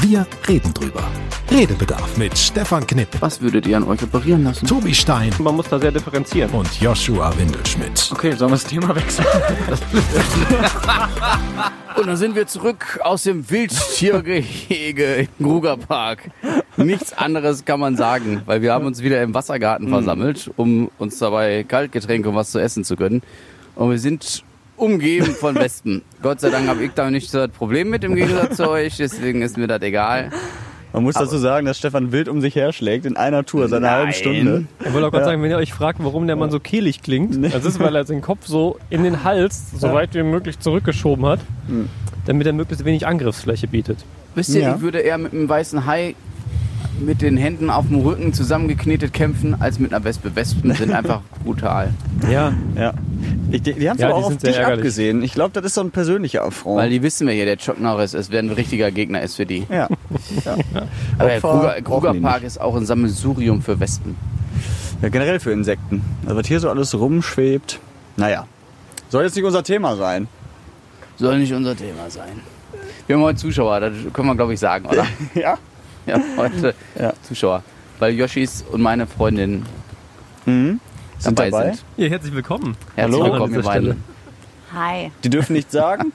Wir 0.00 0.26
reden 0.48 0.72
drüber. 0.72 1.02
Redebedarf 1.50 2.16
mit 2.16 2.36
Stefan 2.38 2.86
Knipp, 2.86 3.08
Was 3.20 3.40
würdet 3.40 3.66
ihr 3.66 3.76
an 3.76 3.84
euch 3.84 4.02
operieren 4.02 4.44
lassen? 4.44 4.66
Tobi 4.66 4.94
Stein 4.94 5.32
Man 5.40 5.56
muss 5.56 5.68
da 5.68 5.78
sehr 5.78 5.92
differenzieren. 5.92 6.50
und 6.52 6.80
Joshua 6.80 7.36
Windelschmidt. 7.36 8.10
Okay, 8.12 8.32
sollen 8.32 8.52
wir 8.52 8.56
das 8.56 8.64
Thema 8.64 8.94
wechseln? 8.94 9.26
Und 11.96 12.06
dann 12.06 12.16
sind 12.16 12.34
wir 12.34 12.46
zurück 12.46 12.98
aus 13.02 13.24
dem 13.24 13.50
Wildtiergehege 13.50 15.28
im 15.38 15.46
Grugerpark. 15.46 16.30
Nichts 16.76 17.12
anderes 17.12 17.64
kann 17.64 17.80
man 17.80 17.96
sagen, 17.96 18.42
weil 18.46 18.62
wir 18.62 18.72
haben 18.72 18.86
uns 18.86 19.02
wieder 19.02 19.22
im 19.22 19.34
Wassergarten 19.34 19.88
versammelt, 19.88 20.50
um 20.56 20.90
uns 20.98 21.18
dabei 21.18 21.64
Kaltgetränke 21.64 22.28
und 22.30 22.36
was 22.36 22.52
zu 22.52 22.58
essen 22.58 22.84
zu 22.84 22.96
können. 22.96 23.22
Und 23.74 23.90
wir 23.90 23.98
sind 23.98 24.44
umgeben 24.80 25.26
von 25.34 25.54
Wespen. 25.54 26.02
Gott 26.22 26.40
sei 26.40 26.50
Dank 26.50 26.66
habe 26.68 26.84
ich 26.84 26.92
da 26.94 27.10
nicht 27.10 27.30
so 27.30 27.38
das 27.46 27.50
Problem 27.50 27.90
mit 27.90 28.04
im 28.04 28.14
Gegensatz 28.14 28.56
zu 28.56 28.68
euch, 28.70 28.96
deswegen 28.96 29.42
ist 29.42 29.56
mir 29.58 29.66
das 29.66 29.82
egal. 29.82 30.30
Man 30.92 31.04
muss 31.04 31.14
dazu 31.14 31.38
sagen, 31.38 31.66
dass 31.66 31.78
Stefan 31.78 32.10
wild 32.10 32.28
um 32.28 32.40
sich 32.40 32.56
herschlägt 32.56 33.06
in 33.06 33.16
einer 33.16 33.44
Tour, 33.44 33.68
seine 33.68 33.86
Nein. 33.86 33.94
halben 33.94 34.12
Stunde. 34.12 34.64
Ich 34.84 34.92
wollte 34.92 35.06
auch 35.06 35.12
gerade 35.12 35.24
sagen, 35.26 35.40
wenn 35.42 35.50
ihr 35.50 35.56
euch 35.56 35.72
fragt, 35.72 36.02
warum 36.02 36.26
der 36.26 36.34
Mann 36.34 36.50
so 36.50 36.58
kehlig 36.58 37.00
klingt, 37.02 37.44
das 37.54 37.64
ist, 37.64 37.78
weil 37.78 37.94
er 37.94 38.02
den 38.04 38.22
Kopf 38.22 38.46
so 38.46 38.76
in 38.90 39.04
den 39.04 39.22
Hals 39.22 39.70
so 39.78 39.92
weit 39.92 40.14
wie 40.14 40.22
möglich 40.24 40.58
zurückgeschoben 40.58 41.24
hat, 41.26 41.38
damit 42.26 42.46
er 42.48 42.52
möglichst 42.52 42.84
wenig 42.84 43.06
Angriffsfläche 43.06 43.68
bietet. 43.68 43.98
Wisst 44.34 44.52
ihr, 44.54 44.62
Ja. 44.62 44.74
ich 44.76 44.80
würde 44.80 44.98
eher 44.98 45.18
mit 45.18 45.32
einem 45.32 45.48
weißen 45.48 45.86
Hai 45.86 46.16
mit 47.00 47.22
den 47.22 47.36
Händen 47.36 47.70
auf 47.70 47.86
dem 47.88 48.00
Rücken 48.00 48.32
zusammengeknetet 48.32 49.12
kämpfen, 49.12 49.60
als 49.60 49.78
mit 49.78 49.92
einer 49.94 50.04
Wespe. 50.04 50.34
Wespen 50.36 50.72
sind 50.74 50.92
einfach 50.92 51.22
brutal. 51.44 51.92
Ja, 52.30 52.52
Ja. 52.76 52.92
Ich, 53.52 53.62
die 53.62 53.72
die 53.72 53.88
haben 53.88 53.96
es 53.96 54.02
Ja, 54.02 54.08
aber 54.08 54.16
auch 54.18 54.26
auf 54.26 54.36
dich 54.36 54.54
ärgerlich. 54.56 54.78
abgesehen. 54.78 55.22
Ich 55.22 55.32
glaube, 55.32 55.50
das 55.52 55.64
ist 55.64 55.74
so 55.74 55.80
ein 55.80 55.90
persönlicher 55.90 56.44
Affront. 56.44 56.78
Weil 56.78 56.90
die 56.90 57.02
wissen 57.02 57.26
wir 57.26 57.34
hier, 57.34 57.46
der 57.46 57.56
Chuck 57.56 57.80
Norris 57.80 58.14
ist, 58.14 58.30
wer 58.30 58.38
ein 58.40 58.50
richtiger 58.50 58.90
Gegner 58.90 59.22
ist 59.22 59.34
für 59.36 59.46
die. 59.46 59.66
ja. 59.68 59.88
ja. 60.44 60.56
Aber 61.18 61.28
der 61.28 61.40
Kruger, 61.40 61.82
Krugerpark 61.82 62.42
nicht. 62.42 62.46
ist 62.46 62.60
auch 62.60 62.76
ein 62.76 62.86
Sammelsurium 62.86 63.60
für 63.62 63.80
Wespen. 63.80 64.14
ja, 65.02 65.08
generell 65.08 65.40
für 65.40 65.50
Insekten. 65.52 66.02
Also, 66.24 66.36
was 66.36 66.46
hier 66.46 66.60
so 66.60 66.70
alles 66.70 66.94
rumschwebt. 66.94 67.80
Naja. 68.16 68.46
Soll 69.08 69.24
jetzt 69.24 69.34
nicht 69.34 69.44
unser 69.44 69.64
Thema 69.64 69.96
sein. 69.96 70.28
Soll 71.16 71.38
nicht 71.38 71.52
unser 71.52 71.74
Thema 71.76 72.08
sein. 72.08 72.40
Wir 73.06 73.16
haben 73.16 73.22
heute 73.24 73.38
Zuschauer, 73.38 73.80
das 73.80 73.92
können 74.12 74.28
wir 74.28 74.36
glaube 74.36 74.54
ich 74.54 74.60
sagen, 74.60 74.86
oder? 74.86 75.04
ja. 75.34 75.58
Ja, 76.10 76.20
heute 76.36 76.74
Ja. 76.98 77.12
Zuschauer. 77.22 77.62
Weil 78.00 78.14
Yoshis 78.14 78.64
und 78.70 78.80
meine 78.80 79.06
Freundin 79.06 79.64
Mhm. 80.44 80.80
Sind 81.18 81.38
dabei, 81.38 81.50
dabei. 81.50 81.64
sind. 81.72 81.84
ja, 81.98 82.08
herzlich 82.08 82.34
willkommen. 82.34 82.76
Herzlich 82.96 83.20
Hallo. 83.20 83.32
willkommen, 83.32 83.54
ihr 83.54 83.62
beiden. 83.62 84.04
Hi. 84.74 85.12
Die 85.22 85.30
dürfen 85.30 85.52
nichts 85.52 85.72
sagen. 85.72 86.12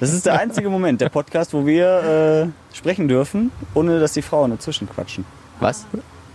Das 0.00 0.12
ist 0.12 0.26
der 0.26 0.40
einzige 0.40 0.70
Moment, 0.70 1.00
der 1.00 1.08
Podcast, 1.08 1.52
wo 1.54 1.64
wir 1.64 2.50
äh, 2.72 2.76
sprechen 2.76 3.06
dürfen, 3.06 3.52
ohne 3.74 4.00
dass 4.00 4.12
die 4.14 4.22
Frauen 4.22 4.50
dazwischen 4.50 4.88
quatschen. 4.88 5.24
Was? 5.60 5.86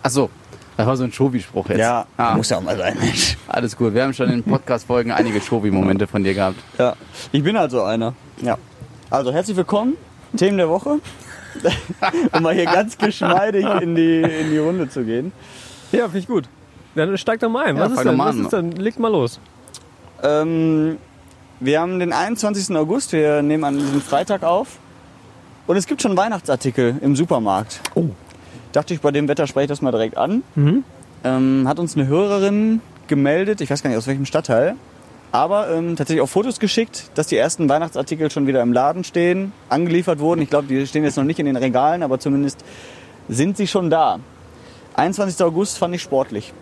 Ach 0.02 0.10
so, 0.10 0.30
das 0.78 0.88
war 0.88 0.96
so 0.96 1.04
ein 1.04 1.12
Shovi-Spruch 1.12 1.68
jetzt. 1.70 1.80
Ja, 1.80 2.06
ah, 2.16 2.36
muss 2.38 2.50
ja 2.50 2.58
auch 2.58 2.62
mal 2.62 2.78
sein, 2.78 2.96
Mensch. 3.00 3.36
alles 3.50 3.76
gut. 3.76 3.94
Wir 3.94 4.04
haben 4.04 4.14
schon 4.14 4.30
in 4.30 4.44
Podcast-Folgen 4.44 5.12
einige 5.12 5.42
Shovi-Momente 5.42 6.08
von 6.08 6.24
dir 6.24 6.34
gehabt. 6.34 6.58
Ja, 6.78 6.96
ich 7.34 7.44
bin 7.44 7.58
halt 7.58 7.72
so 7.72 7.82
einer. 7.84 8.14
Ja. 8.42 8.58
Also 9.10 9.34
herzlich 9.34 9.58
willkommen, 9.58 9.96
Themen 10.38 10.58
der 10.58 10.70
Woche. 10.70 11.00
Um 12.32 12.44
mal 12.44 12.54
hier 12.54 12.66
ganz 12.66 12.98
geschmeidig 12.98 13.66
in 13.82 13.96
die, 13.96 14.22
in 14.22 14.52
die 14.52 14.58
Runde 14.58 14.90
zu 14.90 15.04
gehen. 15.04 15.32
Ja, 15.92 16.06
finde 16.06 16.20
ich 16.20 16.28
gut. 16.28 16.46
Dann 16.96 17.18
steigt 17.18 17.44
doch 17.44 17.50
mal 17.50 17.66
ein. 17.66 17.78
Ja, 17.78 17.86
Was 17.86 17.94
ist 17.94 18.04
denn? 18.04 18.18
Was 18.18 18.36
ist 18.36 18.54
denn? 18.54 18.72
Legt 18.74 19.00
mal 19.00 19.12
los. 19.12 19.40
Ähm, 20.22 20.98
wir 21.60 21.80
haben 21.80 22.00
den 22.00 22.14
21. 22.14 22.76
August, 22.76 23.14
wir 23.14 23.42
nehmen 23.42 23.64
an 23.64 23.78
diesem 23.78 24.02
Freitag 24.02 24.44
auf. 24.44 24.80
Und 25.66 25.78
es 25.78 25.88
gibt 25.88 26.02
schon 26.02 26.18
Weihnachtsartikel 26.18 26.96
im 27.02 27.16
Supermarkt. 27.16 27.80
Oh. 27.96 28.10
Dachte 28.74 28.94
ich, 28.94 29.02
bei 29.02 29.12
dem 29.12 29.28
Wetter 29.28 29.48
spreche 29.48 29.66
ich 29.66 29.70
das 29.70 29.82
mal 29.82 29.92
direkt 29.92 30.18
an. 30.18 30.44
Mhm. 30.56 30.84
Ähm, 31.24 31.68
hat 31.68 31.80
uns 31.80 31.96
eine 31.96 32.08
Hörerin 32.08 32.82
gemeldet, 33.08 33.62
ich 33.62 33.70
weiß 33.70 33.82
gar 33.82 33.90
nicht 33.90 33.98
aus 33.98 34.08
welchem 34.08 34.26
Stadtteil, 34.26 34.76
aber 35.34 35.72
ähm, 35.72 35.96
tatsächlich 35.96 36.22
auch 36.22 36.30
Fotos 36.30 36.60
geschickt, 36.60 37.10
dass 37.16 37.26
die 37.26 37.38
ersten 37.38 37.68
Weihnachtsartikel 37.68 38.30
schon 38.30 38.46
wieder 38.46 38.62
im 38.62 38.72
Laden 38.72 39.04
stehen, 39.04 39.52
angeliefert 39.68 40.20
wurden. 40.20 40.44
Ich 40.44 40.50
glaube, 40.52 40.68
die 40.68 40.86
stehen 40.86 41.04
jetzt 41.04 41.18
noch 41.18 41.24
nicht 41.24 41.40
in 41.40 41.48
den 41.48 41.56
Regalen, 41.56 42.04
aber 42.04 42.20
zumindest 42.20 42.64
sind 43.28 43.58
sie 43.58 43.66
schon 43.66 43.90
da. 43.90 44.20
21. 44.94 45.44
August 45.44 45.80
fand 45.80 45.96
ich 45.96 46.04
sportlich. 46.04 46.54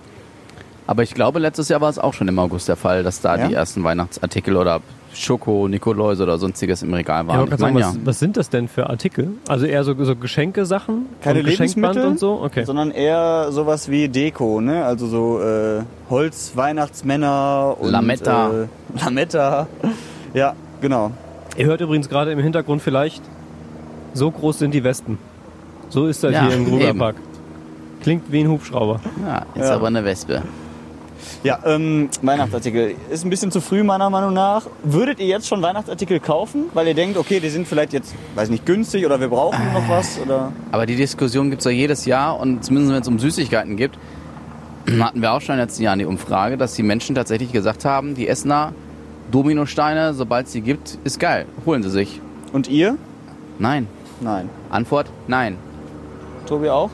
Aber 0.92 1.04
ich 1.04 1.14
glaube, 1.14 1.40
letztes 1.40 1.70
Jahr 1.70 1.80
war 1.80 1.90
es 1.90 1.98
auch 1.98 2.14
schon 2.14 2.28
im 2.28 2.38
August 2.38 2.68
der 2.68 2.76
Fall, 2.76 3.02
dass 3.02 3.22
da 3.22 3.38
Ja? 3.38 3.48
die 3.48 3.54
ersten 3.54 3.82
Weihnachtsartikel 3.82 4.58
oder 4.58 4.82
Schoko, 5.14 5.70
Nikoläuse 5.70 6.24
oder 6.24 6.38
sonstiges 6.38 6.84
im 6.84 6.94
Regal 6.94 7.24
Ja, 7.24 7.28
waren. 7.30 7.48
ich 7.48 7.54
ich 7.54 7.60
sagen, 7.60 7.78
ja. 7.78 7.88
was, 7.88 7.98
was 8.04 8.20
sind 8.20 8.36
das 8.36 8.50
denn 8.50 8.68
für 8.68 8.90
Artikel? 8.90 9.30
Also 9.48 9.66
eher 9.68 9.86
so, 9.86 9.94
so 10.04 10.18
Geschenke-Sachen? 10.18 11.06
Keine 11.22 11.44
Lebensmittel, 11.44 12.06
und 12.06 12.20
so? 12.20 12.42
Okay. 12.44 12.66
sondern 12.66 12.92
eher 12.92 13.54
sowas 13.54 13.90
wie 13.90 14.10
Deko, 14.10 14.60
ne? 14.60 14.84
Also 14.84 15.08
so 15.08 15.40
äh, 15.42 15.84
Holz-Weihnachtsmänner 16.10 17.78
und 17.80 17.90
Lametta. 17.92 18.52
Äh, 18.52 18.68
Lametta. 19.02 19.68
Ja, 20.34 20.56
genau. 20.82 21.12
Ihr 21.58 21.68
hört 21.68 21.80
übrigens 21.80 22.08
gerade 22.10 22.32
im 22.34 22.40
Hintergrund 22.40 22.82
vielleicht, 22.82 23.22
so 24.14 24.30
groß 24.30 24.60
sind 24.60 24.74
die 24.74 24.84
Wespen. 24.84 25.18
So 25.90 26.08
ist 26.08 26.22
das 26.24 26.34
Ja, 26.34 26.48
hier 26.48 26.56
im 26.56 26.66
Grugerpark. 26.66 27.16
Klingt 28.02 28.30
wie 28.32 28.42
ein 28.42 28.50
Hubschrauber. 28.50 29.00
ja, 29.26 29.46
ist 29.56 29.68
Ja. 29.70 29.76
aber 29.76 29.88
eine 29.88 30.04
Wespe. 30.06 30.42
Ja, 31.44 31.60
ähm, 31.66 32.10
Weihnachtsartikel. 32.22 32.96
Ist 33.10 33.26
ein 33.26 33.30
bisschen 33.30 33.52
zu 33.52 33.62
früh 33.62 33.84
meiner 33.84 34.10
Meinung 34.10 34.34
nach. 34.34 34.68
Würdet 34.84 35.20
ihr 35.20 35.28
jetzt 35.28 35.48
schon 35.48 35.62
Weihnachtsartikel 35.62 36.20
kaufen, 36.20 36.66
weil 36.74 36.88
ihr 36.88 36.94
denkt, 36.94 37.18
okay, 37.18 37.40
die 37.40 37.50
sind 37.50 37.68
vielleicht 37.68 37.94
jetzt, 37.94 38.14
weiß 38.36 38.50
nicht, 38.50 38.66
günstig 38.66 39.06
oder 39.06 39.20
wir 39.20 39.30
brauchen 39.30 39.74
noch 39.74 39.88
was? 39.90 40.20
Oder? 40.20 40.52
Aber 40.72 40.86
die 40.86 40.96
Diskussion 40.96 41.50
gibt 41.50 41.62
es 41.62 41.66
ja 41.66 41.72
jedes 41.72 42.06
Jahr 42.06 42.40
und 42.40 42.64
zumindest 42.64 42.94
wenn 42.94 43.02
es 43.02 43.08
um 43.08 43.20
Süßigkeiten 43.20 43.76
gibt, 43.78 43.98
hatten 45.00 45.22
wir 45.22 45.34
auch 45.34 45.42
schon 45.42 45.54
in 45.54 45.60
den 45.60 45.68
letzten 45.68 45.84
Jahren 45.84 46.00
die 46.00 46.06
Umfrage, 46.06 46.58
dass 46.58 46.74
die 46.74 46.84
Menschen 46.84 47.16
tatsächlich 47.16 47.52
gesagt 47.52 47.86
haben, 47.86 48.16
die 48.16 48.28
Essener 48.28 48.74
Dominosteine, 49.32 50.14
sobald 50.14 50.48
es 50.48 50.52
sie 50.52 50.62
gibt, 50.62 50.98
ist 51.04 51.20
geil. 51.20 51.46
Holen 51.66 51.84
sie 51.84 51.90
sich. 51.90 52.20
Und 52.52 52.68
ihr? 52.68 52.98
Nein. 53.60 53.88
Nein. 54.20 54.50
Antwort, 54.70 55.08
nein. 55.28 55.58
Tobi 56.46 56.70
auch? 56.70 56.90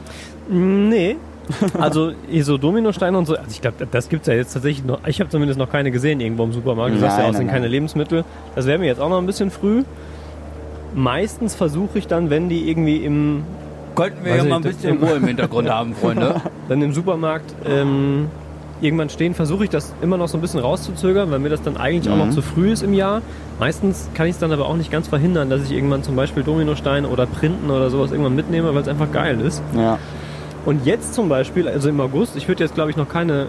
Nee. 0.50 1.18
Also 1.80 2.12
hier 2.30 2.44
so 2.44 2.58
Dominosteine 2.58 3.18
und 3.18 3.26
so, 3.26 3.36
also 3.36 3.50
ich 3.50 3.62
glaube, 3.62 3.88
das 3.90 4.10
gibt's 4.10 4.28
ja 4.28 4.34
jetzt 4.34 4.54
tatsächlich 4.54 4.86
noch. 4.86 5.00
Ich 5.08 5.20
habe 5.20 5.30
zumindest 5.30 5.60
noch 5.60 5.70
keine 5.70 5.92
gesehen 5.92 6.20
irgendwo 6.20 6.44
im 6.44 6.54
Supermarkt. 6.54 6.96
Du 6.96 7.00
sagst 7.00 7.18
ja 7.18 7.26
auch, 7.26 7.32
es 7.32 7.38
sind 7.38 7.50
keine. 7.50 7.68
Lebensmittel. 7.68 8.24
Das 8.56 8.66
wäre 8.66 8.80
mir 8.80 8.86
jetzt 8.86 9.02
auch 9.02 9.10
noch 9.10 9.18
ein 9.18 9.26
bisschen 9.26 9.52
früh. 9.52 9.84
Meistens 10.96 11.54
versuche 11.54 12.00
ich 12.00 12.08
dann, 12.08 12.30
wenn 12.30 12.50
die 12.50 12.70
irgendwie 12.70 12.98
im, 12.98 13.44
Könnten 13.96 14.24
wir 14.24 14.36
ja 14.36 14.44
mal 14.44 14.58
ein 14.58 14.62
bisschen 14.62 14.98
Ruhe 15.04 15.18
im 15.18 15.28
Hintergrund 15.28 15.70
haben, 15.70 15.96
Freunde. 15.96 16.42
dann 16.70 16.82
im 16.82 16.94
Supermarkt 16.94 17.54
ähm, 17.68 18.28
irgendwann 18.80 19.10
stehen, 19.10 19.34
versuche 19.34 19.66
ich 19.66 19.70
das 19.70 19.94
immer 20.02 20.18
noch 20.18 20.28
so 20.28 20.38
ein 20.38 20.42
bisschen 20.42 20.60
rauszuzögern, 20.60 21.30
weil 21.32 21.40
mir 21.40 21.50
das 21.50 21.62
dann 21.62 21.78
eigentlich 21.78 22.12
auch 22.12 22.18
noch 22.18 22.30
zu 22.30 22.42
früh 22.42 22.72
ist 22.72 22.84
im 22.84 22.94
Jahr. 22.94 23.22
Meistens 23.60 24.08
kann 24.14 24.28
ich 24.28 24.34
es 24.34 24.40
dann 24.40 24.52
aber 24.52 24.68
auch 24.68 24.76
nicht 24.76 24.92
ganz 24.92 25.08
verhindern, 25.08 25.50
dass 25.50 25.64
ich 25.64 25.72
irgendwann 25.72 26.04
zum 26.04 26.16
Beispiel 26.16 26.44
Dominosteine 26.44 27.08
oder 27.08 27.26
Printen 27.26 27.70
oder 27.70 27.90
sowas 27.90 28.12
irgendwann 28.12 28.36
mitnehme, 28.36 28.74
weil 28.74 28.82
es 28.82 28.88
einfach 28.88 29.12
geil 29.12 29.42
ist. 29.42 29.62
Ja. 29.76 29.98
Und 30.68 30.86
jetzt 30.86 31.14
zum 31.14 31.30
Beispiel, 31.30 31.70
also 31.70 31.88
im 31.88 31.98
August, 32.02 32.36
ich 32.36 32.46
würde 32.50 32.62
jetzt 32.62 32.76
glaube 32.76 32.92
ich 32.92 32.98
noch 32.98 33.08
keine 33.08 33.48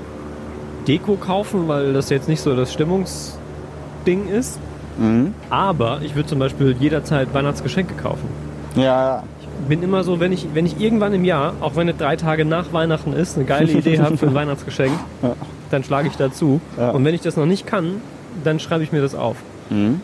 Deko 0.86 1.16
kaufen, 1.16 1.66
weil 1.66 1.92
das 1.92 2.10
jetzt 2.10 2.28
nicht 2.28 2.40
so 2.40 2.54
das 2.54 2.72
Stimmungsding 2.72 4.28
ist. 4.32 4.60
Mhm. 4.98 5.34
Aber 5.50 5.98
ich 6.02 6.14
würde 6.14 6.28
zum 6.28 6.38
Beispiel 6.38 6.76
jederzeit 6.78 7.34
Weihnachtsgeschenke 7.34 7.94
kaufen. 7.94 8.28
Ja, 8.76 9.24
Bin 9.68 9.82
immer 9.82 10.04
so, 10.04 10.20
wenn 10.20 10.30
ich, 10.30 10.46
wenn 10.54 10.64
ich 10.64 10.80
irgendwann 10.80 11.12
im 11.12 11.24
Jahr, 11.24 11.54
auch 11.60 11.74
wenn 11.74 11.88
es 11.88 11.96
drei 11.96 12.14
Tage 12.14 12.44
nach 12.44 12.72
Weihnachten 12.72 13.12
ist, 13.12 13.34
eine 13.36 13.44
geile 13.46 13.68
Idee 13.72 13.98
habe 13.98 14.16
für 14.16 14.28
ein 14.28 14.34
Weihnachtsgeschenk, 14.42 14.92
Ja. 15.20 15.32
dann 15.72 15.82
schlage 15.82 16.06
ich 16.06 16.16
dazu. 16.16 16.60
Ja. 16.76 16.90
Und 16.90 17.04
wenn 17.04 17.16
ich 17.16 17.20
das 17.22 17.36
noch 17.36 17.46
nicht 17.46 17.66
kann, 17.66 18.00
dann 18.44 18.60
schreibe 18.60 18.84
ich 18.84 18.92
mir 18.92 19.00
das 19.02 19.16
auf. 19.16 19.36
Mhm. 19.70 20.00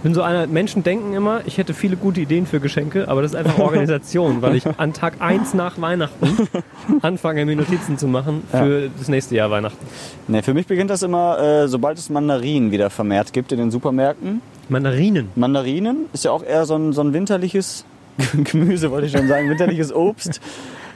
Ich 0.00 0.02
bin 0.02 0.14
so 0.14 0.22
einer, 0.22 0.46
Menschen 0.46 0.82
denken 0.82 1.12
immer, 1.12 1.42
ich 1.44 1.58
hätte 1.58 1.74
viele 1.74 1.94
gute 1.94 2.22
Ideen 2.22 2.46
für 2.46 2.58
Geschenke, 2.58 3.06
aber 3.08 3.20
das 3.20 3.32
ist 3.32 3.36
einfach 3.36 3.58
Organisation, 3.58 4.40
weil 4.40 4.56
ich 4.56 4.64
an 4.78 4.94
Tag 4.94 5.20
1 5.20 5.52
nach 5.52 5.78
Weihnachten 5.78 6.48
anfange, 7.02 7.44
mir 7.44 7.54
Notizen 7.54 7.98
zu 7.98 8.08
machen 8.08 8.42
für 8.50 8.88
das 8.98 9.08
nächste 9.08 9.36
Jahr 9.36 9.50
Weihnachten. 9.50 9.86
Ne, 10.26 10.42
für 10.42 10.54
mich 10.54 10.66
beginnt 10.66 10.88
das 10.88 11.02
immer, 11.02 11.38
äh, 11.38 11.68
sobald 11.68 11.98
es 11.98 12.08
Mandarinen 12.08 12.70
wieder 12.70 12.88
vermehrt 12.88 13.34
gibt 13.34 13.52
in 13.52 13.58
den 13.58 13.70
Supermärkten. 13.70 14.40
Mandarinen. 14.70 15.28
Mandarinen 15.34 16.06
ist 16.14 16.24
ja 16.24 16.30
auch 16.30 16.44
eher 16.44 16.64
so 16.64 16.76
ein, 16.76 16.94
so 16.94 17.02
ein 17.02 17.12
winterliches 17.12 17.84
Gemüse, 18.44 18.90
wollte 18.90 19.06
ich 19.06 19.12
schon 19.12 19.28
sagen, 19.28 19.50
winterliches 19.50 19.92
Obst. 19.92 20.40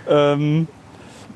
ähm, 0.08 0.66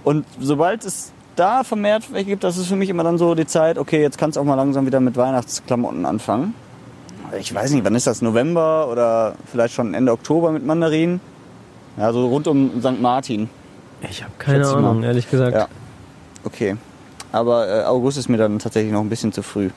und 0.05 0.25
sobald 0.41 0.87
es 0.87 1.12
da 1.37 1.64
vermehrt 1.64 2.11
welche 2.12 2.31
gibt, 2.31 2.44
das 2.44 2.56
ist 2.56 2.69
für 2.69 2.76
mich 2.76 2.88
immer 2.88 3.05
dann 3.05 3.19
so 3.19 3.35
die 3.35 3.44
Zeit, 3.44 3.76
okay, 3.76 4.00
jetzt 4.00 4.17
kannst 4.17 4.38
du 4.38 4.41
auch 4.41 4.44
mal 4.44 4.55
langsam 4.55 4.87
wieder 4.87 5.00
mit 5.00 5.19
Weihnachtsklamotten 5.19 6.06
anfangen. 6.06 6.55
Ich 7.39 7.55
weiß 7.55 7.73
nicht, 7.73 7.85
wann 7.85 7.95
ist 7.95 8.07
das? 8.07 8.23
November 8.23 8.89
oder 8.91 9.35
vielleicht 9.51 9.75
schon 9.75 9.95
Ende 9.95 10.13
Oktober 10.13 10.53
mit 10.53 10.65
Mandarinen? 10.65 11.21
Ja, 11.97 12.13
so 12.13 12.27
rund 12.29 12.47
um 12.47 12.81
St. 12.81 13.01
Martin. 13.01 13.49
Ich 14.09 14.23
habe 14.23 14.33
keine 14.39 14.59
Schätze. 14.65 14.77
Ahnung, 14.77 15.03
ehrlich 15.03 15.29
gesagt. 15.31 15.55
Ja. 15.57 15.69
Okay. 16.45 16.77
Aber 17.33 17.69
äh, 17.69 17.85
August 17.85 18.17
ist 18.19 18.29
mir 18.29 18.37
dann 18.39 18.59
tatsächlich 18.59 18.93
noch 18.93 19.01
ein 19.01 19.09
bisschen 19.09 19.33
zu 19.33 19.43
früh. 19.43 19.71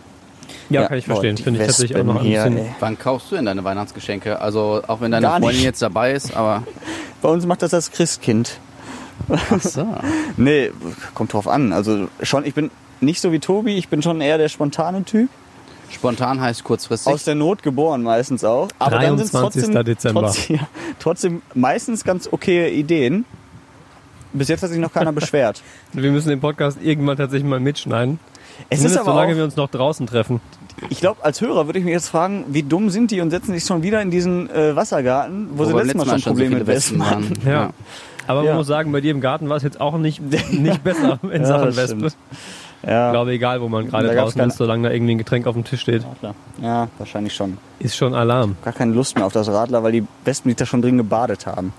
Ja, 0.69 0.81
Ja, 0.83 0.87
kann 0.87 0.97
ich 0.99 1.05
verstehen. 1.05 1.35
Finde 1.37 1.59
ich 1.61 1.65
tatsächlich 1.67 1.97
auch 1.99 2.03
noch 2.03 2.21
ein 2.21 2.25
Wespen 2.31 2.53
bisschen. 2.53 2.57
hier, 2.57 2.71
ey. 2.71 2.75
Wann 2.79 2.97
kaufst 2.99 3.31
du 3.31 3.35
denn 3.35 3.45
deine 3.45 3.63
Weihnachtsgeschenke? 3.63 4.39
Also 4.39 4.81
auch 4.87 5.01
wenn 5.01 5.11
deine 5.11 5.23
Gar 5.25 5.39
Freundin 5.39 5.57
nicht. 5.57 5.63
jetzt 5.63 5.81
dabei 5.81 6.13
ist, 6.13 6.35
aber 6.35 6.63
Bei 7.21 7.29
uns 7.29 7.45
macht 7.45 7.61
das 7.61 7.71
das 7.71 7.91
Christkind. 7.91 8.57
ach 9.29 9.59
so. 9.61 9.85
Nee, 10.37 10.71
kommt 11.13 11.33
drauf 11.33 11.47
an. 11.47 11.73
Also 11.73 12.07
schon, 12.23 12.45
ich 12.45 12.53
bin 12.53 12.71
nicht 12.99 13.19
so 13.21 13.31
wie 13.31 13.39
Tobi, 13.39 13.77
ich 13.77 13.89
bin 13.89 14.01
schon 14.01 14.21
eher 14.21 14.37
der 14.37 14.49
spontane 14.49 15.03
Typ. 15.03 15.29
Spontan 15.93 16.39
heißt 16.41 16.63
kurzfristig. 16.63 17.11
Aus 17.13 17.23
der 17.23 17.35
Not 17.35 17.63
geboren 17.63 18.01
meistens 18.03 18.43
auch. 18.43 18.69
Aber 18.79 18.99
dann 18.99 19.17
sind 19.17 19.25
es 19.25 19.31
23. 19.31 19.63
trotzdem, 19.65 19.85
Dezember. 19.85 20.21
Trotzdem, 20.21 20.55
ja, 20.55 20.67
trotzdem 20.99 21.41
meistens 21.53 22.03
ganz 22.03 22.27
okay 22.31 22.69
Ideen. 22.73 23.25
Bis 24.33 24.47
jetzt 24.47 24.63
hat 24.63 24.69
sich 24.69 24.79
noch 24.79 24.93
keiner 24.93 25.11
beschwert. 25.13 25.61
Wir 25.93 26.11
müssen 26.11 26.29
den 26.29 26.39
Podcast 26.39 26.77
irgendwann 26.81 27.17
tatsächlich 27.17 27.49
mal 27.49 27.59
mitschneiden. 27.59 28.19
Es 28.69 28.83
ist 28.83 28.95
aber 28.95 29.11
solange 29.11 29.33
auch, 29.33 29.37
wir 29.37 29.43
uns 29.43 29.55
noch 29.55 29.69
draußen 29.69 30.05
treffen. 30.07 30.39
ich 30.89 30.99
glaube, 30.99 31.23
als 31.23 31.41
Hörer 31.41 31.65
würde 31.65 31.79
ich 31.79 31.85
mich 31.85 31.93
jetzt 31.93 32.09
fragen, 32.09 32.45
wie 32.49 32.63
dumm 32.63 32.89
sind 32.89 33.11
die 33.11 33.19
und 33.21 33.31
setzen 33.31 33.53
sich 33.53 33.63
schon 33.65 33.81
wieder 33.83 34.01
in 34.01 34.11
diesen 34.11 34.49
äh, 34.49 34.75
Wassergarten, 34.75 35.49
wo, 35.55 35.65
sie 35.65 35.73
beim 35.73 35.87
letztes 35.87 36.05
Mal 36.05 36.11
schon 36.11 36.19
so 36.19 36.29
Probleme 36.29 36.49
viele 36.49 36.59
mit 36.59 36.67
Wespen 36.67 37.09
hatten. 37.09 37.29
waren. 37.45 37.47
Ja. 37.51 37.69
Aber 38.27 38.43
Ja. 38.43 38.49
man 38.51 38.57
muss 38.57 38.67
sagen, 38.67 38.91
bei 38.91 39.01
dir 39.01 39.11
im 39.11 39.19
Garten 39.19 39.49
war 39.49 39.57
es 39.57 39.63
jetzt 39.63 39.81
auch 39.81 39.97
nicht, 39.97 40.21
nicht 40.51 40.83
besser 40.83 41.19
in 41.23 41.41
Ja, 41.41 41.47
Sachen 41.47 41.75
das 41.75 42.15
Stimmt. 42.81 42.83
Ich 42.83 42.89
Ja, 42.89 43.11
glaube, 43.11 43.31
egal 43.31 43.61
wo 43.61 43.69
man 43.69 43.87
gerade 43.87 44.13
draußen 44.13 44.41
ist, 44.41 44.57
solange 44.57 44.87
da 44.87 44.93
irgendwie 44.93 45.15
ein 45.15 45.17
Getränk 45.17 45.47
auf 45.47 45.53
dem 45.53 45.63
Tisch 45.63 45.81
steht, 45.81 46.03
klar. 46.19 46.33
ja, 46.61 46.87
wahrscheinlich 46.97 47.33
schon. 47.33 47.57
ist 47.79 47.95
schon 47.95 48.13
Alarm. 48.13 48.57
Gar 48.63 48.73
keine 48.73 48.93
Lust 48.93 49.15
mehr 49.15 49.25
auf 49.25 49.33
das 49.33 49.47
Radler, 49.49 49.83
weil 49.83 49.91
die 49.91 50.03
Wespen 50.25 50.49
sich 50.49 50.57
da 50.57 50.65
schon 50.65 50.81
drin 50.81 50.97
gebadet 50.97 51.45
haben. 51.45 51.73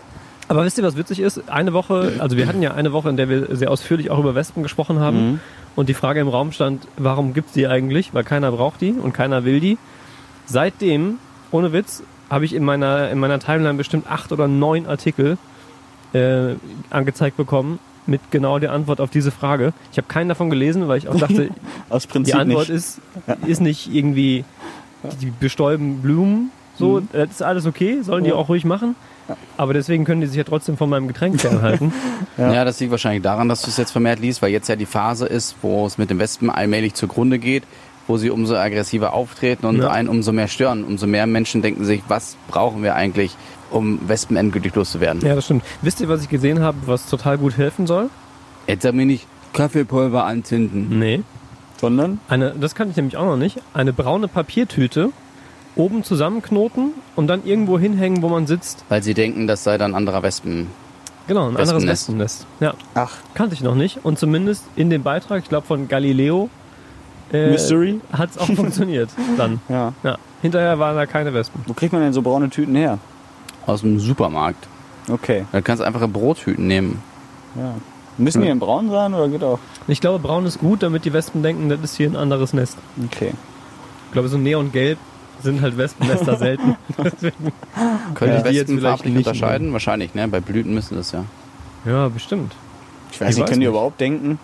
Aber 0.48 0.64
wisst 0.64 0.76
ihr, 0.78 0.84
was 0.84 0.96
witzig 0.96 1.20
ist? 1.20 1.48
Eine 1.48 1.72
Woche, 1.72 2.14
also 2.18 2.36
wir 2.36 2.46
hatten 2.46 2.62
ja 2.62 2.74
eine 2.74 2.92
Woche, 2.92 3.08
in 3.08 3.16
der 3.16 3.28
wir 3.28 3.56
sehr 3.56 3.70
ausführlich 3.70 4.10
auch 4.10 4.18
über 4.18 4.34
Wespen 4.34 4.62
gesprochen 4.62 4.98
haben. 5.00 5.16
Mhm. 5.32 5.40
Und 5.76 5.88
die 5.88 5.94
Frage 5.94 6.20
im 6.20 6.28
Raum 6.28 6.52
stand, 6.52 6.86
warum 6.98 7.32
gibt's 7.32 7.52
die 7.52 7.66
eigentlich? 7.66 8.12
Weil 8.12 8.24
keiner 8.24 8.52
braucht 8.52 8.80
die 8.80 8.90
und 8.92 9.12
keiner 9.14 9.44
will 9.44 9.60
die. 9.60 9.78
Seitdem, 10.46 11.18
ohne 11.50 11.72
Witz, 11.72 12.02
habe 12.28 12.44
ich 12.44 12.54
in 12.54 12.64
meiner, 12.64 13.10
in 13.10 13.18
meiner 13.18 13.38
Timeline 13.38 13.74
bestimmt 13.74 14.10
acht 14.10 14.32
oder 14.32 14.48
neun 14.48 14.86
Artikel 14.86 15.38
äh, 16.12 16.54
angezeigt 16.90 17.36
bekommen 17.36 17.78
mit 18.06 18.20
genau 18.30 18.58
der 18.58 18.72
Antwort 18.72 19.00
auf 19.00 19.10
diese 19.10 19.30
Frage. 19.30 19.72
Ich 19.92 19.98
habe 19.98 20.08
keinen 20.08 20.28
davon 20.28 20.50
gelesen, 20.50 20.88
weil 20.88 20.98
ich 20.98 21.08
auch 21.08 21.16
dachte, 21.16 21.50
Aus 21.88 22.06
Prinzip 22.06 22.34
die 22.34 22.40
Antwort 22.40 22.68
nicht. 22.68 22.76
ist, 22.76 23.00
ist 23.46 23.60
nicht 23.60 23.92
irgendwie, 23.94 24.44
die 25.20 25.30
bestäuben 25.38 26.02
Blumen, 26.02 26.50
so, 26.78 27.00
Mhm. 27.00 27.08
das 27.12 27.30
ist 27.30 27.42
alles 27.42 27.66
okay, 27.66 27.98
sollen 28.02 28.24
die 28.24 28.30
Ja. 28.30 28.36
auch 28.36 28.48
ruhig 28.48 28.64
machen. 28.64 28.94
Aber 29.56 29.72
deswegen 29.72 30.04
können 30.04 30.20
die 30.20 30.26
sich 30.26 30.36
ja 30.36 30.44
trotzdem 30.44 30.76
von 30.76 30.90
meinem 30.90 31.06
Getränk 31.06 31.40
fernhalten. 31.40 31.92
Ja. 32.36 32.52
Ja. 32.52 32.64
das 32.64 32.80
liegt 32.80 32.90
wahrscheinlich 32.90 33.22
daran, 33.22 33.48
dass 33.48 33.62
du 33.62 33.68
es 33.68 33.76
jetzt 33.76 33.92
vermehrt 33.92 34.18
liest, 34.18 34.42
weil 34.42 34.50
jetzt 34.50 34.68
ja 34.68 34.74
die 34.76 34.86
Phase 34.86 35.26
ist, 35.26 35.54
wo 35.62 35.86
es 35.86 35.96
mit 35.98 36.10
den 36.10 36.18
Wespen 36.18 36.50
allmählich 36.50 36.94
zugrunde 36.94 37.38
geht, 37.38 37.62
wo 38.08 38.16
sie 38.16 38.30
umso 38.30 38.56
aggressiver 38.56 39.12
auftreten 39.12 39.64
und 39.66 39.78
Ja. 39.78 39.90
einen 39.90 40.08
umso 40.08 40.32
mehr 40.32 40.48
stören. 40.48 40.82
Umso 40.82 41.06
mehr 41.06 41.26
Menschen 41.28 41.62
denken 41.62 41.84
sich, 41.84 42.02
was 42.08 42.36
brauchen 42.48 42.82
wir 42.82 42.96
eigentlich, 42.96 43.36
um 43.72 43.98
Wespen 44.08 44.36
endgültig 44.36 44.74
loszuwerden. 44.74 45.20
ja, 45.26 45.34
das 45.34 45.44
stimmt. 45.46 45.64
Wisst 45.82 46.00
ihr, 46.00 46.08
was 46.08 46.22
ich 46.22 46.28
gesehen 46.28 46.60
habe, 46.60 46.78
was 46.86 47.08
total 47.08 47.38
gut 47.38 47.56
helfen 47.56 47.86
soll? 47.86 48.10
Jetzt 48.66 48.82
sag 48.82 48.94
mir 48.94 49.06
nicht 49.06 49.26
Kaffeepulver 49.52 50.24
anzünden. 50.24 50.98
Nee. 50.98 51.22
Sondern? 51.80 52.20
Eine, 52.28 52.52
das 52.52 52.74
kann 52.74 52.90
ich 52.90 52.96
nämlich 52.96 53.16
auch 53.16 53.24
noch 53.24 53.36
nicht. 53.36 53.58
Eine 53.74 53.92
braune 53.92 54.28
Papiertüte 54.28 55.10
oben 55.74 56.04
zusammenknoten 56.04 56.92
und 57.16 57.26
dann 57.26 57.44
irgendwo 57.44 57.78
hinhängen, 57.78 58.22
wo 58.22 58.28
man 58.28 58.46
sitzt. 58.46 58.84
Weil 58.88 59.02
sie 59.02 59.14
denken, 59.14 59.46
das 59.46 59.64
sei 59.64 59.78
dann 59.78 59.94
anderer 59.94 60.22
Wespen. 60.22 60.68
Genau, 61.26 61.48
ein 61.48 61.56
anderes 61.56 61.86
Wespennest. 61.86 62.46
Ja, 62.60 62.74
Ach, 62.94 63.12
kannte 63.34 63.54
ich 63.54 63.62
noch 63.62 63.74
nicht. 63.74 64.04
Und 64.04 64.18
zumindest 64.18 64.64
in 64.76 64.90
dem 64.90 65.02
Beitrag, 65.02 65.42
ich 65.42 65.48
glaube 65.48 65.66
von 65.66 65.88
Galileo, 65.88 66.50
äh, 67.32 67.50
Mystery? 67.50 68.00
hat 68.12 68.30
es 68.30 68.38
auch 68.38 68.46
funktioniert. 68.54 69.08
Dann. 69.36 69.60
Ja. 69.68 69.92
Ja. 70.02 70.18
Hinterher 70.42 70.78
waren 70.78 70.96
da 70.96 71.06
keine 71.06 71.32
Wespen. 71.32 71.62
Wo 71.66 71.72
kriegt 71.74 71.92
man 71.92 72.02
denn 72.02 72.12
so 72.12 72.22
braune 72.22 72.50
Tüten 72.50 72.74
her? 72.74 72.98
Aus 73.66 73.80
dem 73.82 73.98
Supermarkt. 74.00 74.66
Okay. 75.10 75.44
Da 75.52 75.60
kannst 75.60 75.80
du 75.80 75.86
einfache 75.86 76.08
Brothüten 76.08 76.66
nehmen. 76.66 77.02
Ja. 77.56 77.74
Müssen 78.18 78.42
die 78.42 78.48
in 78.48 78.58
braun 78.58 78.90
sein 78.90 79.14
oder 79.14 79.28
geht 79.28 79.42
auch? 79.42 79.58
Ich 79.88 80.00
glaube, 80.00 80.18
braun 80.18 80.44
ist 80.46 80.58
gut, 80.60 80.82
damit 80.82 81.04
die 81.04 81.12
Wespen 81.12 81.42
denken, 81.42 81.68
das 81.68 81.80
ist 81.80 81.96
hier 81.96 82.08
ein 82.10 82.16
anderes 82.16 82.52
Nest. 82.52 82.76
Okay. 83.10 83.32
Ich 84.06 84.12
glaube, 84.12 84.28
so 84.28 84.36
neongelb 84.38 84.98
sind 85.42 85.60
halt 85.62 85.76
Wespennester 85.78 86.36
selten. 86.38 86.76
Können 88.14 88.32
Ja. 88.32 88.42
die 88.42 88.50
Die 88.50 88.54
jetzt 88.56 88.68
Wespen 88.68 88.80
farblich 88.80 89.14
nicht 89.14 89.26
unterscheiden? 89.26 89.72
Wahrscheinlich, 89.72 90.14
ne? 90.14 90.28
Bei 90.28 90.40
Blüten 90.40 90.74
müssen 90.74 90.96
das 90.96 91.12
ja. 91.12 91.24
Ja, 91.84 92.08
bestimmt. 92.08 92.54
Ich 93.10 93.20
weiß 93.20 93.30
Ich 93.30 93.36
nicht, 93.36 93.42
weiß 93.42 93.48
können 93.50 93.60
die 93.60 93.66
nicht. 93.66 93.72
überhaupt 93.74 94.00
denken? 94.00 94.38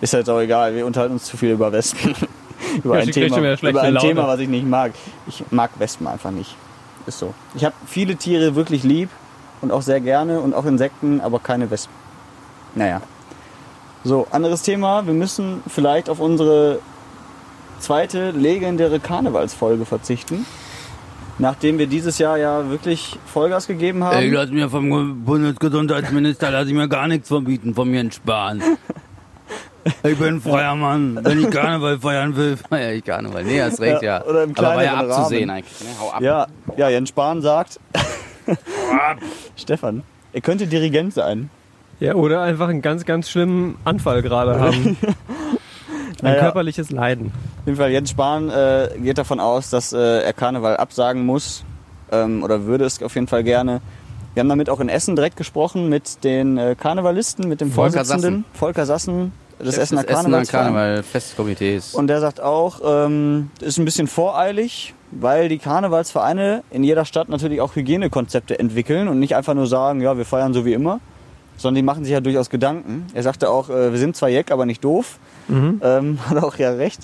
Ist 0.00 0.12
halt 0.14 0.28
auch 0.28 0.40
egal, 0.40 0.74
wir 0.74 0.86
unterhalten 0.86 1.14
uns 1.14 1.24
zu 1.24 1.36
viel 1.36 1.50
über 1.52 1.72
Wespen. 1.72 2.14
über 2.84 2.96
Ja, 2.98 3.02
ein, 3.02 3.10
Thema, 3.10 3.38
über 3.38 3.80
ein 3.82 3.94
Laune. 3.94 4.08
Thema, 4.08 4.28
was 4.28 4.40
ich 4.40 4.48
nicht 4.48 4.66
mag. 4.66 4.92
Ich 5.26 5.42
mag 5.50 5.70
Wespen 5.78 6.06
einfach 6.06 6.30
nicht. 6.30 6.54
Ist 7.06 7.18
so. 7.18 7.34
Ich 7.54 7.64
habe 7.64 7.74
viele 7.86 8.16
Tiere 8.16 8.54
wirklich 8.54 8.82
lieb 8.82 9.10
und 9.60 9.70
auch 9.70 9.82
sehr 9.82 10.00
gerne 10.00 10.40
und 10.40 10.54
auch 10.54 10.64
Insekten, 10.64 11.20
aber 11.20 11.38
keine 11.38 11.70
Wespen. 11.70 11.94
Naja. 12.74 13.00
So, 14.04 14.26
anderes 14.30 14.62
Thema. 14.62 15.06
Wir 15.06 15.14
müssen 15.14 15.62
vielleicht 15.66 16.08
auf 16.08 16.20
unsere 16.20 16.80
zweite 17.80 18.30
legendäre 18.30 19.00
Karnevalsfolge 19.00 19.84
verzichten. 19.84 20.46
Nachdem 21.38 21.78
wir 21.78 21.86
dieses 21.86 22.18
Jahr 22.18 22.38
ja 22.38 22.70
wirklich 22.70 23.18
Vollgas 23.26 23.66
gegeben 23.66 24.04
haben. 24.04 24.32
lass 24.32 24.50
mir 24.50 24.70
vom 24.70 25.24
Bundesgesundheitsminister 25.24 26.50
lass 26.50 26.66
ich 26.66 26.72
mir 26.72 26.88
gar 26.88 27.08
nichts 27.08 27.28
verbieten, 27.28 27.74
von 27.74 27.90
mir 27.90 28.00
entsparen. 28.00 28.62
Ich 30.02 30.18
bin 30.18 30.36
ein 30.36 30.40
freier 30.40 30.74
Mann. 30.74 31.18
Wenn 31.22 31.40
ich 31.40 31.50
Karneval 31.50 31.98
feiern 32.00 32.34
will, 32.36 32.56
feiere 32.56 32.92
ich 32.94 33.04
Karneval. 33.04 33.44
Nee, 33.44 33.62
hast 33.62 33.80
recht, 33.80 34.02
ja. 34.02 34.18
Ja, 34.18 34.24
oder 34.24 34.42
im 34.44 34.50
Aber 34.56 34.62
war 34.68 34.82
ja 34.84 34.94
abzusehen 34.94 35.48
Rahmen. 35.50 35.58
eigentlich. 35.64 35.80
Ne? 35.80 35.86
Hau 36.00 36.10
ab. 36.10 36.20
Ja, 36.20 36.46
ja, 36.76 36.88
Jens 36.88 37.08
Spahn 37.10 37.40
sagt. 37.42 37.78
Stefan, 39.56 40.02
er 40.32 40.40
könnte 40.40 40.66
Dirigent 40.66 41.14
sein. 41.14 41.50
Ja, 42.00 42.14
oder 42.14 42.42
einfach 42.42 42.68
einen 42.68 42.82
ganz, 42.82 43.04
ganz 43.04 43.30
schlimmen 43.30 43.76
Anfall 43.84 44.22
gerade 44.22 44.58
haben. 44.60 44.96
Ein 45.02 45.16
Naja. 46.22 46.40
körperliches 46.40 46.90
Leiden. 46.90 47.32
Auf 47.60 47.66
jeden 47.66 47.78
Fall, 47.78 47.90
Jens 47.90 48.10
Spahn 48.10 48.50
äh, 48.50 48.88
geht 48.98 49.18
davon 49.18 49.40
aus, 49.40 49.70
dass 49.70 49.92
äh, 49.92 50.22
er 50.22 50.32
Karneval 50.32 50.76
absagen 50.76 51.24
muss. 51.24 51.64
Ähm, 52.12 52.42
oder 52.42 52.64
würde 52.66 52.84
es 52.84 53.02
auf 53.02 53.14
jeden 53.14 53.26
Fall 53.26 53.44
gerne. 53.44 53.80
Wir 54.34 54.40
haben 54.40 54.48
damit 54.48 54.68
auch 54.70 54.80
in 54.80 54.88
Essen 54.88 55.16
direkt 55.16 55.36
gesprochen 55.36 55.88
mit 55.88 56.22
den 56.22 56.58
äh, 56.58 56.76
Karnevalisten, 56.78 57.48
mit 57.48 57.60
dem 57.60 57.72
Volker 57.72 58.04
Vorsitzenden 58.04 58.44
Volker 58.52 58.84
Sassen 58.86 59.32
des 59.58 59.74
Chef 59.74 59.84
Essener 59.84 60.04
des 60.04 60.18
Essener. 60.18 60.44
Karneval 60.44 61.02
Festkomitees. 61.02 61.94
Und 61.94 62.08
der 62.08 62.20
sagt 62.20 62.40
auch, 62.40 62.80
ähm, 62.84 63.50
ist 63.60 63.78
ein 63.78 63.84
bisschen 63.84 64.06
voreilig, 64.06 64.94
weil 65.10 65.48
die 65.48 65.58
Karnevalsvereine 65.58 66.62
in 66.70 66.84
jeder 66.84 67.04
Stadt 67.04 67.28
natürlich 67.28 67.60
auch 67.60 67.74
Hygienekonzepte 67.74 68.58
entwickeln 68.58 69.08
und 69.08 69.18
nicht 69.18 69.36
einfach 69.36 69.54
nur 69.54 69.66
sagen, 69.66 70.00
ja, 70.00 70.16
wir 70.16 70.24
feiern 70.24 70.52
so 70.52 70.64
wie 70.64 70.72
immer, 70.72 71.00
sondern 71.56 71.76
die 71.76 71.82
machen 71.82 72.04
sich 72.04 72.12
ja 72.12 72.20
durchaus 72.20 72.50
Gedanken. 72.50 73.06
Er 73.14 73.22
sagte 73.22 73.50
auch, 73.50 73.70
äh, 73.70 73.92
wir 73.92 73.98
sind 73.98 74.16
zwar 74.16 74.28
Jeck, 74.28 74.50
aber 74.50 74.66
nicht 74.66 74.84
doof. 74.84 75.18
Mhm. 75.48 75.80
Ähm, 75.82 76.18
hat 76.28 76.38
auch 76.38 76.56
ja 76.56 76.72
recht. 76.72 77.00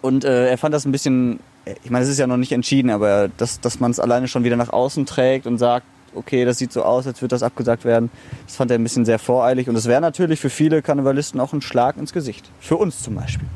Und 0.00 0.24
äh, 0.24 0.50
er 0.50 0.58
fand 0.58 0.74
das 0.74 0.84
ein 0.84 0.92
bisschen, 0.92 1.40
ich 1.84 1.90
meine, 1.90 2.04
es 2.04 2.10
ist 2.10 2.18
ja 2.18 2.26
noch 2.26 2.36
nicht 2.36 2.52
entschieden, 2.52 2.90
aber 2.90 3.28
dass, 3.36 3.60
dass 3.60 3.80
man 3.80 3.90
es 3.90 4.00
alleine 4.00 4.28
schon 4.28 4.44
wieder 4.44 4.56
nach 4.56 4.72
außen 4.72 5.06
trägt 5.06 5.46
und 5.46 5.58
sagt, 5.58 5.86
okay, 6.14 6.44
das 6.44 6.58
sieht 6.58 6.72
so 6.72 6.82
aus, 6.82 7.06
als 7.06 7.20
würde 7.20 7.34
das 7.34 7.42
abgesagt 7.42 7.84
werden, 7.84 8.10
das 8.46 8.56
fand 8.56 8.70
er 8.70 8.78
ein 8.78 8.82
bisschen 8.82 9.04
sehr 9.04 9.18
voreilig. 9.18 9.68
Und 9.68 9.76
es 9.76 9.86
wäre 9.86 10.00
natürlich 10.00 10.40
für 10.40 10.50
viele 10.50 10.82
Karnevalisten 10.82 11.40
auch 11.40 11.52
ein 11.52 11.62
Schlag 11.62 11.96
ins 11.96 12.12
Gesicht. 12.12 12.50
Für 12.60 12.76
uns 12.76 13.02
zum 13.02 13.14
Beispiel. 13.16 13.48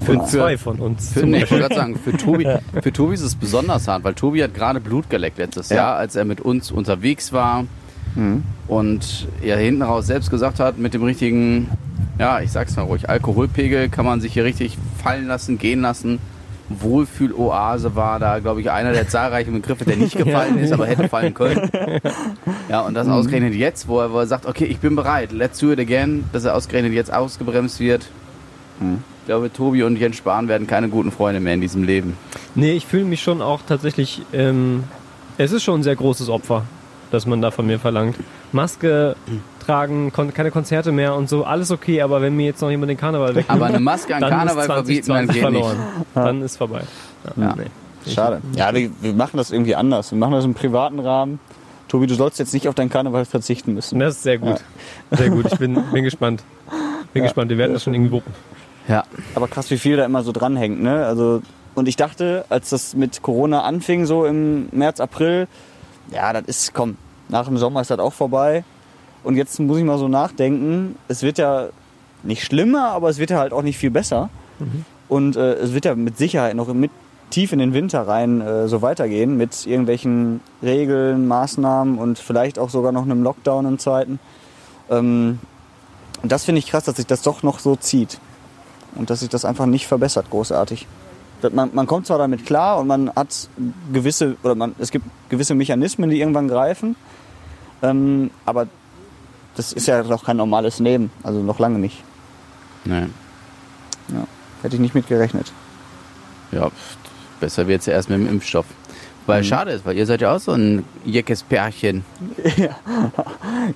Für 0.00 0.12
für- 0.12 0.24
zwei 0.26 0.56
von 0.58 0.78
uns. 0.78 1.12
Für, 1.12 1.26
nee, 1.26 1.42
ich 1.42 1.50
wollte 1.50 1.64
gerade 1.68 1.74
sagen, 1.74 1.96
für 1.98 2.16
Tobi, 2.16 2.46
für 2.82 2.92
Tobi 2.92 3.14
ist 3.14 3.22
es 3.22 3.34
besonders 3.34 3.88
hart, 3.88 4.04
weil 4.04 4.14
Tobi 4.14 4.42
hat 4.42 4.54
gerade 4.54 4.80
Blut 4.80 5.10
geleckt 5.10 5.38
letztes 5.38 5.70
Ja. 5.70 5.76
Jahr, 5.76 5.96
als 5.96 6.14
er 6.16 6.24
mit 6.24 6.40
uns 6.40 6.70
unterwegs 6.70 7.32
war 7.32 7.64
und 8.66 9.28
er 9.42 9.58
hinten 9.58 9.82
raus 9.82 10.06
selbst 10.06 10.30
gesagt 10.30 10.58
hat, 10.58 10.76
mit 10.78 10.92
dem 10.94 11.04
richtigen, 11.04 11.68
ja, 12.18 12.40
ich 12.40 12.50
sag's 12.50 12.74
mal 12.76 12.82
ruhig, 12.82 13.08
Alkoholpegel 13.08 13.88
kann 13.90 14.04
man 14.04 14.20
sich 14.20 14.32
hier 14.32 14.44
richtig 14.44 14.76
fallen 15.02 15.26
lassen, 15.28 15.58
gehen 15.58 15.80
lassen. 15.82 16.18
Wohlfühloase 16.68 17.94
war 17.94 18.18
da, 18.18 18.38
glaube 18.38 18.60
ich, 18.60 18.70
einer 18.70 18.92
der 18.92 19.08
zahlreichen 19.08 19.52
Begriffe, 19.52 19.84
der 19.84 19.96
nicht 19.96 20.16
gefallen 20.24 20.58
ist, 20.58 20.72
aber 20.72 20.86
hätte 20.86 21.08
fallen 21.08 21.34
können. 21.34 21.70
Ja, 22.68 22.82
und 22.82 22.94
das 22.94 23.08
ausgerechnet 23.08 23.54
jetzt, 23.54 23.88
wo 23.88 24.00
er, 24.00 24.12
wo 24.12 24.18
er 24.18 24.26
sagt, 24.26 24.46
okay, 24.46 24.64
ich 24.64 24.78
bin 24.78 24.94
bereit, 24.96 25.32
let's 25.32 25.58
do 25.58 25.72
it 25.72 25.80
again, 25.80 26.24
dass 26.32 26.44
er 26.44 26.54
ausgerechnet 26.54 26.92
jetzt 26.92 27.12
ausgebremst 27.12 27.80
wird. 27.80 28.08
Ich 28.80 29.26
glaube, 29.26 29.52
Tobi 29.52 29.82
und 29.82 29.96
Jens 29.96 30.16
Spahn 30.16 30.48
werden 30.48 30.66
keine 30.66 30.88
guten 30.88 31.10
Freunde 31.10 31.40
mehr 31.40 31.54
in 31.54 31.60
diesem 31.60 31.82
Leben. 31.82 32.16
Nee, 32.54 32.72
ich 32.72 32.86
fühle 32.86 33.04
mich 33.04 33.22
schon 33.22 33.42
auch 33.42 33.60
tatsächlich, 33.66 34.22
ähm, 34.32 34.84
es 35.36 35.52
ist 35.52 35.64
schon 35.64 35.80
ein 35.80 35.82
sehr 35.82 35.96
großes 35.96 36.28
Opfer, 36.28 36.64
das 37.10 37.26
man 37.26 37.42
da 37.42 37.50
von 37.50 37.66
mir 37.66 37.78
verlangt. 37.78 38.16
Maske 38.52 39.16
tragen, 39.68 40.12
kon 40.12 40.32
keine 40.32 40.50
Konzerte 40.50 40.92
mehr 40.92 41.14
und 41.14 41.28
so, 41.28 41.44
alles 41.44 41.70
okay, 41.70 42.00
aber 42.00 42.22
wenn 42.22 42.34
mir 42.34 42.46
jetzt 42.46 42.62
noch 42.62 42.70
jemand 42.70 42.90
den 42.90 42.96
Karneval 42.96 43.34
weg 43.34 43.44
Aber 43.48 43.66
eine 43.66 43.80
Maske 43.80 44.14
an 44.14 44.22
dann 44.22 44.30
Karneval 44.30 44.60
ist 44.60 44.66
verbieten, 44.66 45.08
dann 45.08 45.26
2020 45.28 45.34
geht 45.34 45.42
verloren. 45.42 45.76
nicht. 45.76 46.16
Dann 46.16 46.42
ist 46.42 46.56
vorbei. 46.56 46.82
Ja, 47.36 47.42
Ja. 47.42 47.54
Nee. 47.56 48.10
Schade. 48.10 48.40
Ja, 48.54 48.74
wir, 48.74 48.90
wir 49.02 49.12
machen 49.12 49.36
das 49.36 49.50
irgendwie 49.50 49.74
anders. 49.74 50.12
Wir 50.12 50.18
machen 50.18 50.32
das 50.32 50.44
im 50.44 50.54
privaten 50.54 50.98
Rahmen. 50.98 51.40
Tobi, 51.88 52.06
du 52.06 52.14
sollst 52.14 52.38
jetzt 52.38 52.54
nicht 52.54 52.68
auf 52.68 52.74
deinen 52.74 52.88
Karneval 52.88 53.26
verzichten 53.26 53.74
müssen. 53.74 53.98
Das 53.98 54.16
ist 54.16 54.22
sehr 54.22 54.38
gut. 54.38 54.60
Sehr 55.10 55.28
gut, 55.28 55.52
ich 55.52 55.58
bin, 55.58 55.82
bin 55.92 56.04
gespannt. 56.04 56.42
Bin 57.12 57.22
gespannt, 57.22 57.50
wir 57.50 57.58
werden 57.58 57.74
das 57.74 57.84
schon 57.84 57.92
irgendwie 57.94 58.12
wuppen. 58.12 58.32
Ja. 58.86 59.04
Aber 59.34 59.48
krass, 59.48 59.70
wie 59.70 59.76
viel 59.78 59.96
da 59.98 60.04
immer 60.06 60.22
so 60.22 60.32
dranhängt, 60.32 60.80
ne? 60.82 61.04
Also, 61.04 61.42
und 61.74 61.88
ich 61.88 61.96
dachte, 61.96 62.46
als 62.48 62.70
das 62.70 62.94
mit 62.94 63.20
Corona 63.22 63.62
anfing, 63.62 64.06
so 64.06 64.24
im 64.24 64.68
März, 64.72 65.00
April, 65.00 65.48
ja, 66.10 66.32
das 66.32 66.44
ist, 66.44 66.74
komm, 66.74 66.96
nach 67.28 67.46
dem 67.46 67.58
Sommer 67.58 67.82
ist 67.82 67.90
das 67.90 67.98
auch 67.98 68.14
vorbei. 68.14 68.64
Und 69.24 69.36
jetzt 69.36 69.58
muss 69.58 69.78
ich 69.78 69.84
mal 69.84 69.98
so 69.98 70.08
nachdenken, 70.08 70.96
es 71.08 71.22
wird 71.22 71.38
ja 71.38 71.68
nicht 72.22 72.44
schlimmer, 72.44 72.90
aber 72.90 73.08
es 73.08 73.18
wird 73.18 73.30
ja 73.30 73.38
halt 73.38 73.52
auch 73.52 73.62
nicht 73.62 73.78
viel 73.78 73.90
besser. 73.90 74.30
Und 75.08 75.36
äh, 75.36 75.54
es 75.54 75.72
wird 75.72 75.84
ja 75.84 75.94
mit 75.94 76.18
Sicherheit 76.18 76.54
noch 76.56 76.72
mit 76.72 76.90
tief 77.30 77.52
in 77.52 77.58
den 77.58 77.74
Winter 77.74 78.06
rein 78.06 78.40
äh, 78.40 78.68
so 78.68 78.82
weitergehen 78.82 79.36
mit 79.36 79.66
irgendwelchen 79.66 80.40
Regeln, 80.62 81.28
Maßnahmen 81.28 81.98
und 81.98 82.18
vielleicht 82.18 82.58
auch 82.58 82.70
sogar 82.70 82.92
noch 82.92 83.02
einem 83.02 83.22
Lockdown 83.22 83.66
im 83.66 83.78
zweiten. 83.78 84.18
Ähm, 84.90 85.38
und 86.22 86.32
das 86.32 86.44
finde 86.44 86.58
ich 86.60 86.66
krass, 86.66 86.84
dass 86.84 86.96
sich 86.96 87.06
das 87.06 87.22
doch 87.22 87.42
noch 87.42 87.58
so 87.58 87.76
zieht 87.76 88.18
und 88.94 89.10
dass 89.10 89.20
sich 89.20 89.28
das 89.28 89.44
einfach 89.44 89.66
nicht 89.66 89.86
verbessert 89.86 90.30
großartig. 90.30 90.86
Man, 91.52 91.70
man 91.72 91.86
kommt 91.86 92.06
zwar 92.06 92.18
damit 92.18 92.46
klar 92.46 92.78
und 92.78 92.88
man 92.88 93.10
hat 93.14 93.48
gewisse 93.92 94.36
oder 94.42 94.56
man, 94.56 94.74
es 94.78 94.90
gibt 94.90 95.04
gewisse 95.28 95.54
Mechanismen, 95.54 96.10
die 96.10 96.18
irgendwann 96.18 96.48
greifen, 96.48 96.96
ähm, 97.82 98.30
aber 98.44 98.66
das 99.58 99.72
ist 99.72 99.86
ja 99.88 100.02
doch 100.04 100.24
kein 100.24 100.36
normales 100.36 100.78
Leben, 100.78 101.10
also 101.24 101.40
noch 101.40 101.58
lange 101.58 101.78
nicht. 101.78 102.04
Nee. 102.84 103.06
Ja. 104.08 104.24
Hätte 104.62 104.76
ich 104.76 104.80
nicht 104.80 104.94
mit 104.94 105.08
gerechnet. 105.08 105.52
Ja, 106.52 106.70
besser 107.40 107.66
wird's 107.66 107.86
ja 107.86 107.92
erst 107.92 108.08
mit 108.08 108.18
dem 108.18 108.28
Impfstoff. 108.28 108.66
Weil 109.26 109.44
schade 109.44 109.72
ist, 109.72 109.84
weil 109.84 109.94
ihr 109.98 110.06
seid 110.06 110.22
ja 110.22 110.34
auch 110.34 110.40
so 110.40 110.52
ein 110.52 110.84
jeckes 111.04 111.42
Pärchen. 111.42 112.04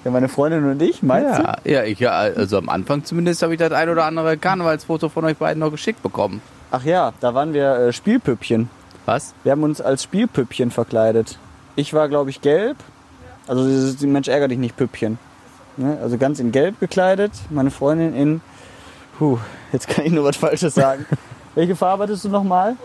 Ja, 0.04 0.10
meine 0.10 0.28
Freundin 0.28 0.64
und 0.64 0.80
ich, 0.80 1.02
meinst 1.02 1.38
Ja, 1.38 1.56
ja, 1.64 1.84
ich, 1.84 1.98
ja, 1.98 2.12
also 2.12 2.56
am 2.56 2.70
Anfang 2.70 3.04
zumindest 3.04 3.42
habe 3.42 3.52
ich 3.52 3.58
das 3.58 3.72
ein 3.72 3.90
oder 3.90 4.06
andere 4.06 4.38
Karnevalsfoto 4.38 5.10
von 5.10 5.24
euch 5.26 5.36
beiden 5.36 5.60
noch 5.60 5.70
geschickt 5.70 6.02
bekommen. 6.02 6.40
du? 6.70 6.76
Ach 6.76 6.84
ja, 6.84 7.12
da 7.20 7.34
waren 7.34 7.52
wir 7.52 7.74
äh, 7.74 7.92
Spielpüppchen. 7.92 8.70
Was? 9.04 9.34
Wir 9.42 9.52
haben 9.52 9.62
uns 9.62 9.80
als 9.80 10.04
Spielpüppchen 10.04 10.70
verkleidet. 10.70 11.38
Ich 11.76 11.92
war, 11.92 12.08
glaube 12.08 12.30
ich, 12.30 12.40
gelb. 12.40 12.78
Also 13.46 13.66
dieses 13.66 13.96
die 13.96 14.06
Mensch 14.06 14.28
ärger 14.28 14.48
dich 14.48 14.58
nicht 14.58 14.76
Püppchen. 14.76 15.18
Ne? 15.76 15.98
Also 16.02 16.18
ganz 16.18 16.38
in 16.40 16.52
gelb 16.52 16.78
gekleidet. 16.80 17.32
Meine 17.50 17.70
Freundin 17.70 18.14
in. 18.14 18.40
Puh, 19.18 19.38
jetzt 19.72 19.88
kann 19.88 20.04
ich 20.06 20.12
nur 20.12 20.24
was 20.24 20.36
Falsches 20.36 20.74
sagen. 20.74 21.06
Welche 21.54 21.76
Farbe 21.76 22.04
hattest 22.04 22.24
du 22.24 22.28
nochmal? 22.28 22.76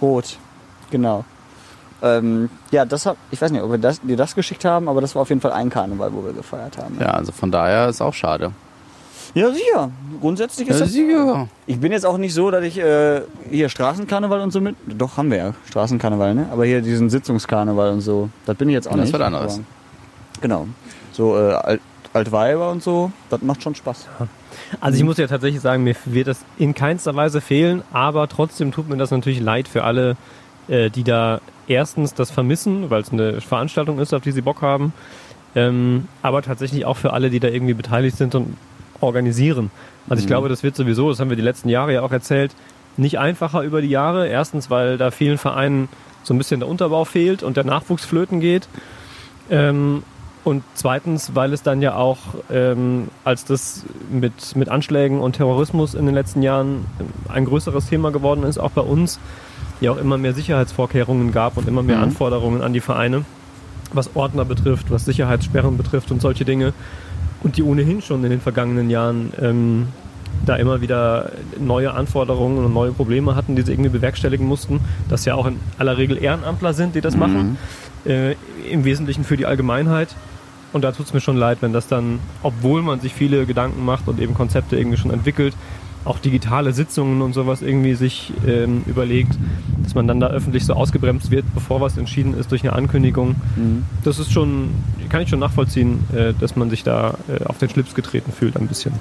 Rot. 0.00 0.38
Genau. 0.90 1.24
Ähm, 2.02 2.50
ja, 2.70 2.84
das 2.84 3.06
hab, 3.06 3.16
ich 3.30 3.40
weiß 3.40 3.50
nicht, 3.50 3.62
ob 3.62 3.70
wir 3.70 3.78
das, 3.78 4.00
dir 4.00 4.16
das 4.16 4.34
geschickt 4.34 4.64
haben, 4.64 4.88
aber 4.88 5.00
das 5.00 5.14
war 5.14 5.22
auf 5.22 5.28
jeden 5.30 5.40
Fall 5.40 5.52
ein 5.52 5.70
Karneval, 5.70 6.12
wo 6.12 6.24
wir 6.24 6.32
gefeiert 6.32 6.76
haben. 6.78 6.98
Ja, 7.00 7.06
also 7.10 7.32
von 7.32 7.50
daher 7.50 7.88
ist 7.88 8.00
auch 8.02 8.12
schade. 8.14 8.52
Ja, 9.34 9.50
sicher. 9.50 9.90
Grundsätzlich 10.20 10.68
ist 10.68 10.76
Ja, 10.78 10.84
das. 10.84 10.92
sicher. 10.92 11.48
Ich 11.66 11.78
bin 11.80 11.92
jetzt 11.92 12.06
auch 12.06 12.16
nicht 12.16 12.32
so, 12.32 12.50
dass 12.50 12.64
ich 12.64 12.78
äh, 12.78 13.22
hier 13.50 13.68
Straßenkarneval 13.68 14.40
und 14.40 14.50
so 14.50 14.60
mit. 14.60 14.76
Doch, 14.86 15.16
haben 15.16 15.30
wir 15.30 15.36
ja. 15.38 15.54
Straßenkarneval, 15.68 16.34
ne? 16.34 16.46
Aber 16.52 16.64
hier 16.64 16.80
diesen 16.80 17.10
Sitzungskarneval 17.10 17.90
und 17.92 18.00
so. 18.00 18.30
Das 18.46 18.56
bin 18.56 18.68
ich 18.68 18.74
jetzt 18.74 18.88
auch 18.88 18.92
Das 18.92 19.00
nicht. 19.02 19.12
wird 19.12 19.22
anderes. 19.22 19.60
Genau. 20.40 20.66
So 21.12 21.36
äh, 21.36 21.78
Altweiber 22.12 22.70
und 22.70 22.82
so, 22.82 23.12
das 23.30 23.42
macht 23.42 23.62
schon 23.62 23.74
Spaß. 23.74 24.06
Also 24.80 24.98
ich 24.98 25.04
muss 25.04 25.18
ja 25.18 25.26
tatsächlich 25.26 25.60
sagen, 25.60 25.84
mir 25.84 25.94
wird 26.06 26.28
das 26.28 26.44
in 26.58 26.74
keinster 26.74 27.14
Weise 27.14 27.40
fehlen, 27.40 27.82
aber 27.92 28.28
trotzdem 28.28 28.72
tut 28.72 28.88
mir 28.88 28.96
das 28.96 29.10
natürlich 29.10 29.40
leid 29.40 29.68
für 29.68 29.84
alle, 29.84 30.16
äh, 30.68 30.90
die 30.90 31.04
da 31.04 31.40
erstens 31.68 32.14
das 32.14 32.30
vermissen, 32.30 32.90
weil 32.90 33.02
es 33.02 33.12
eine 33.12 33.40
Veranstaltung 33.40 33.98
ist, 33.98 34.14
auf 34.14 34.22
die 34.22 34.32
sie 34.32 34.40
Bock 34.40 34.62
haben, 34.62 34.92
ähm, 35.54 36.08
aber 36.22 36.42
tatsächlich 36.42 36.84
auch 36.84 36.96
für 36.96 37.12
alle, 37.12 37.30
die 37.30 37.40
da 37.40 37.48
irgendwie 37.48 37.74
beteiligt 37.74 38.16
sind 38.16 38.34
und 38.34 38.56
organisieren. 39.00 39.70
Also 40.08 40.20
ich 40.20 40.26
glaube, 40.26 40.48
das 40.48 40.62
wird 40.62 40.76
sowieso, 40.76 41.10
das 41.10 41.20
haben 41.20 41.30
wir 41.30 41.36
die 41.36 41.42
letzten 41.42 41.68
Jahre 41.68 41.92
ja 41.92 42.02
auch 42.02 42.12
erzählt, 42.12 42.52
nicht 42.96 43.18
einfacher 43.18 43.62
über 43.62 43.82
die 43.82 43.88
Jahre. 43.88 44.28
Erstens, 44.28 44.70
weil 44.70 44.98
da 44.98 45.10
vielen 45.10 45.38
Vereinen 45.38 45.88
so 46.22 46.34
ein 46.34 46.38
bisschen 46.38 46.60
der 46.60 46.68
Unterbau 46.68 47.04
fehlt 47.04 47.42
und 47.42 47.56
der 47.56 47.64
Nachwuchs 47.64 48.04
flöten 48.04 48.40
geht. 48.40 48.68
Ähm, 49.50 50.02
und 50.46 50.62
zweitens, 50.74 51.34
weil 51.34 51.52
es 51.52 51.64
dann 51.64 51.82
ja 51.82 51.96
auch, 51.96 52.18
ähm, 52.52 53.08
als 53.24 53.44
das 53.44 53.84
mit, 54.08 54.54
mit 54.54 54.68
Anschlägen 54.68 55.18
und 55.18 55.32
Terrorismus 55.32 55.94
in 55.94 56.06
den 56.06 56.14
letzten 56.14 56.40
Jahren 56.40 56.84
ein 57.28 57.46
größeres 57.46 57.88
Thema 57.88 58.12
geworden 58.12 58.44
ist, 58.44 58.58
auch 58.58 58.70
bei 58.70 58.82
uns, 58.82 59.18
ja 59.80 59.90
auch 59.90 59.96
immer 59.96 60.18
mehr 60.18 60.34
Sicherheitsvorkehrungen 60.34 61.32
gab 61.32 61.56
und 61.56 61.66
immer 61.66 61.82
mehr 61.82 61.96
Mhm. 61.96 62.04
Anforderungen 62.04 62.62
an 62.62 62.72
die 62.72 62.80
Vereine, 62.80 63.24
was 63.92 64.14
Ordner 64.14 64.44
betrifft, 64.44 64.88
was 64.92 65.04
Sicherheitssperren 65.04 65.76
betrifft 65.76 66.12
und 66.12 66.22
solche 66.22 66.44
Dinge. 66.44 66.74
Und 67.42 67.56
die 67.56 67.64
ohnehin 67.64 68.00
schon 68.00 68.22
in 68.22 68.30
den 68.30 68.40
vergangenen 68.40 68.88
Jahren 68.88 69.32
ähm, 69.42 69.88
da 70.44 70.54
immer 70.54 70.80
wieder 70.80 71.32
neue 71.58 71.92
Anforderungen 71.92 72.64
und 72.64 72.72
neue 72.72 72.92
Probleme 72.92 73.34
hatten, 73.34 73.56
die 73.56 73.62
sie 73.62 73.72
irgendwie 73.72 73.90
bewerkstelligen 73.90 74.46
mussten. 74.46 74.78
Das 75.08 75.24
ja 75.24 75.34
auch 75.34 75.46
in 75.46 75.58
aller 75.76 75.98
Regel 75.98 76.22
Ehrenamtler 76.22 76.72
sind, 76.72 76.94
die 76.94 77.00
das 77.00 77.16
machen. 77.16 77.58
Äh, 78.04 78.36
Im 78.70 78.84
Wesentlichen 78.84 79.24
für 79.24 79.36
die 79.36 79.46
Allgemeinheit. 79.46 80.14
Und 80.72 80.82
da 80.82 80.92
tut 80.92 81.06
es 81.06 81.14
mir 81.14 81.20
schon 81.20 81.36
leid, 81.36 81.58
wenn 81.60 81.72
das 81.72 81.88
dann, 81.88 82.18
obwohl 82.42 82.82
man 82.82 83.00
sich 83.00 83.14
viele 83.14 83.46
Gedanken 83.46 83.84
macht 83.84 84.08
und 84.08 84.20
eben 84.20 84.34
Konzepte 84.34 84.76
irgendwie 84.76 84.96
schon 84.98 85.10
entwickelt, 85.10 85.54
auch 86.04 86.18
digitale 86.18 86.72
Sitzungen 86.72 87.20
und 87.20 87.32
sowas 87.32 87.62
irgendwie 87.62 87.94
sich 87.94 88.32
ähm, 88.46 88.82
überlegt, 88.86 89.32
dass 89.82 89.94
man 89.94 90.06
dann 90.06 90.20
da 90.20 90.28
öffentlich 90.28 90.64
so 90.64 90.74
ausgebremst 90.74 91.30
wird, 91.30 91.44
bevor 91.54 91.80
was 91.80 91.96
entschieden 91.96 92.38
ist 92.38 92.50
durch 92.52 92.62
eine 92.62 92.74
Ankündigung. 92.74 93.34
Das 94.04 94.18
ist 94.20 94.32
schon, 94.32 94.70
kann 95.08 95.22
ich 95.22 95.28
schon 95.28 95.40
nachvollziehen, 95.40 96.04
äh, 96.14 96.32
dass 96.38 96.54
man 96.54 96.70
sich 96.70 96.84
da 96.84 97.14
äh, 97.28 97.44
auf 97.44 97.58
den 97.58 97.68
Schlips 97.70 97.94
getreten 97.94 98.30
fühlt 98.32 98.56
ein 98.56 98.68
bisschen. 98.68 98.92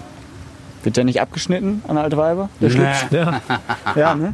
Wird 0.83 0.97
der 0.97 1.03
nicht 1.03 1.19
abgeschnitten 1.21 1.81
an 1.87 1.97
Altweiber? 1.97 2.49
Der 2.61 2.69
Schlips? 2.69 3.05
Ja, 3.11 3.41
Ja, 3.95 4.15
ne? 4.15 4.33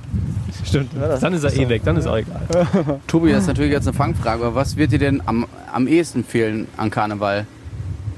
stimmt. 0.66 0.92
Dann 1.22 1.34
ist 1.34 1.44
er 1.44 1.54
eh 1.54 1.70
weg, 1.70 1.82
dann 1.86 1.96
ist 1.98 2.08
auch 2.08 2.18
egal. 2.18 2.42
Tobi, 3.08 3.32
das 3.32 3.44
ist 3.44 3.48
natürlich 3.48 3.72
jetzt 3.72 3.88
eine 3.88 3.96
Fangfrage, 3.96 4.46
aber 4.46 4.56
was 4.56 4.76
wird 4.78 4.92
dir 4.92 5.00
denn 5.00 5.22
am, 5.26 5.46
am 5.74 5.88
ehesten 5.88 6.24
fehlen 6.24 6.68
an 6.78 6.90
Karneval? 6.90 7.46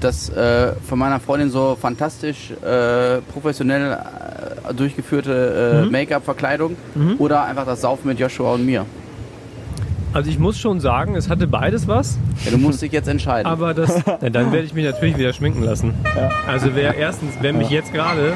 Das 0.00 0.28
äh, 0.28 0.72
von 0.88 0.98
meiner 0.98 1.18
Freundin 1.20 1.50
so 1.50 1.78
fantastisch 1.80 2.50
äh, 2.50 3.20
professionell 3.32 3.92
äh, 4.68 4.74
durchgeführte 4.74 5.84
äh, 5.86 5.90
Make-up-Verkleidung 5.90 6.76
oder 7.18 7.44
einfach 7.44 7.64
das 7.64 7.80
Saufen 7.80 8.08
mit 8.08 8.18
Joshua 8.18 8.54
und 8.54 8.66
mir? 8.66 8.84
Also 10.12 10.30
ich 10.30 10.38
muss 10.38 10.58
schon 10.58 10.78
sagen, 10.80 11.16
es 11.16 11.28
hatte 11.28 11.46
beides 11.48 11.88
was, 11.88 12.18
Ja, 12.44 12.52
du 12.52 12.58
musst 12.58 12.82
dich 12.82 12.92
jetzt 12.92 13.08
entscheiden. 13.08 13.50
aber 13.50 13.74
das, 13.74 14.00
dann 14.20 14.52
werde 14.52 14.60
ich 14.62 14.74
mich 14.74 14.84
natürlich 14.84 15.16
wieder 15.18 15.32
schminken 15.32 15.62
lassen. 15.62 15.94
Also 16.46 16.70
wer 16.74 16.94
erstens, 16.96 17.34
wer 17.40 17.52
mich 17.52 17.70
jetzt 17.70 17.92
gerade 17.92 18.34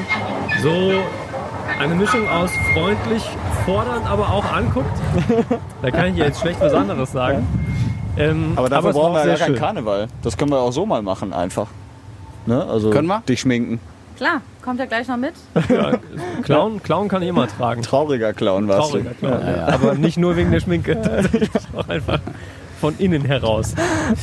so 0.61 0.91
eine 1.79 1.95
Mischung 1.95 2.27
aus 2.27 2.49
freundlich, 2.73 3.23
fordernd, 3.65 4.05
aber 4.07 4.29
auch 4.29 4.51
anguckt, 4.51 4.91
da 5.81 5.91
kann 5.91 6.07
ich 6.07 6.17
jetzt 6.17 6.41
schlecht 6.41 6.59
was 6.59 6.73
anderes 6.73 7.11
sagen. 7.13 7.47
Ähm, 8.19 8.53
Aber 8.55 8.69
dafür 8.69 8.93
war 8.93 9.01
brauchen 9.01 9.13
wir 9.13 9.19
ja 9.21 9.37
gar 9.37 9.47
keinen. 9.47 9.55
Karneval. 9.55 10.07
Das 10.21 10.37
können 10.37 10.51
wir 10.51 10.59
auch 10.59 10.71
so 10.71 10.85
mal 10.85 11.01
machen, 11.01 11.33
einfach. 11.33 11.67
Ne? 12.45 12.63
Also 12.63 12.89
Können 12.89 13.07
wir? 13.07 13.21
dich 13.27 13.41
schminken. 13.41 13.79
Klar, 14.17 14.41
kommt 14.61 14.79
er 14.79 14.87
gleich 14.87 15.07
noch 15.07 15.17
mit? 15.17 15.33
Ja, 15.69 15.97
Clown, 16.43 16.83
Clown 16.83 17.07
kann 17.07 17.21
ich 17.21 17.29
immer 17.29 17.47
tragen. 17.47 17.81
Trauriger 17.81 18.33
Clown 18.33 18.67
warst 18.67 18.91
Trauriger 18.91 19.11
du. 19.11 19.15
Clown, 19.15 19.41
ja. 19.45 19.67
aber 19.67 19.95
nicht 19.95 20.17
nur 20.17 20.35
wegen 20.35 20.51
der 20.51 20.59
Schminke. 20.59 20.97
auch 21.75 21.87
einfach 21.87 22.19
von 22.81 22.95
innen 22.97 23.23
heraus. 23.23 23.75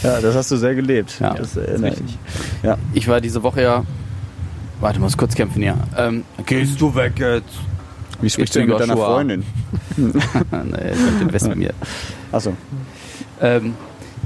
Ja, 0.02 0.20
das 0.20 0.34
hast 0.34 0.50
du 0.50 0.56
sehr 0.56 0.74
gelebt. 0.74 1.18
Ja, 1.20 1.34
das 1.34 1.56
erinnere 1.56 1.92
richtig. 1.92 2.18
ich. 2.62 2.70
Ich 2.94 3.08
war 3.08 3.20
diese 3.20 3.42
Woche 3.42 3.62
ja. 3.62 3.84
Warte, 4.80 5.00
muss 5.00 5.16
kurz 5.16 5.34
kämpfen 5.34 5.62
hier. 5.62 5.76
Ähm, 5.96 6.24
gehst 6.44 6.80
du 6.80 6.94
weg 6.94 7.12
jetzt? 7.18 7.48
Wie 8.20 8.30
sprichst 8.30 8.54
du 8.54 8.60
denn 8.60 8.68
mit 8.68 8.80
deiner? 8.80 8.96
Freundin? 8.96 9.44
nee, 9.96 10.12
ich 10.14 10.20
hab 10.20 11.18
den 11.18 11.32
Westen 11.32 11.50
mit 11.50 11.58
mir. 11.58 11.74
Achso. 12.32 12.52
Ähm, 13.40 13.74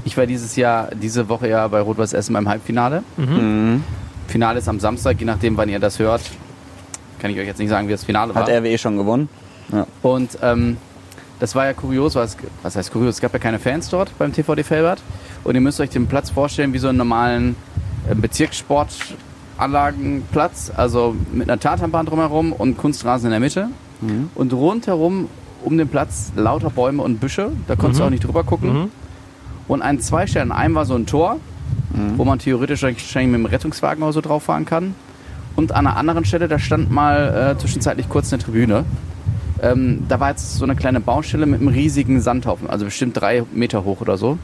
ich 0.03 0.17
war 0.17 0.25
dieses 0.25 0.55
Jahr, 0.55 0.89
diese 0.95 1.29
Woche 1.29 1.47
ja 1.47 1.67
bei 1.67 1.81
Rot-Weiß 1.81 2.13
Essen 2.13 2.33
beim 2.33 2.49
Halbfinale. 2.49 3.03
Mhm. 3.17 3.83
Finale 4.27 4.59
ist 4.59 4.67
am 4.67 4.79
Samstag, 4.79 5.19
je 5.19 5.25
nachdem, 5.25 5.57
wann 5.57 5.69
ihr 5.69 5.79
das 5.79 5.99
hört. 5.99 6.21
Kann 7.19 7.31
ich 7.31 7.39
euch 7.39 7.45
jetzt 7.45 7.59
nicht 7.59 7.69
sagen, 7.69 7.87
wie 7.87 7.91
das 7.91 8.03
Finale 8.03 8.33
war. 8.33 8.43
Hat 8.43 8.49
RWE 8.49 8.77
schon 8.77 8.97
gewonnen? 8.97 9.29
Und 10.01 10.37
ähm, 10.41 10.77
das 11.39 11.55
war 11.55 11.65
ja 11.65 11.73
kurios, 11.73 12.15
was, 12.15 12.37
was 12.63 12.75
heißt 12.75 12.91
kurios? 12.91 13.15
Es 13.15 13.21
gab 13.21 13.33
ja 13.33 13.39
keine 13.39 13.59
Fans 13.59 13.89
dort 13.89 14.17
beim 14.17 14.33
TVD 14.33 14.63
Felbert. 14.63 15.01
Und 15.43 15.55
ihr 15.55 15.61
müsst 15.61 15.79
euch 15.79 15.89
den 15.89 16.07
Platz 16.07 16.29
vorstellen 16.29 16.73
wie 16.73 16.77
so 16.79 16.87
einen 16.87 16.97
normalen 16.97 17.55
äh, 18.09 18.15
Bezirkssportanlagenplatz, 18.15 20.71
also 20.75 21.15
mit 21.31 21.49
einer 21.49 21.59
Tatanbahn 21.59 22.05
drumherum 22.05 22.53
und 22.53 22.77
Kunstrasen 22.77 23.27
in 23.27 23.31
der 23.31 23.39
Mitte. 23.39 23.69
Und 24.35 24.53
rundherum 24.53 25.29
um 25.63 25.77
den 25.77 25.87
Platz 25.87 26.31
lauter 26.35 26.71
Bäume 26.71 27.03
und 27.03 27.19
Büsche, 27.19 27.51
da 27.67 27.75
konntest 27.75 27.99
du 27.99 28.05
auch 28.05 28.09
nicht 28.09 28.23
drüber 28.23 28.43
gucken. 28.43 28.89
Mhm. 29.71 29.73
Und 29.73 29.81
ein 29.81 29.99
zwei 29.99 30.27
Stellen, 30.27 30.51
einem 30.51 30.75
war 30.75 30.85
so 30.85 30.95
ein 30.95 31.05
Tor, 31.05 31.37
wo 32.15 32.25
man 32.25 32.39
theoretisch 32.39 32.83
wahrscheinlich 32.83 33.31
mit 33.31 33.41
dem 33.41 33.45
Rettungswagen 33.45 34.03
oder 34.03 34.13
so 34.13 34.21
drauf 34.21 34.43
fahren 34.43 34.65
kann. 34.65 34.95
Und 35.55 35.71
an 35.73 35.87
einer 35.87 35.97
anderen 35.97 36.25
Stelle, 36.25 36.47
da 36.47 36.57
stand 36.57 36.89
mal 36.91 37.55
äh, 37.55 37.59
zwischenzeitlich 37.59 38.07
kurz 38.07 38.31
eine 38.31 38.41
Tribüne. 38.41 38.85
Ähm, 39.61 40.05
da 40.07 40.19
war 40.19 40.29
jetzt 40.29 40.55
so 40.55 40.63
eine 40.63 40.75
kleine 40.75 41.01
Baustelle 41.01 41.45
mit 41.45 41.59
einem 41.59 41.69
riesigen 41.69 42.21
Sandhaufen, 42.21 42.69
also 42.69 42.85
bestimmt 42.85 43.19
drei 43.19 43.43
Meter 43.53 43.83
hoch 43.83 44.01
oder 44.01 44.17
so. 44.17 44.37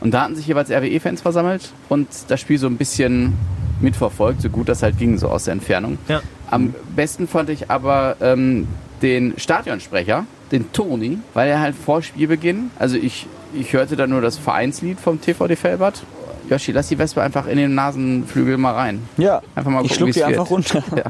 Und 0.00 0.12
da 0.12 0.22
hatten 0.22 0.36
sich 0.36 0.46
jeweils 0.46 0.70
RWE-Fans 0.70 1.22
versammelt 1.22 1.72
und 1.88 2.08
das 2.28 2.40
Spiel 2.40 2.58
so 2.58 2.66
ein 2.66 2.76
bisschen 2.76 3.32
mitverfolgt, 3.80 4.42
so 4.42 4.50
gut 4.50 4.68
das 4.68 4.82
halt 4.82 4.98
ging, 4.98 5.18
so 5.18 5.28
aus 5.28 5.44
der 5.44 5.52
Entfernung. 5.52 5.98
Ja. 6.08 6.20
Am 6.50 6.74
besten 6.94 7.26
fand 7.26 7.48
ich 7.48 7.70
aber 7.70 8.16
ähm, 8.20 8.68
den 9.02 9.34
Stadionsprecher, 9.38 10.26
den 10.52 10.70
Toni, 10.72 11.18
weil 11.32 11.48
er 11.48 11.60
halt 11.60 11.74
vor 11.74 12.02
Spielbeginn, 12.02 12.70
also 12.78 12.96
ich, 12.96 13.26
ich 13.54 13.72
hörte 13.72 13.96
dann 13.96 14.10
nur 14.10 14.20
das 14.20 14.36
Vereinslied 14.38 14.98
vom 15.00 15.20
TVD 15.20 15.56
Felbert. 15.56 16.02
Yoshi, 16.50 16.72
lass 16.72 16.88
die 16.88 16.98
Wespe 16.98 17.22
einfach 17.22 17.46
in 17.46 17.56
den 17.56 17.74
Nasenflügel 17.74 18.58
mal 18.58 18.72
rein. 18.74 19.02
Ja, 19.16 19.40
Einfach 19.54 19.70
mal 19.70 19.82
ich 19.84 19.92
gucken, 19.92 19.96
schluck 19.96 20.08
wie's 20.08 20.14
die 20.16 20.24
einfach 20.24 20.50
runter. 20.50 20.82
Ja. 20.96 21.04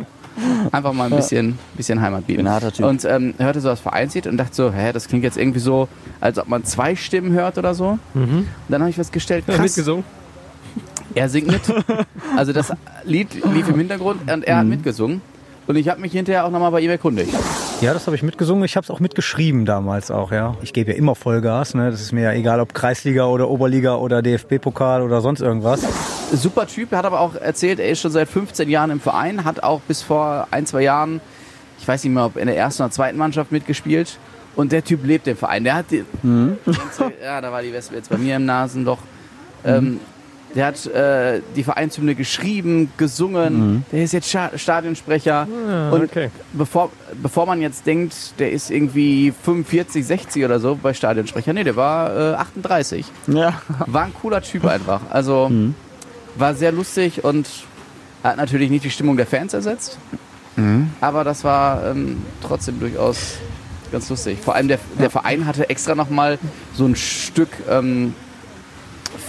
Einfach 0.72 0.92
mal 0.92 1.04
ein 1.04 1.14
bisschen, 1.14 1.56
bisschen 1.76 2.00
Heimat 2.00 2.26
bieten. 2.26 2.38
Bin 2.38 2.46
ein 2.48 2.52
harter 2.52 2.72
Typ. 2.72 2.84
Und 2.86 3.04
ähm, 3.04 3.34
hörte 3.38 3.60
so 3.60 3.68
das 3.68 3.78
Vereinslied 3.78 4.26
und 4.26 4.36
dachte 4.36 4.52
so, 4.52 4.72
hä, 4.72 4.90
das 4.92 5.06
klingt 5.06 5.22
jetzt 5.22 5.36
irgendwie 5.36 5.60
so, 5.60 5.86
als 6.20 6.38
ob 6.38 6.48
man 6.48 6.64
zwei 6.64 6.96
Stimmen 6.96 7.30
hört 7.32 7.56
oder 7.56 7.72
so. 7.72 8.00
Und 8.14 8.48
dann 8.68 8.80
habe 8.80 8.90
ich 8.90 8.96
festgestellt, 8.96 9.44
Ja, 9.46 9.54
krass, 9.54 9.62
mitgesungen. 9.76 10.02
er 11.14 11.28
singt 11.28 11.46
mit. 11.46 11.60
Also 12.36 12.52
das 12.52 12.72
Lied 13.04 13.28
lief 13.52 13.68
im 13.68 13.76
Hintergrund 13.76 14.28
und 14.28 14.44
er 14.44 14.56
hat 14.58 14.66
mitgesungen. 14.66 15.20
Und 15.68 15.76
ich 15.76 15.88
habe 15.88 16.00
mich 16.00 16.10
hinterher 16.10 16.44
auch 16.46 16.50
nochmal 16.50 16.72
bei 16.72 16.80
ihm 16.80 16.90
erkundigt. 16.90 17.32
Ja, 17.84 17.92
das 17.92 18.06
habe 18.06 18.16
ich 18.16 18.22
mitgesungen. 18.22 18.64
Ich 18.64 18.76
habe 18.76 18.84
es 18.84 18.90
auch 18.90 18.98
mitgeschrieben 18.98 19.66
damals 19.66 20.10
auch, 20.10 20.32
ja. 20.32 20.56
Ich 20.62 20.72
gebe 20.72 20.92
ja 20.92 20.96
immer 20.96 21.14
Vollgas. 21.14 21.74
Ne? 21.74 21.90
Das 21.90 22.00
ist 22.00 22.12
mir 22.12 22.22
ja 22.22 22.32
egal, 22.32 22.58
ob 22.60 22.72
Kreisliga 22.72 23.26
oder 23.26 23.50
Oberliga 23.50 23.96
oder 23.96 24.22
DFB-Pokal 24.22 25.02
oder 25.02 25.20
sonst 25.20 25.42
irgendwas. 25.42 25.82
Super 26.32 26.66
Typ, 26.66 26.92
er 26.92 26.98
hat 26.98 27.04
aber 27.04 27.20
auch 27.20 27.34
erzählt, 27.34 27.80
er 27.80 27.90
ist 27.90 28.00
schon 28.00 28.10
seit 28.10 28.30
15 28.30 28.70
Jahren 28.70 28.90
im 28.90 29.00
Verein, 29.00 29.44
hat 29.44 29.62
auch 29.62 29.82
bis 29.82 30.00
vor 30.00 30.48
ein, 30.50 30.64
zwei 30.64 30.80
Jahren, 30.80 31.20
ich 31.78 31.86
weiß 31.86 32.02
nicht 32.04 32.14
mehr, 32.14 32.24
ob 32.24 32.38
in 32.38 32.46
der 32.46 32.56
ersten 32.56 32.84
oder 32.84 32.90
zweiten 32.90 33.18
Mannschaft 33.18 33.52
mitgespielt. 33.52 34.18
Und 34.56 34.72
der 34.72 34.82
Typ 34.82 35.04
lebt 35.04 35.26
im 35.26 35.36
Verein. 35.36 35.62
Der 35.64 35.74
hat 35.74 35.90
die, 35.90 36.06
ja, 37.22 37.42
da 37.42 37.52
war 37.52 37.60
die 37.60 37.72
Wespe 37.74 37.96
jetzt 37.96 38.08
bei 38.08 38.16
mir 38.16 38.36
im 38.36 38.46
Nasenloch. 38.46 39.00
Ähm, 39.62 40.00
der 40.54 40.66
hat 40.66 40.87
äh, 40.87 41.40
die 41.56 41.64
Vereinshymne 41.64 42.14
geschrieben, 42.14 42.92
gesungen. 42.96 43.84
Der 43.92 44.04
ist 44.04 44.12
jetzt 44.12 44.37
Stadionsprecher. 44.56 45.46
und 45.90 46.04
okay. 46.04 46.30
bevor, 46.52 46.90
bevor 47.23 47.46
man 47.46 47.61
jetzt 47.61 47.87
denkt, 47.87 48.38
der 48.38 48.52
ist 48.52 48.70
irgendwie 48.70 49.32
45, 49.42 50.06
60 50.06 50.44
oder 50.44 50.61
so 50.61 50.78
bei 50.80 50.94
Stadionsprecher, 50.94 51.52
nee, 51.52 51.64
der 51.64 51.76
war 51.76 52.34
äh, 52.34 52.34
38. 52.34 53.06
Ja. 53.26 53.61
War 53.87 54.04
ein 54.04 54.14
cooler 54.14 54.42
Typ 54.42 54.64
einfach. 54.64 55.00
Also 55.11 55.50
war 56.37 56.54
sehr 56.54 56.73
lustig 56.73 57.25
und 57.25 57.49
hat 58.23 58.37
natürlich 58.37 58.70
nicht 58.70 58.84
die 58.84 58.90
Stimmung 58.90 59.16
der 59.16 59.26
Fans 59.26 59.54
ersetzt. 59.54 59.99
Aber 61.00 61.25
das 61.25 61.44
war 61.44 61.84
ähm, 61.87 62.23
trotzdem 62.42 62.78
durchaus 62.78 63.38
ganz 63.90 64.08
lustig. 64.08 64.38
Vor 64.40 64.54
allem 64.54 64.68
der, 64.68 64.78
der 64.99 65.11
Verein 65.11 65.46
hatte 65.46 65.68
extra 65.68 65.94
nochmal 65.94 66.38
so 66.75 66.84
ein 66.87 66.96
Stück 66.96 67.50
ähm, 67.68 68.14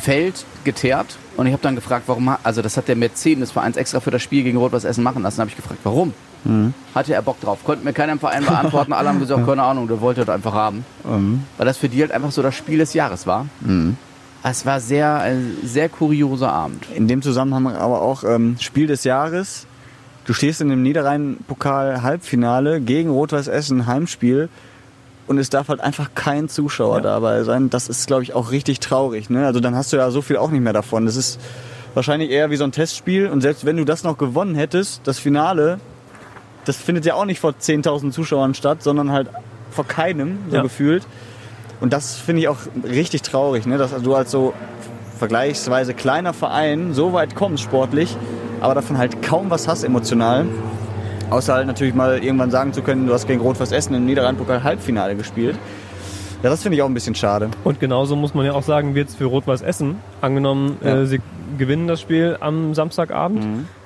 Feld 0.02 0.46
geteert. 0.66 1.18
Und 1.38 1.48
ich 1.48 1.54
habe 1.54 1.64
dann 1.64 1.76
gefragt, 1.76 2.04
warum, 2.08 2.36
also 2.44 2.62
das 2.62 2.76
hat 2.76 2.88
der 2.88 2.96
Mäzen 2.96 3.40
des 3.40 3.52
Vereins 3.52 3.78
extra 3.78 4.00
für 4.00 4.12
das 4.12 4.22
Spiel 4.22 4.44
gegen 4.44 4.58
Rot-Weiß 4.58 4.84
Essen 4.84 5.04
machen 5.04 5.24
lassen. 5.24 5.40
habe 5.40 5.50
ich 5.50 5.56
gefragt, 5.56 5.80
warum? 5.84 6.14
Hatte 6.94 7.14
er 7.14 7.22
Bock 7.24 7.40
drauf? 7.42 7.64
Konnte 7.64 7.84
mir 7.84 7.94
keiner 7.94 8.12
im 8.12 8.20
Verein 8.20 8.46
beantworten. 8.46 8.94
Alle 8.94 9.10
haben 9.10 9.20
gesagt, 9.20 9.46
keine 9.48 9.64
Ahnung, 9.64 9.88
der 9.88 10.00
wollte 10.02 10.26
das 10.26 10.36
einfach 10.36 10.54
haben. 10.54 10.86
Weil 11.04 11.66
das 11.66 11.78
für 11.78 11.90
die 11.90 12.02
halt 12.02 12.12
einfach 12.12 12.32
so 12.32 12.42
das 12.44 12.54
Spiel 12.56 12.78
des 12.78 12.94
Jahres 12.94 13.26
war. 13.26 13.48
Es 14.44 14.66
war 14.66 14.80
sehr, 14.80 15.22
ein 15.22 15.58
sehr 15.64 15.90
kurioser 15.90 16.52
Abend. 16.54 16.86
In 16.94 17.08
dem 17.08 17.24
Zusammenhang 17.24 17.76
aber 17.76 18.02
auch 18.02 18.24
ähm, 18.24 18.58
Spiel 18.60 18.86
des 18.86 19.04
Jahres. 19.06 19.66
Du 20.26 20.34
stehst 20.34 20.62
in 20.62 20.70
dem 20.70 20.84
Niederrhein-Pokal-Halbfinale 20.84 22.82
gegen 22.82 23.10
Rot-Weiß 23.10 23.48
Essen, 23.48 23.88
Heimspiel. 23.88 24.50
Und 25.28 25.40
es 25.40 25.50
darf 25.50 25.70
halt 25.70 25.82
einfach 25.82 26.12
kein 26.14 26.50
Zuschauer 26.50 27.02
dabei 27.02 27.44
sein. 27.44 27.70
Das 27.72 27.90
ist, 27.90 28.06
glaube 28.06 28.22
ich, 28.24 28.34
auch 28.34 28.52
richtig 28.52 28.80
traurig. 28.80 29.30
Ne? 29.32 29.46
Also 29.46 29.60
dann 29.60 29.76
hast 29.76 29.92
du 29.92 29.98
ja 29.98 30.12
so 30.12 30.22
viel 30.22 30.38
auch 30.38 30.52
nicht 30.52 30.62
mehr 30.62 30.74
davon. 30.74 31.06
Das 31.08 31.16
ist 31.16 31.40
wahrscheinlich 31.96 32.30
eher 32.30 32.52
wie 32.52 32.58
so 32.58 32.64
ein 32.64 32.72
Testspiel. 32.72 33.28
Und 33.28 33.42
selbst 33.42 33.66
wenn 33.66 33.78
du 33.78 33.86
das 33.86 34.04
noch 34.04 34.18
gewonnen 34.20 34.54
hättest, 34.54 35.02
das 35.06 35.18
Finale, 35.18 35.80
das 36.66 36.78
findet 36.78 37.06
ja 37.06 37.16
auch 37.16 37.26
nicht 37.26 37.40
vor 37.40 37.54
10.000 37.60 38.12
Zuschauern 38.12 38.54
statt, 38.54 38.84
sondern 38.84 39.12
halt 39.12 39.30
vor 39.72 39.86
keinem, 39.88 40.38
so 40.50 40.58
Ja. 40.58 40.62
gefühlt. 40.62 41.08
Und 41.82 41.92
das 41.92 42.16
finde 42.16 42.42
ich 42.44 42.48
auch 42.48 42.58
richtig 42.84 43.24
traurig, 43.24 43.66
ne? 43.66 43.78
dass 43.80 43.92
du 44.02 44.14
als 44.16 44.30
so 44.30 44.54
vergleichsweise 45.18 45.94
kleiner 45.94 46.34
Verein 46.34 46.94
so 46.94 47.14
weit 47.14 47.36
kommst 47.36 47.64
sportlich, 47.64 48.16
aber 48.62 48.76
davon 48.76 48.98
halt 48.98 49.22
kaum 49.22 49.50
was 49.50 49.68
hast 49.68 49.84
emotional. 49.84 50.46
Außer 51.30 51.54
halt 51.56 51.68
natürlich 51.68 51.94
mal 51.96 52.24
irgendwann 52.24 52.52
sagen 52.52 52.72
zu 52.74 52.82
können, 52.82 53.08
du 53.08 53.14
hast 53.14 53.28
gegen 53.28 53.42
Rot-Weiß 53.42 53.72
Essen 53.72 53.96
im 53.96 54.06
Niederrhein-Pokal 54.06 54.64
Halbfinale 54.64 55.16
gespielt. 55.16 55.58
Ja, 56.44 56.50
das 56.50 56.62
finde 56.62 56.76
ich 56.78 56.82
auch 56.84 56.88
ein 56.88 56.94
bisschen 56.94 57.16
schade. 57.16 57.50
Und 57.64 57.80
genauso 57.80 58.16
muss 58.16 58.34
man 58.36 58.46
ja 58.46 58.54
auch 58.54 58.62
sagen, 58.64 58.94
wird 58.94 59.10
es 59.10 59.16
für 59.16 59.26
Rot-Weiß 59.26 59.62
Essen. 59.64 59.98
Angenommen, 60.22 60.78
Ja. 60.84 61.02
äh, 61.02 61.06
sie 61.08 61.22
gewinnen 61.58 61.88
das 61.88 62.00
Spiel 62.02 62.38
am 62.40 62.74
Samstagabend, 62.76 63.44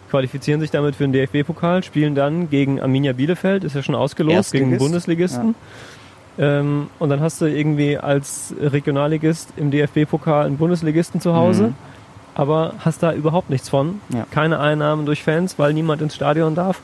qualifizieren 0.09 0.59
sich 0.59 0.69
damit 0.71 0.95
für 0.95 1.03
den 1.07 1.13
DFB-Pokal, 1.13 1.83
spielen 1.83 2.15
dann 2.15 2.49
gegen 2.49 2.81
Arminia 2.81 3.13
Bielefeld, 3.13 3.63
ist 3.63 3.75
ja 3.75 3.83
schon 3.83 3.95
ausgelost, 3.95 4.51
gegen 4.51 4.71
den. 4.71 4.79
Bundesligisten. 4.79 5.55
Ähm, 6.37 6.87
und 6.99 7.09
dann 7.09 7.21
hast 7.21 7.39
du 7.41 7.45
irgendwie 7.45 7.97
als 7.97 8.53
Regionalligist 8.59 9.53
im 9.55 9.71
DFB-Pokal 9.71 10.45
einen 10.45 10.57
Bundesligisten 10.57 11.21
zu 11.21 11.35
Hause, 11.35 11.73
aber 12.33 12.73
hast 12.79 13.03
da 13.03 13.13
überhaupt 13.13 13.49
nichts 13.49 13.69
von. 13.69 14.01
Ja. 14.13 14.25
Keine 14.31 14.59
Einnahmen 14.59 15.05
durch 15.05 15.23
Fans, 15.23 15.59
weil 15.59 15.73
niemand 15.73 16.01
ins 16.01 16.15
Stadion 16.15 16.55
darf, 16.55 16.81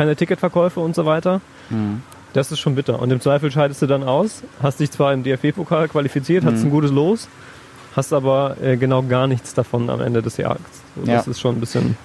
keine 0.00 0.16
Ticketverkäufe 0.16 0.80
und 0.80 0.94
so 0.94 1.04
weiter. 1.04 1.42
Das 2.32 2.50
ist 2.50 2.58
schon 2.58 2.74
bitter. 2.74 3.02
Und 3.02 3.10
im 3.12 3.20
Zweifel 3.20 3.50
scheidest 3.50 3.82
du 3.82 3.86
dann 3.86 4.02
aus, 4.02 4.42
hast 4.62 4.80
dich 4.80 4.90
zwar 4.90 5.12
im 5.12 5.22
DFB-Pokal 5.24 5.88
qualifiziert, 5.88 6.42
hast 6.46 6.62
ein 6.62 6.70
gutes 6.70 6.90
Los, 6.90 7.28
hast 7.94 8.14
aber 8.14 8.56
äh, 8.62 8.78
genau 8.78 9.02
gar 9.02 9.26
nichts 9.26 9.52
davon 9.52 9.90
am 9.90 10.00
Ende 10.00 10.22
des 10.22 10.38
Jahres. 10.38 10.62
So, 10.96 11.02
Das 11.04 11.26
Ja. 11.26 11.30
ist 11.30 11.38
schon 11.38 11.56
ein 11.56 11.60
bisschen. 11.60 11.98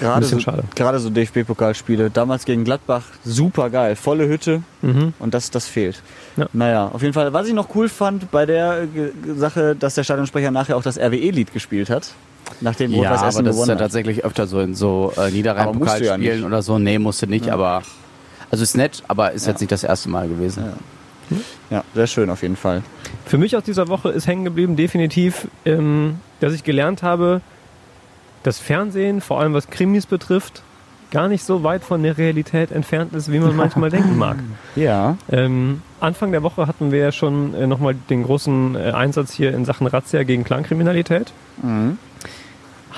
Gerade 0.00 0.20
bisschen 0.22 0.40
so, 0.40 0.44
schade. 0.44 0.64
gerade 0.74 0.98
so 0.98 1.08
DFB-Pokalspiele. 1.08 2.10
Damals 2.10 2.44
gegen 2.46 2.64
Gladbach, 2.64 3.04
super 3.24 3.70
geil. 3.70 3.94
Volle 3.94 4.26
Hütte 4.28 4.62
Mhm. 4.82 5.14
und 5.20 5.32
das, 5.32 5.52
das 5.52 5.66
fehlt. 5.68 6.02
Ja. 6.36 6.46
Naja, 6.52 6.88
auf 6.92 7.00
jeden 7.02 7.14
Fall. 7.14 7.32
Was 7.32 7.46
ich 7.46 7.54
noch 7.54 7.74
cool 7.76 7.88
fand 7.88 8.28
bei 8.32 8.44
der 8.44 8.82
äh, 8.82 8.88
Sache, 9.36 9.76
dass 9.76 9.94
der 9.94 10.02
Stadionsprecher 10.02 10.50
nachher 10.50 10.76
auch 10.76 10.82
das 10.82 10.98
RWE-Lied 10.98 11.52
gespielt 11.52 11.90
hat. 11.90 12.12
Nachdem 12.60 12.92
Ja, 12.92 13.12
aber 13.12 13.28
Essen 13.28 13.44
das 13.44 13.56
ist 13.56 13.66
ja 13.66 13.72
hat. 13.74 13.80
tatsächlich 13.80 14.24
öfter 14.24 14.46
so 14.46 14.60
in 14.60 14.74
so 14.74 15.12
äh, 15.16 15.18
Aber 15.18 15.26
ja 15.26 15.30
Niederrhein-Pokalspielen 15.30 16.20
nicht. 16.20 16.44
oder 16.44 16.62
so. 16.62 16.78
Nee, 16.78 16.98
musste 16.98 17.26
nicht, 17.26 17.48
aber. 17.50 17.82
Also 18.50 18.62
ist 18.62 18.76
nett, 18.76 19.02
aber 19.08 19.32
ist 19.32 19.46
jetzt 19.46 19.60
nicht 19.60 19.72
das 19.72 19.82
erste 19.84 20.08
Mal 20.08 20.28
gewesen. 20.28 20.64
Ja, 21.70 21.82
sehr 21.94 22.06
schön 22.06 22.30
auf 22.30 22.42
jeden 22.42 22.54
Fall. 22.56 22.82
Für 23.24 23.38
mich 23.38 23.56
aus 23.56 23.64
dieser 23.64 23.88
Woche 23.88 24.10
ist 24.10 24.28
hängen 24.28 24.44
geblieben 24.44 24.76
definitiv, 24.76 25.48
ähm, 25.64 26.20
dass 26.38 26.52
ich 26.54 26.62
gelernt 26.62 27.02
habe, 27.02 27.40
dass 28.44 28.60
Fernsehen, 28.60 29.20
vor 29.20 29.40
allem 29.40 29.52
was 29.52 29.68
Krimis 29.68 30.06
betrifft, 30.06 30.62
gar 31.10 31.26
nicht 31.26 31.42
so 31.44 31.64
weit 31.64 31.82
von 31.82 32.04
der 32.04 32.16
Realität 32.18 32.70
entfernt 32.70 33.12
ist, 33.14 33.32
wie 33.32 33.40
man 33.40 33.56
manchmal 33.64 33.90
denken 33.90 34.16
mag. 34.16 34.36
Ja. 34.76 35.16
Ähm, 35.32 35.82
Anfang 35.98 36.30
der 36.30 36.44
Woche 36.44 36.68
hatten 36.68 36.92
wir 36.92 37.00
ja 37.00 37.10
schon 37.10 37.54
äh, 37.54 37.66
nochmal 37.66 37.96
den 38.08 38.22
großen 38.22 38.76
äh, 38.76 38.92
Einsatz 38.92 39.32
hier 39.32 39.52
in 39.52 39.64
Sachen 39.64 39.88
Razzia 39.88 40.22
gegen 40.22 40.44
Clankriminalität. 40.44 41.32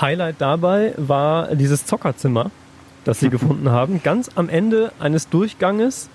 Highlight 0.01 0.37
dabei 0.39 0.95
war 0.97 1.55
dieses 1.55 1.87
Zockerzimmer, 1.87 2.51
das 3.05 3.21
sie 3.21 3.31
gefunden 3.31 3.71
haben. 3.71 4.03
Ganz 4.03 4.31
am 4.35 4.49
Ende 4.49 4.93
eines 4.99 5.29
Durchganges 5.29 6.09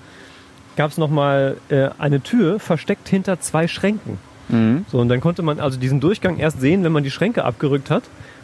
gab 0.75 0.91
es 0.91 0.97
nochmal 0.97 1.57
äh, 1.69 1.89
eine 1.97 2.21
Tür 2.21 2.59
versteckt 2.59 3.07
hinter 3.07 3.39
zwei 3.39 3.67
Schränken. 3.67 4.17
So, 4.91 4.99
und 4.99 5.09
dann 5.09 5.21
konnte 5.21 5.41
man 5.41 5.59
also 5.59 5.79
diesen 5.79 5.99
Durchgang 5.99 6.37
erst 6.37 6.59
sehen, 6.59 6.83
wenn 6.83 6.91
man 6.91 7.03
die 7.03 7.11
Schränke 7.11 7.45
abgerückt 7.45 7.89
hat. 7.89 8.03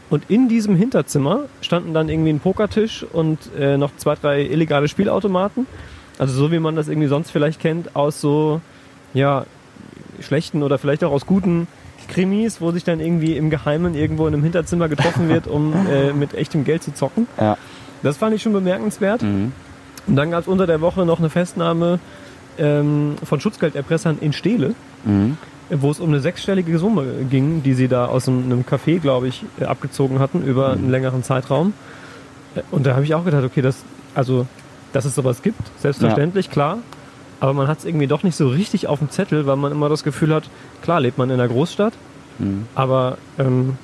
Und 0.10 0.23
in 0.30 0.49
diesem 0.49 0.75
Hinterzimmer 0.75 1.45
standen 1.62 1.93
dann 1.93 2.10
irgendwie 2.10 2.32
ein 2.32 2.39
Pokertisch 2.39 3.06
und 3.13 3.38
äh, 3.58 3.78
noch 3.78 3.95
zwei, 3.97 4.15
drei 4.15 4.41
illegale 4.41 4.88
Spielautomaten. 4.88 5.67
Also 6.17 6.34
so 6.34 6.52
wie 6.52 6.60
man 6.60 6.75
das 6.75 6.88
irgendwie 6.88 7.08
sonst 7.08 7.30
vielleicht 7.32 7.60
kennt 7.60 7.95
aus 7.95 8.19
so, 8.19 8.60
ja, 9.13 9.45
schlechten 10.19 10.63
oder 10.63 10.78
vielleicht 10.78 11.04
auch 11.04 11.12
aus 11.12 11.25
guten 11.25 11.67
Krimis, 12.10 12.60
wo 12.60 12.72
sich 12.72 12.84
dann 12.84 13.00
irgendwie 13.00 13.38
im 13.38 13.50
Geheimen 13.50 13.95
irgendwo 13.95 14.28
in 14.28 14.34
einem 14.34 14.43
Hinterzimmer 14.43 14.89
getroffen 14.89 15.30
wird, 15.30 15.48
um 15.48 15.74
äh, 15.88 16.12
mit 16.12 16.34
echtem 16.34 16.65
Geld 16.65 16.84
zu 16.84 16.93
zocken. 16.93 17.28
Ja. 17.39 17.58
Das 18.04 18.17
fand 18.17 18.36
ich 18.36 18.41
schon 18.41 18.54
bemerkenswert. 18.54 19.22
Und 20.08 20.15
dann 20.15 20.32
gab 20.32 20.41
es 20.41 20.48
unter 20.48 20.65
der 20.67 20.82
Woche 20.82 21.06
noch 21.06 21.19
eine 21.19 21.30
Festnahme 21.30 22.00
ähm, 22.58 23.15
von 23.24 23.39
Schutzgelderpressern 23.39 24.17
in 24.19 24.34
Stele, 24.34 24.74
wo 25.69 25.91
es 25.91 26.00
um 26.00 26.10
eine 26.10 26.19
sechsstellige 26.19 26.80
Summe 26.80 27.06
ging, 27.30 27.62
die 27.63 27.74
sie 27.74 27.88
da 27.88 28.06
aus 28.06 28.28
einem, 28.28 28.43
einem 28.45 28.62
Café, 28.63 29.00
glaube 29.00 29.28
ich, 29.28 29.43
äh, 29.60 29.65
abgezogen 29.65 30.19
hatten 30.19 30.43
über 30.43 30.72
einen 30.72 30.89
längeren 30.89 31.24
Zeitraum. 31.24 31.74
Äh, 32.56 32.62
Und 32.72 32.86
da 32.86 32.95
habe 32.95 33.04
ich 33.06 33.13
auch 33.13 33.24
gedacht, 33.24 33.43
okay, 33.43 33.62
das, 33.62 33.84
also, 34.15 34.48
dass 34.93 35.06
es 35.06 35.13
sowas 35.13 35.41
gibt, 35.43 35.62
selbstverständlich, 35.80 36.50
klar. 36.50 36.80
Aber 37.39 37.54
man 37.54 37.67
hat 37.67 37.80
es 37.80 37.86
irgendwie 37.86 38.08
doch 38.08 38.23
nicht 38.23 38.36
so 38.36 38.47
richtig 38.49 38.88
auf 38.88 38.99
dem 38.99 39.10
Zettel, 39.10 39.45
weil 39.47 39.56
man 39.56 39.71
immer 39.71 39.88
das 39.89 40.04
Gefühl 40.04 40.34
hat, 40.34 40.43
klar 40.82 40.99
lebt 40.99 41.17
man 41.17 41.30
in 41.30 41.39
einer 41.39 41.47
Großstadt, 41.47 41.93
aber 42.75 43.17
ähm, 43.38 43.78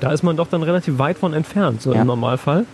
da 0.00 0.10
ist 0.12 0.22
man 0.22 0.36
doch 0.36 0.48
dann 0.48 0.62
relativ 0.62 0.98
weit 0.98 1.18
von 1.18 1.32
entfernt, 1.34 1.82
so 1.82 1.92
Ja. 1.94 2.00
im 2.02 2.06
Normalfall. 2.06 2.64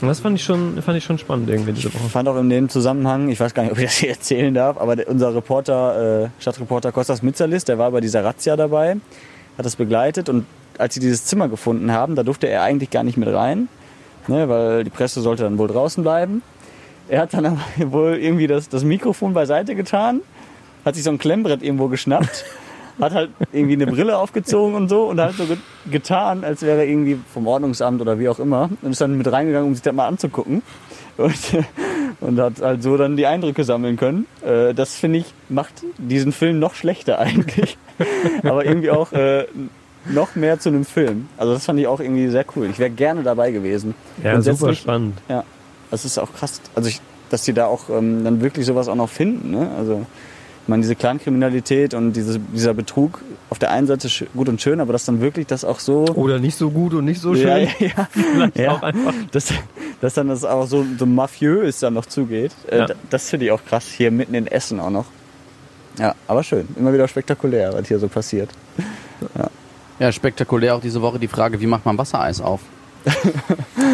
Und 0.00 0.08
das 0.08 0.20
fand 0.20 0.36
ich 0.36 0.42
schon, 0.44 0.82
fand 0.82 0.98
ich 0.98 1.04
schon 1.04 1.18
spannend 1.18 1.48
irgendwie 1.48 1.72
diese 1.72 1.88
Ich 1.88 1.94
Woche. 1.94 2.08
fand 2.08 2.28
auch 2.28 2.36
in 2.36 2.50
dem 2.50 2.68
Zusammenhang, 2.68 3.28
ich 3.28 3.38
weiß 3.38 3.54
gar 3.54 3.62
nicht, 3.62 3.72
ob 3.72 3.78
ich 3.78 3.84
das 3.84 3.94
hier 3.98 4.10
erzählen 4.10 4.52
darf, 4.52 4.76
aber 4.78 4.96
unser 5.06 5.34
Reporter, 5.34 6.24
äh, 6.24 6.28
Stadtreporter 6.40 6.90
Kostas 6.92 7.22
Mitzalis, 7.22 7.64
der 7.64 7.78
war 7.78 7.90
bei 7.92 8.00
dieser 8.00 8.24
Razzia 8.24 8.56
dabei, 8.56 8.96
hat 9.56 9.64
das 9.64 9.76
begleitet 9.76 10.28
und 10.28 10.44
als 10.78 10.94
sie 10.94 11.00
dieses 11.00 11.24
Zimmer 11.26 11.48
gefunden 11.48 11.92
haben, 11.92 12.16
da 12.16 12.22
durfte 12.22 12.48
er 12.48 12.62
eigentlich 12.62 12.90
gar 12.90 13.04
nicht 13.04 13.16
mit 13.16 13.28
rein, 13.32 13.68
ne, 14.26 14.48
weil 14.48 14.82
die 14.84 14.90
Presse 14.90 15.20
sollte 15.20 15.44
dann 15.44 15.58
wohl 15.58 15.68
draußen 15.68 16.02
bleiben. 16.02 16.42
Er 17.12 17.20
hat 17.20 17.34
dann 17.34 17.44
aber 17.44 17.60
wohl 17.92 18.14
irgendwie 18.14 18.46
das, 18.46 18.70
das 18.70 18.84
Mikrofon 18.84 19.34
beiseite 19.34 19.74
getan, 19.74 20.22
hat 20.84 20.94
sich 20.94 21.04
so 21.04 21.10
ein 21.10 21.18
Klemmbrett 21.18 21.62
irgendwo 21.62 21.88
geschnappt, 21.88 22.46
hat 23.00 23.12
halt 23.12 23.30
irgendwie 23.52 23.74
eine 23.74 23.86
Brille 23.86 24.16
aufgezogen 24.16 24.74
und 24.74 24.88
so 24.88 25.04
und 25.04 25.20
hat 25.20 25.34
so 25.34 25.44
ge 25.44 25.58
getan, 25.90 26.42
als 26.42 26.62
wäre 26.62 26.78
er 26.78 26.86
irgendwie 26.86 27.18
vom 27.34 27.46
Ordnungsamt 27.46 28.00
oder 28.00 28.18
wie 28.18 28.30
auch 28.30 28.38
immer 28.38 28.70
und 28.80 28.92
ist 28.92 29.00
dann 29.00 29.18
mit 29.18 29.30
reingegangen, 29.30 29.68
um 29.68 29.74
sich 29.74 29.82
das 29.82 29.94
mal 29.94 30.06
anzugucken. 30.06 30.62
Und, 31.18 31.34
und 32.20 32.40
hat 32.40 32.62
halt 32.62 32.82
so 32.82 32.96
dann 32.96 33.16
die 33.18 33.26
Eindrücke 33.26 33.64
sammeln 33.64 33.98
können. 33.98 34.26
Äh, 34.42 34.72
das 34.72 34.94
finde 34.94 35.18
ich, 35.18 35.34
macht 35.50 35.84
diesen 35.98 36.32
Film 36.32 36.58
noch 36.58 36.74
schlechter 36.74 37.18
eigentlich. 37.18 37.76
Aber 38.42 38.64
irgendwie 38.64 38.90
auch 38.90 39.12
äh, 39.12 39.44
noch 40.06 40.34
mehr 40.34 40.58
zu 40.60 40.70
einem 40.70 40.86
Film. 40.86 41.28
Also 41.36 41.52
das 41.52 41.66
fand 41.66 41.78
ich 41.78 41.86
auch 41.86 42.00
irgendwie 42.00 42.28
sehr 42.28 42.46
cool. 42.56 42.68
Ich 42.70 42.78
wäre 42.78 42.90
gerne 42.90 43.22
dabei 43.22 43.50
gewesen. 43.50 43.94
Ja, 44.24 44.40
super 44.40 44.74
spannend. 44.74 45.18
Ja, 45.28 45.44
das 45.92 46.04
ist 46.04 46.18
auch 46.18 46.32
krass. 46.34 46.60
Also 46.74 46.88
ich, 46.88 47.00
dass 47.30 47.42
die 47.44 47.52
da 47.52 47.66
auch 47.66 47.88
ähm, 47.88 48.24
dann 48.24 48.40
wirklich 48.40 48.66
sowas 48.66 48.88
auch 48.88 48.96
noch 48.96 49.08
finden. 49.08 49.52
Ne? 49.52 49.70
Also 49.78 50.04
ich 50.64 50.68
meine, 50.68 50.82
diese 50.82 50.94
Clankriminalität 50.96 51.92
und 51.94 52.12
diese, 52.14 52.38
dieser 52.38 52.72
Betrug 52.74 53.20
auf 53.50 53.58
der 53.58 53.70
einen 53.72 53.86
Seite 53.86 54.08
gut 54.34 54.48
und 54.48 54.60
schön, 54.60 54.80
aber 54.80 54.92
dass 54.92 55.04
dann 55.04 55.20
wirklich 55.20 55.46
das 55.46 55.64
auch 55.64 55.80
so... 55.80 56.04
Oder 56.14 56.38
nicht 56.38 56.56
so 56.56 56.70
gut 56.70 56.94
und 56.94 57.04
nicht 57.04 57.20
so 57.20 57.34
schön. 57.34 57.46
ja, 57.46 57.56
ja, 57.56 57.68
ja. 57.96 58.08
Vielleicht 58.10 58.58
Ja. 58.58 58.72
auch 58.72 58.82
einfach. 58.82 59.12
Dass, 59.32 59.52
dass 60.00 60.14
dann 60.14 60.28
das 60.28 60.44
auch 60.44 60.66
so, 60.66 60.84
so 60.98 61.04
mafiös 61.06 61.80
dann 61.80 61.94
noch 61.94 62.06
zugeht. 62.06 62.52
Äh, 62.68 62.78
Ja. 62.78 62.86
Das 63.10 63.28
finde 63.30 63.46
ich 63.46 63.52
auch 63.52 63.64
krass. 63.64 63.86
Hier 63.86 64.10
mitten 64.10 64.34
in 64.34 64.46
Essen 64.46 64.78
auch 64.80 64.90
noch. 64.90 65.06
Ja, 65.98 66.14
aber 66.28 66.42
schön. 66.42 66.66
Immer 66.76 66.92
wieder 66.92 67.06
spektakulär, 67.08 67.72
was 67.74 67.86
hier 67.88 67.98
so 67.98 68.08
passiert. 68.08 68.48
Ja, 69.98 70.10
spektakulär 70.10 70.74
auch 70.76 70.80
diese 70.80 71.02
Woche 71.02 71.18
die 71.18 71.28
Frage, 71.28 71.60
wie 71.60 71.66
macht 71.66 71.84
man 71.84 71.98
Wassereis 71.98 72.40
auf? 72.40 72.60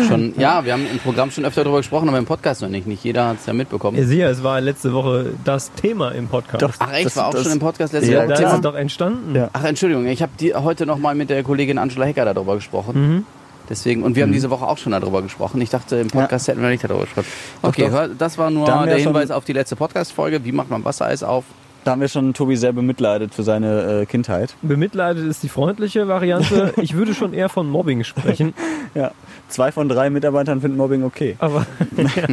Schon, 0.08 0.34
ja, 0.38 0.64
wir 0.64 0.72
haben 0.72 0.86
im 0.90 0.98
Programm 0.98 1.30
schon 1.30 1.44
öfter 1.44 1.62
darüber 1.64 1.78
gesprochen, 1.78 2.08
aber 2.08 2.18
im 2.18 2.26
Podcast 2.26 2.62
noch 2.62 2.68
nicht. 2.68 2.86
Nicht 2.86 3.04
jeder 3.04 3.28
hat 3.28 3.38
es 3.40 3.46
ja 3.46 3.52
mitbekommen. 3.52 3.96
Ja, 4.10 4.28
es 4.28 4.42
war 4.42 4.60
letzte 4.60 4.92
Woche 4.92 5.32
das 5.44 5.72
Thema 5.72 6.10
im 6.12 6.28
Podcast. 6.28 6.62
Doch. 6.62 6.72
Ach 6.78 6.92
echt, 6.92 7.06
Das- 7.06 7.16
war 7.16 7.28
auch 7.28 7.32
das- 7.32 7.42
schon 7.44 7.52
im 7.52 7.58
Podcast 7.58 7.92
letzte 7.92 8.12
Ja, 8.12 8.18
Woche 8.20 8.28
da 8.28 8.34
Thema? 8.36 8.48
ist 8.50 8.54
es 8.56 8.60
doch 8.62 8.74
entstanden. 8.74 9.34
Ja. 9.34 9.50
Ach, 9.52 9.64
Entschuldigung, 9.64 10.06
ich 10.06 10.22
habe 10.22 10.32
heute 10.62 10.86
noch 10.86 10.98
mal 10.98 11.14
mit 11.14 11.30
der 11.30 11.42
Kollegin 11.42 11.78
Angela 11.78 12.06
Hecker 12.06 12.24
darüber 12.24 12.54
gesprochen. 12.56 13.14
Mhm. 13.16 13.24
Deswegen, 13.70 14.02
und 14.02 14.16
wir 14.16 14.22
haben 14.22 14.32
diese 14.32 14.48
Woche 14.48 14.66
auch 14.66 14.78
schon 14.78 14.92
darüber 14.92 15.20
gesprochen. 15.20 15.60
Ich 15.60 15.68
dachte, 15.68 15.96
im 15.96 16.08
Podcast 16.08 16.48
hätten 16.48 16.62
wir 16.62 16.70
nicht 16.70 16.82
darüber 16.84 17.00
gesprochen. 17.00 17.26
Okay, 17.60 17.82
doch. 17.84 17.90
hör- 17.90 18.08
das 18.08 18.38
war 18.38 18.50
nur 18.50 18.64
der 18.64 18.96
ja 18.96 19.04
Hinweis 19.04 19.30
auf 19.30 19.44
die 19.44 19.52
letzte 19.52 19.76
Podcast-Folge. 19.76 20.42
Wie 20.44 20.52
macht 20.52 20.70
man 20.70 20.82
Wassereis 20.86 21.22
auf? 21.22 21.44
Da 21.84 21.92
haben 21.92 22.00
wir 22.00 22.08
schon 22.08 22.34
Tobi 22.34 22.56
sehr 22.56 22.72
bemitleidet 22.72 23.34
für 23.34 23.42
seine 23.42 24.02
äh, 24.02 24.06
Kindheit. 24.06 24.54
Bemitleidet 24.62 25.26
ist 25.26 25.42
die 25.42 25.48
freundliche 25.48 26.08
Variante. 26.08 26.74
Ich 26.82 26.94
würde 26.94 27.14
schon 27.14 27.32
eher 27.32 27.48
von 27.48 27.68
Mobbing 27.68 28.04
sprechen. 28.04 28.54
Ja. 28.94 29.12
Zwei 29.48 29.72
von 29.72 29.88
drei 29.88 30.10
Mitarbeitern 30.10 30.60
finden 30.60 30.76
Mobbing 30.76 31.02
okay. 31.04 31.36
Aber 31.38 31.66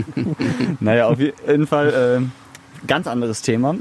Naja, 0.80 1.08
auf 1.08 1.20
jeden 1.20 1.68
Fall 1.68 2.22
äh, 2.22 2.88
ganz 2.88 3.08
anderes 3.08 3.42
Thema. 3.42 3.76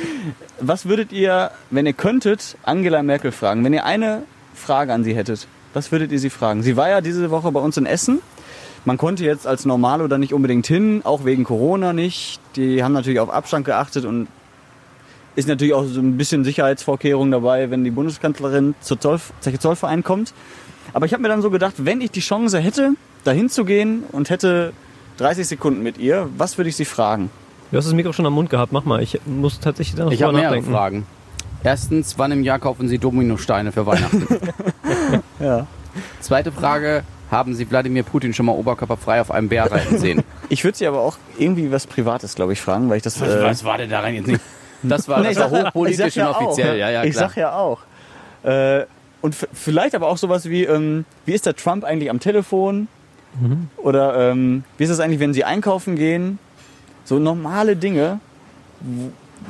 Was 0.60 0.86
würdet 0.86 1.12
ihr, 1.12 1.50
wenn 1.70 1.86
ihr 1.86 1.92
könntet, 1.92 2.56
Angela 2.62 3.02
Merkel 3.02 3.32
fragen? 3.32 3.64
Wenn 3.64 3.72
ihr 3.72 3.84
eine 3.84 4.22
Frage 4.54 4.92
an 4.92 5.04
sie 5.04 5.14
hättet, 5.14 5.46
was 5.74 5.92
würdet 5.92 6.10
ihr 6.10 6.18
sie 6.18 6.30
fragen? 6.30 6.62
Sie 6.62 6.76
war 6.78 6.88
ja 6.88 7.02
diese 7.02 7.30
Woche 7.30 7.52
bei 7.52 7.60
uns 7.60 7.76
in 7.76 7.84
Essen. 7.84 8.20
Man 8.86 8.96
konnte 8.96 9.24
jetzt 9.24 9.46
als 9.46 9.66
Normalo 9.66 10.08
da 10.08 10.16
nicht 10.16 10.32
unbedingt 10.32 10.66
hin, 10.66 11.02
auch 11.04 11.26
wegen 11.26 11.44
Corona 11.44 11.92
nicht. 11.92 12.40
Die 12.56 12.82
haben 12.82 12.92
natürlich 12.92 13.20
auf 13.20 13.28
Abstand 13.28 13.66
geachtet 13.66 14.06
und 14.06 14.28
ist 15.36 15.46
natürlich 15.48 15.74
auch 15.74 15.84
so 15.84 16.00
ein 16.00 16.16
bisschen 16.16 16.44
Sicherheitsvorkehrung 16.44 17.30
dabei, 17.30 17.70
wenn 17.70 17.84
die 17.84 17.90
Bundeskanzlerin 17.90 18.74
zur 18.80 18.98
Zoll, 19.00 19.20
Zollverein 19.58 20.02
kommt. 20.02 20.32
Aber 20.92 21.06
ich 21.06 21.12
habe 21.12 21.22
mir 21.22 21.28
dann 21.28 21.42
so 21.42 21.50
gedacht, 21.50 21.74
wenn 21.78 22.00
ich 22.00 22.10
die 22.10 22.20
Chance 22.20 22.58
hätte, 22.58 22.92
dahin 23.24 23.48
zu 23.48 23.64
gehen 23.64 24.02
und 24.12 24.30
hätte 24.30 24.72
30 25.18 25.46
Sekunden 25.46 25.82
mit 25.82 25.98
ihr, 25.98 26.28
was 26.36 26.58
würde 26.58 26.68
ich 26.70 26.76
sie 26.76 26.84
fragen? 26.84 27.30
du 27.70 27.76
hast 27.78 27.86
das 27.86 27.94
Mikro 27.94 28.12
schon 28.12 28.24
am 28.26 28.32
Mund 28.34 28.48
gehabt. 28.50 28.72
Mach 28.72 28.84
mal. 28.84 29.02
Ich 29.02 29.20
muss 29.26 29.58
tatsächlich 29.60 29.96
da 29.96 30.04
noch 30.04 30.12
Ich 30.12 30.22
habe 30.22 30.32
mehrere 30.32 30.50
nachdenken. 30.56 30.70
Fragen. 30.70 31.06
Erstens, 31.64 32.16
wann 32.18 32.30
im 32.32 32.44
Jahr 32.44 32.58
kaufen 32.60 32.86
Sie 32.88 32.98
Dominosteine 32.98 33.72
für 33.72 33.86
Weihnachten? 33.86 34.26
Ja. 35.40 35.66
Zweite 36.20 36.50
Frage, 36.52 37.02
haben 37.30 37.54
Sie 37.54 37.68
Wladimir 37.70 38.02
Putin 38.02 38.32
schon 38.34 38.46
mal 38.46 38.52
oberkörperfrei 38.52 39.20
auf 39.20 39.30
einem 39.30 39.48
Bär 39.48 39.70
reiten 39.70 39.98
sehen? 39.98 40.22
Ich 40.48 40.64
würde 40.64 40.78
sie 40.78 40.86
aber 40.86 41.00
auch 41.00 41.16
irgendwie 41.38 41.70
was 41.72 41.86
Privates, 41.86 42.34
glaube 42.34 42.52
ich, 42.52 42.60
fragen, 42.60 42.88
weil 42.88 42.98
ich 42.98 43.02
das. 43.02 43.20
äh, 43.20 43.42
Was 43.42 43.64
war 43.64 43.78
denn 43.78 43.90
daran 43.90 44.14
jetzt 44.14 44.26
nicht? 44.28 44.40
Das 44.88 45.08
war, 45.08 45.20
Nee, 45.20 45.34
das 45.34 45.50
war 45.50 45.60
ich 45.60 45.66
hochpolitisch 45.66 46.06
ich 46.06 46.14
sag 46.14 46.28
und 46.28 46.40
ja 46.40 46.46
offiziell. 46.46 46.70
Auch. 46.74 46.78
Ja, 46.78 46.90
ja, 46.90 47.04
ich 47.04 47.12
klar. 47.12 47.28
sag 47.28 47.36
ja 47.36 47.56
auch. 47.56 47.78
Äh, 48.42 48.84
und 49.22 49.34
vielleicht 49.34 49.94
aber 49.94 50.08
auch 50.08 50.18
sowas 50.18 50.48
wie, 50.48 50.64
ähm, 50.64 51.04
wie 51.24 51.32
ist 51.32 51.46
der 51.46 51.56
Trump 51.56 51.84
eigentlich 51.84 52.10
am 52.10 52.20
Telefon? 52.20 52.88
Mhm. 53.40 53.68
Oder 53.76 54.30
ähm, 54.30 54.64
wie 54.78 54.84
ist 54.84 54.90
es 54.90 55.00
eigentlich, 55.00 55.20
wenn 55.20 55.34
sie 55.34 55.44
einkaufen 55.44 55.96
gehen? 55.96 56.38
So 57.04 57.18
normale 57.18 57.76
Dinge. 57.76 58.20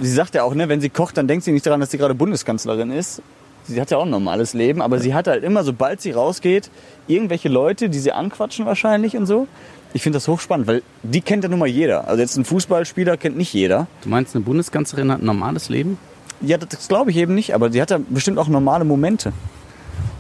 Sie 0.01 0.11
sagt 0.13 0.35
ja 0.35 0.43
auch, 0.43 0.55
ne, 0.55 0.69
wenn 0.69 0.81
sie 0.81 0.91
kocht, 0.91 1.17
dann 1.17 1.29
denkt 1.29 1.45
sie 1.45 1.53
nicht 1.53 1.67
daran, 1.67 1.81
dass 1.81 1.91
sie 1.91 1.99
gerade 1.99 2.15
Bundeskanzlerin 2.15 2.91
ist. 2.91 3.23
Sie 3.65 3.81
hat 3.81 3.91
ja 3.91 3.99
auch 3.99 4.05
ein 4.05 4.11
normales 4.11 4.55
Leben, 4.55 4.81
aber 4.81 5.01
sie 5.01 5.13
hat 5.13 5.27
halt 5.27 5.43
immer, 5.43 5.65
sobald 5.65 6.01
sie 6.01 6.13
rausgeht, 6.13 6.71
irgendwelche 7.09 7.49
Leute, 7.49 7.89
die 7.89 7.99
sie 7.99 8.13
anquatschen 8.13 8.65
wahrscheinlich 8.65 9.17
und 9.17 9.27
so. 9.27 9.49
Ich 9.97 10.03
finde 10.03 10.17
das 10.19 10.29
hochspannend, 10.29 10.67
weil 10.67 10.83
die 11.03 11.23
kennt 11.23 11.43
ja 11.43 11.49
nun 11.49 11.59
mal 11.59 11.67
jeder. 11.67 12.07
Also 12.07 12.21
jetzt 12.21 12.37
ein 12.37 12.45
Fußballspieler 12.45 13.17
kennt 13.17 13.39
nicht 13.39 13.55
jeder. 13.55 13.87
Du 14.03 14.11
meinst, 14.11 14.35
eine 14.37 14.45
Bundeskanzlerin 14.45 15.11
hat 15.11 15.23
ein 15.23 15.25
normales 15.25 15.71
Leben? 15.71 15.97
Ja, 16.43 16.59
das, 16.59 16.87
glaube 16.87 17.11
ich 17.13 17.17
eben 17.17 17.35
nicht, 17.35 17.55
aber 17.55 17.73
sie 17.73 17.81
hat 17.81 17.91
ja 17.91 17.99
bestimmt 18.11 18.39
auch 18.39 18.47
normale 18.49 18.85
Momente. 18.85 19.33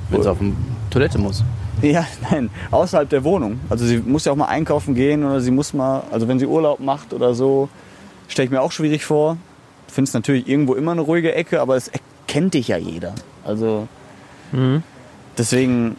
Wenn 0.08 0.22
sie 0.22 0.30
auf 0.30 0.38
die 0.40 0.54
Toilette 0.88 1.18
muss. 1.18 1.44
Ja, 1.82 2.06
nein, 2.30 2.48
außerhalb 2.70 3.06
der 3.10 3.22
Wohnung. 3.22 3.60
Also 3.68 3.84
sie 3.84 3.98
muss 3.98 4.24
ja 4.24 4.32
auch 4.32 4.36
mal 4.36 4.46
einkaufen 4.46 4.94
gehen 4.94 5.22
oder 5.22 5.42
sie 5.42 5.50
muss 5.50 5.74
mal, 5.74 6.04
also 6.10 6.26
wenn 6.26 6.38
sie 6.38 6.46
Urlaub 6.46 6.80
macht 6.80 7.12
oder 7.12 7.34
so, 7.34 7.68
stelle 8.28 8.46
ich 8.46 8.50
mir 8.50 8.62
auch 8.62 8.72
schwierig 8.72 9.04
vor. 9.04 9.36
Du 9.88 9.92
findest 9.92 10.14
natürlich 10.14 10.48
irgendwo 10.48 10.72
immer 10.72 10.92
eine 10.92 11.02
ruhige 11.02 11.34
Ecke, 11.34 11.60
aber 11.60 11.76
es 11.76 11.90
kennt 12.26 12.54
dich 12.54 12.68
ja 12.68 12.78
jeder. 12.78 13.14
Also 13.44 13.88
Mhm. 14.52 14.82
deswegen, 15.36 15.96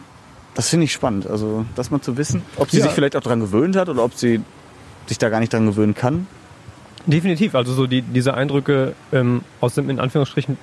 das 0.58 0.68
finde 0.70 0.84
ich 0.84 0.92
spannend. 0.92 1.26
Also 1.28 1.64
das 1.76 1.90
mal 1.92 2.00
zu 2.00 2.16
wissen, 2.16 2.42
ob 2.56 2.68
sie 2.70 2.78
Ja. 2.78 2.82
sich 2.82 2.92
vielleicht 2.92 3.14
auch 3.14 3.20
daran 3.22 3.38
gewöhnt 3.38 3.76
hat 3.76 3.88
oder 3.88 4.02
ob 4.02 4.14
sie 4.14 4.40
sich 5.06 5.16
da 5.16 5.28
gar 5.28 5.38
nicht 5.38 5.52
dran 5.52 5.66
gewöhnen 5.66 5.94
kann. 5.94 6.26
Definitiv. 7.06 7.54
Also 7.54 7.72
so 7.72 7.86
die, 7.86 8.02
diese 8.02 8.34
Eindrücke 8.34 8.94
ähm, 9.12 9.42
aus 9.60 9.74
dem 9.74 9.88
in 9.88 10.00
Anführungsstrichen 10.00 10.58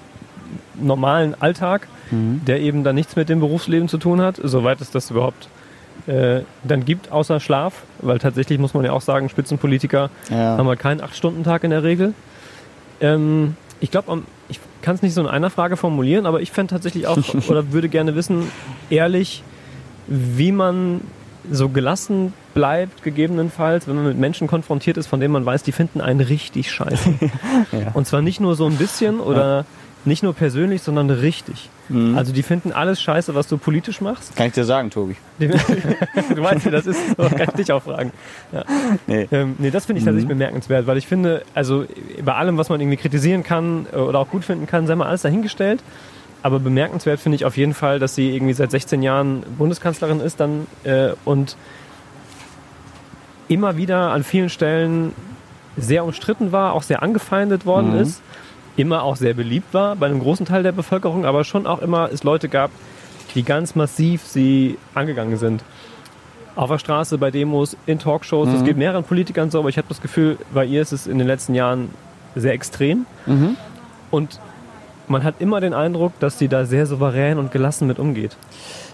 normalen 0.75 1.33
Alltag, 1.41 1.87
der 2.11 2.59
eben 2.59 2.83
dann 2.83 2.95
nichts 2.95 3.15
mit 3.15 3.29
dem 3.29 3.39
Berufsleben 3.39 3.87
zu 3.87 3.97
tun 3.97 4.21
hat, 4.21 4.39
soweit 4.43 4.81
es 4.81 4.91
das 4.91 5.09
überhaupt 5.11 5.47
äh, 6.07 6.41
dann 6.65 6.83
gibt, 6.85 7.11
außer 7.11 7.39
Schlaf. 7.39 7.83
Weil 7.99 8.19
tatsächlich 8.19 8.59
muss 8.59 8.73
man 8.73 8.83
ja 8.85 8.91
auch 8.91 9.01
sagen, 9.01 9.29
Spitzenpolitiker 9.29 10.09
Ja. 10.29 10.57
haben 10.57 10.67
wir 10.67 10.75
keinen 10.75 10.99
8-Stunden-Tag 11.01 11.63
in 11.63 11.71
der 11.71 11.83
Regel. 11.83 12.13
Ähm, 13.01 13.55
ich 13.79 13.91
glaube, 13.91 14.21
ich 14.49 14.59
kann 14.81 14.95
es 14.95 15.01
nicht 15.01 15.13
so 15.13 15.21
in 15.21 15.27
einer 15.27 15.49
Frage 15.49 15.77
formulieren, 15.77 16.25
aber 16.25 16.41
ich 16.41 16.51
fände 16.51 16.71
tatsächlich 16.71 17.07
auch 17.07 17.17
oder 17.47 17.71
würde 17.71 17.87
gerne 17.89 18.13
wissen, 18.15 18.51
ehrlich, 18.89 19.41
wie 20.07 20.51
man 20.51 21.01
so 21.51 21.69
gelassen 21.69 22.33
bleibt, 22.53 23.03
gegebenenfalls, 23.03 23.87
wenn 23.87 23.95
man 23.95 24.05
mit 24.05 24.17
Menschen 24.17 24.47
konfrontiert 24.47 24.97
ist, 24.97 25.07
von 25.07 25.19
denen 25.19 25.33
man 25.33 25.45
weiß, 25.45 25.63
die 25.63 25.71
finden 25.71 26.01
einen 26.01 26.21
richtig 26.21 26.71
scheiße. 26.71 27.13
Und 27.93 28.07
zwar 28.07 28.21
nicht 28.21 28.39
nur 28.39 28.55
so 28.55 28.65
ein 28.65 28.77
bisschen 28.77 29.19
oder 29.19 29.65
nicht 30.05 30.23
nur 30.23 30.33
persönlich, 30.33 30.81
sondern 30.81 31.09
richtig. 31.09 31.69
Also 32.15 32.33
die 32.33 32.41
finden 32.41 32.71
alles 32.71 32.99
scheiße, 32.99 33.35
was 33.35 33.47
du 33.47 33.57
politisch 33.57 34.01
machst. 34.01 34.35
Kann 34.35 34.47
ich 34.47 34.53
dir 34.53 34.65
sagen, 34.65 34.89
Tobi. 34.89 35.15
Du 35.37 36.41
weißt, 36.41 36.65
wie 36.65 36.71
das 36.71 36.87
ist, 36.87 36.99
so 37.15 37.23
kann 37.29 37.47
ich 37.49 37.53
dich 37.53 37.71
auch 37.71 37.83
fragen. 37.83 38.11
Nee. 39.05 39.27
Ähm, 39.31 39.55
nee, 39.59 39.69
das 39.69 39.85
finde 39.85 39.99
ich 39.99 40.05
tatsächlich 40.05 40.27
bemerkenswert, 40.27 40.87
weil 40.87 40.97
ich 40.97 41.05
finde, 41.05 41.43
also 41.53 41.85
bei 42.23 42.33
allem, 42.33 42.57
was 42.57 42.69
man 42.69 42.81
irgendwie 42.81 42.97
kritisieren 42.97 43.43
kann 43.43 43.85
äh, 43.93 43.97
oder 43.97 44.19
auch 44.19 44.29
gut 44.29 44.43
finden 44.43 44.65
kann, 44.65 44.87
sei 44.87 44.95
mal 44.95 45.07
alles 45.07 45.21
dahingestellt. 45.21 45.83
Aber 46.45 46.59
bemerkenswert 46.59 47.19
finde 47.19 47.37
ich 47.37 47.45
auf 47.45 47.57
jeden 47.57 47.73
Fall, 47.73 47.97
dass 47.97 48.13
sie 48.13 48.35
irgendwie 48.35 48.53
seit 48.53 48.69
16 48.69 49.01
Jahren 49.01 49.41
Bundeskanzlerin 49.57 50.19
ist 50.19 50.39
dann 50.39 50.67
äh, 50.83 51.13
und 51.25 51.57
immer 53.47 53.77
wieder 53.77 54.11
an 54.11 54.23
vielen 54.23 54.49
Stellen 54.49 55.13
sehr 55.75 56.05
umstritten 56.05 56.51
war, 56.51 56.73
auch 56.73 56.83
sehr 56.83 57.01
angefeindet 57.01 57.65
worden 57.65 57.93
Mhm. 57.95 57.99
ist, 57.99 58.21
immer 58.77 59.01
auch 59.01 59.15
sehr 59.15 59.33
beliebt 59.33 59.73
war 59.73 59.95
bei 59.95 60.05
einem 60.05 60.19
großen 60.19 60.45
Teil 60.45 60.61
der 60.61 60.71
Bevölkerung, 60.71 61.25
aber 61.25 61.45
schon 61.45 61.65
auch 61.65 61.81
immer 61.81 62.11
es 62.13 62.23
Leute 62.23 62.47
gab, 62.47 62.69
die 63.33 63.41
ganz 63.41 63.73
massiv 63.73 64.21
sie 64.21 64.77
angegangen 64.93 65.37
sind. 65.37 65.63
Auf 66.55 66.69
der 66.69 66.77
Straße, 66.77 67.17
bei 67.17 67.31
Demos, 67.31 67.75
in 67.87 67.97
Talkshows, 67.97 68.49
das 68.51 68.63
geht 68.63 68.77
mehreren 68.77 69.03
Politikern 69.03 69.49
so, 69.49 69.57
aber 69.57 69.69
ich 69.69 69.79
habe 69.79 69.87
das 69.89 69.99
Gefühl, 69.99 70.37
bei 70.53 70.63
ihr 70.63 70.83
ist 70.83 70.91
es 70.91 71.07
in 71.07 71.17
den 71.17 71.25
letzten 71.25 71.55
Jahren 71.55 71.89
sehr 72.35 72.53
extrem. 72.53 73.07
Und 74.11 74.39
man 75.09 75.23
hat 75.23 75.35
immer 75.39 75.61
den 75.61 75.73
Eindruck, 75.73 76.13
dass 76.19 76.37
sie 76.39 76.47
da 76.47 76.65
sehr 76.65 76.85
souverän 76.85 77.37
und 77.37 77.51
gelassen 77.51 77.87
mit 77.87 77.99
umgeht. 77.99 78.35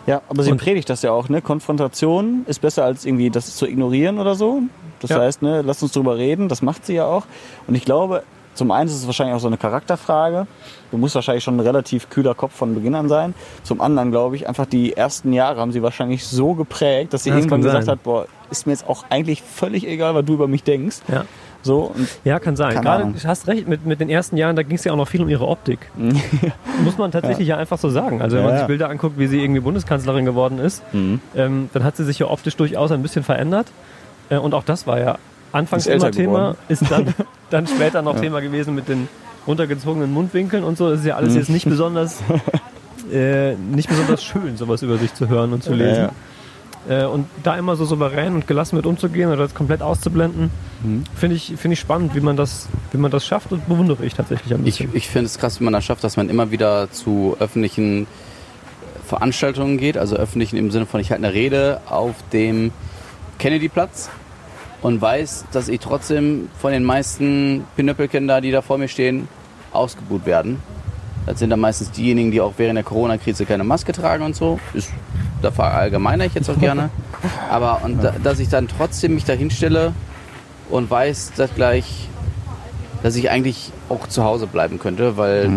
Ja, 0.08 0.22
aber 0.30 0.44
sie 0.44 0.52
Und- 0.52 0.58
predigt 0.62 0.90
das 0.90 1.02
ja 1.04 1.12
auch, 1.12 1.30
ne? 1.30 1.42
Konfrontation 1.42 2.44
ist 2.48 2.60
besser 2.62 2.84
als 2.86 3.06
irgendwie 3.06 3.30
das 3.30 3.56
zu 3.56 3.68
ignorieren 3.68 4.20
oder 4.20 4.36
so. 4.36 4.62
Das 5.00 5.12
Ja. 5.12 5.20
heißt, 5.20 5.42
ne, 5.42 5.62
lass 5.62 5.82
uns 5.82 5.92
drüber 5.94 6.18
reden, 6.18 6.48
das 6.50 6.62
macht 6.62 6.86
sie 6.86 6.94
ja 6.96 7.06
auch. 7.06 7.26
Und 7.68 7.76
ich 7.76 7.86
glaube, 7.86 8.24
zum 8.54 8.70
einen 8.72 8.90
ist 8.90 8.96
es 8.96 9.06
wahrscheinlich 9.06 9.36
auch 9.36 9.40
so 9.40 9.48
eine 9.48 9.58
Charakterfrage. 9.58 10.46
Du 10.92 10.98
musst 10.98 11.16
wahrscheinlich 11.16 11.44
schon 11.44 11.56
ein 11.56 11.60
relativ 11.62 12.10
kühler 12.10 12.36
Kopf 12.36 12.54
von 12.54 12.76
Beginn 12.76 12.96
an 12.96 13.08
sein. 13.10 13.34
Zum 13.64 13.80
anderen 13.80 14.12
glaube 14.12 14.36
ich, 14.36 14.48
einfach 14.50 14.66
die 14.66 14.94
ersten 14.98 15.32
Jahre 15.34 15.62
haben 15.62 15.72
sie 15.72 15.82
wahrscheinlich 15.82 16.26
so 16.28 16.54
geprägt, 16.56 17.14
dass 17.14 17.24
sie 17.24 17.30
Ja, 17.30 17.36
das 17.36 17.46
irgendwann 17.46 17.62
gesagt 17.62 17.88
hat, 17.88 18.04
boah, 18.04 18.26
ist 18.50 18.68
mir 18.68 18.74
jetzt 18.74 18.88
auch 18.90 19.06
eigentlich 19.10 19.42
völlig 19.42 19.88
egal, 19.88 20.14
was 20.16 20.26
du 20.26 20.34
über 20.34 20.48
mich 20.48 20.64
denkst. 20.64 20.98
Ja. 21.08 21.24
So, 21.64 21.94
Ja, 22.24 22.40
kann 22.40 22.56
sein. 22.56 22.74
Gerade, 22.74 23.04
Ahnung. 23.04 23.16
du 23.22 23.28
hast 23.28 23.48
recht, 23.48 23.68
mit, 23.68 23.86
mit 23.86 24.00
den 24.00 24.10
ersten 24.10 24.36
Jahren, 24.38 24.56
da 24.56 24.64
ging 24.64 24.76
es 24.78 24.84
ja 24.84 24.92
auch 24.94 24.98
noch 24.98 25.08
viel 25.08 25.22
um 25.22 25.30
ihre 25.30 25.48
Optik. 25.48 25.80
Muss 26.84 26.98
man 26.98 27.12
tatsächlich 27.12 27.48
ja. 27.48 27.58
einfach 27.58 27.78
so 27.78 27.90
sagen. 27.90 28.22
Also 28.22 28.36
wenn 28.38 28.44
Ja, 28.44 28.48
man 28.48 28.56
ja. 28.56 28.60
sich 28.62 28.68
Bilder 28.68 28.90
anguckt, 28.90 29.18
wie 29.20 29.28
sie 29.28 29.42
irgendwie 29.42 29.60
Bundeskanzlerin 29.62 30.26
geworden 30.26 30.58
ist, 30.60 30.82
Mhm. 30.94 31.20
ähm, 31.36 31.70
dann 31.74 31.84
hat 31.84 31.96
sie 31.98 32.04
sich 32.04 32.20
ja 32.20 32.28
optisch 32.28 32.56
durchaus 32.56 32.92
ein 32.92 33.02
bisschen 33.02 33.24
verändert. 33.24 33.68
Äh, 34.30 34.38
und 34.38 34.54
auch 34.54 34.64
das 34.64 34.88
war 34.88 35.00
ja 35.00 35.18
anfangs 35.52 35.86
Ist 35.86 35.94
immer 35.96 36.12
Thema, 36.12 36.40
geworden. 36.40 36.58
ist 36.70 36.90
dann, 36.92 37.14
dann 37.50 37.68
später 37.68 38.02
noch 38.02 38.20
Thema 38.20 38.40
gewesen 38.40 38.74
mit 38.74 38.88
den 38.88 39.08
runtergezogenen 39.48 40.12
Mundwinkeln 40.14 40.64
und 40.64 40.78
so. 40.78 40.90
Das 40.90 41.02
ist 41.02 41.06
ja 41.06 41.16
alles 41.16 41.36
jetzt 41.36 41.50
nicht 41.50 41.68
besonders, 41.68 42.22
äh, 43.12 43.56
nicht 43.56 43.90
besonders 43.90 44.24
schön, 44.24 44.56
sowas 44.58 44.82
über 44.82 44.98
sich 44.98 45.14
zu 45.14 45.28
hören 45.30 45.54
und 45.54 45.64
zu 45.64 45.74
lesen. 45.74 46.10
Äh, 46.90 47.06
und 47.06 47.28
da 47.44 47.56
immer 47.58 47.76
so 47.76 47.86
souverän 47.86 48.34
und 48.34 48.48
gelassen 48.48 48.76
mit 48.76 48.86
umzugehen 48.86 49.28
oder 49.30 49.38
das 49.38 49.54
komplett 49.54 49.82
auszublenden, 49.84 50.50
finde 51.16 51.36
ich, 51.36 51.54
finde 51.58 51.74
ich 51.74 51.80
spannend, 51.80 52.16
wie 52.16 52.22
man, 52.22 52.36
das, 52.36 52.68
wie 52.92 52.98
man 52.98 53.12
das 53.12 53.26
schafft 53.26 53.52
und 53.52 53.68
bewundere 53.68 54.04
ich 54.04 54.16
tatsächlich 54.16 54.52
ein 54.54 54.62
Ich, 54.66 54.80
bisschen. 54.80 54.90
ich 54.96 55.08
finde 55.08 55.28
es 55.28 55.38
krass, 55.38 55.60
wie 55.60 55.64
man 55.64 55.74
das 55.74 55.86
schafft, 55.86 56.04
dass 56.04 56.18
man 56.18 56.28
immer 56.30 56.50
wieder 56.50 56.92
zu 56.92 57.38
öffentlichen 57.40 58.08
Veranstaltungen 59.06 59.78
geht, 59.78 59.98
also 59.98 60.16
öffentlichen 60.16 60.58
im 60.58 60.72
Sinne 60.72 60.86
von, 60.88 61.00
ich 61.00 61.12
halte 61.12 61.24
eine 61.24 61.34
Rede 61.34 61.82
auf 61.88 62.16
dem 62.34 62.72
Kennedy-Platz 63.38 64.10
und 64.82 65.02
weiß, 65.02 65.46
dass 65.52 65.68
ich 65.68 65.80
trotzdem 65.82 66.50
von 66.60 66.72
den 66.72 66.84
meisten 66.84 67.66
Pinöppelchen 67.76 68.28
da, 68.28 68.42
die 68.42 68.52
da 68.52 68.62
vor 68.64 68.78
mir 68.80 68.88
stehen, 68.88 69.28
ausgebuht 69.72 70.26
werden. 70.26 70.58
Das 71.28 71.38
sind 71.38 71.52
dann 71.52 71.60
meistens 71.60 71.92
diejenigen, 71.92 72.32
die 72.32 72.42
auch 72.42 72.54
während 72.58 72.78
der 72.78 72.84
Corona-Krise 72.84 73.46
keine 73.46 73.64
Maske 73.64 73.92
tragen 73.92 74.24
und 74.24 74.36
so. 74.36 74.60
Ist, 74.74 74.92
da 75.42 75.52
verallgemeine 75.52 76.26
ich 76.26 76.34
jetzt 76.34 76.50
auch 76.50 76.60
gerne. 76.60 76.90
Aber 77.50 77.82
und 77.84 78.04
da, 78.04 78.14
dass 78.24 78.40
ich 78.40 78.50
dann 78.50 78.68
trotzdem 78.68 79.16
mich 79.16 79.26
da 79.26 79.34
hinstelle 79.34 79.94
und 80.70 80.90
weiß, 80.90 81.34
dass 81.36 81.54
gleich, 81.54 82.08
dass 83.04 83.16
ich 83.16 83.30
eigentlich 83.30 83.72
auch 83.90 84.08
zu 84.08 84.24
Hause 84.24 84.48
bleiben 84.48 84.80
könnte, 84.80 85.18
weil 85.18 85.50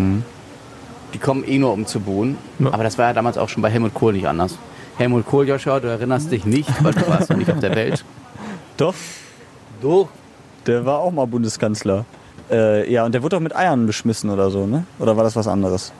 die 1.13 1.17
kommen 1.17 1.43
eh 1.47 1.57
nur 1.57 1.71
um 1.73 1.85
zu 1.85 1.99
buhen. 2.01 2.37
Ja. 2.59 2.73
Aber 2.73 2.83
das 2.83 2.97
war 2.97 3.05
ja 3.05 3.13
damals 3.13 3.37
auch 3.37 3.49
schon 3.49 3.61
bei 3.63 3.69
Helmut 3.69 3.93
Kohl 3.93 4.13
nicht 4.13 4.27
anders. 4.27 4.57
Helmut 4.97 5.25
Kohl, 5.25 5.47
Joshua, 5.47 5.79
du 5.79 5.87
erinnerst 5.87 6.31
dich 6.31 6.45
nicht, 6.45 6.69
weil 6.83 6.93
du 6.93 7.07
warst 7.07 7.29
noch 7.29 7.37
nicht 7.37 7.51
auf 7.51 7.59
der 7.59 7.75
Welt. 7.75 8.03
doch, 8.77 8.93
Du? 9.81 10.07
der 10.65 10.85
war 10.85 10.99
auch 10.99 11.11
mal 11.11 11.27
Bundeskanzler. 11.27 12.05
Äh, 12.49 12.91
ja, 12.91 13.05
und 13.05 13.13
der 13.13 13.23
wurde 13.23 13.35
doch 13.35 13.41
mit 13.41 13.55
Eiern 13.55 13.85
beschmissen 13.85 14.29
oder 14.29 14.49
so, 14.49 14.65
ne? 14.65 14.85
Oder 14.99 15.15
war 15.17 15.23
das 15.23 15.35
was 15.35 15.47
anderes? 15.47 15.91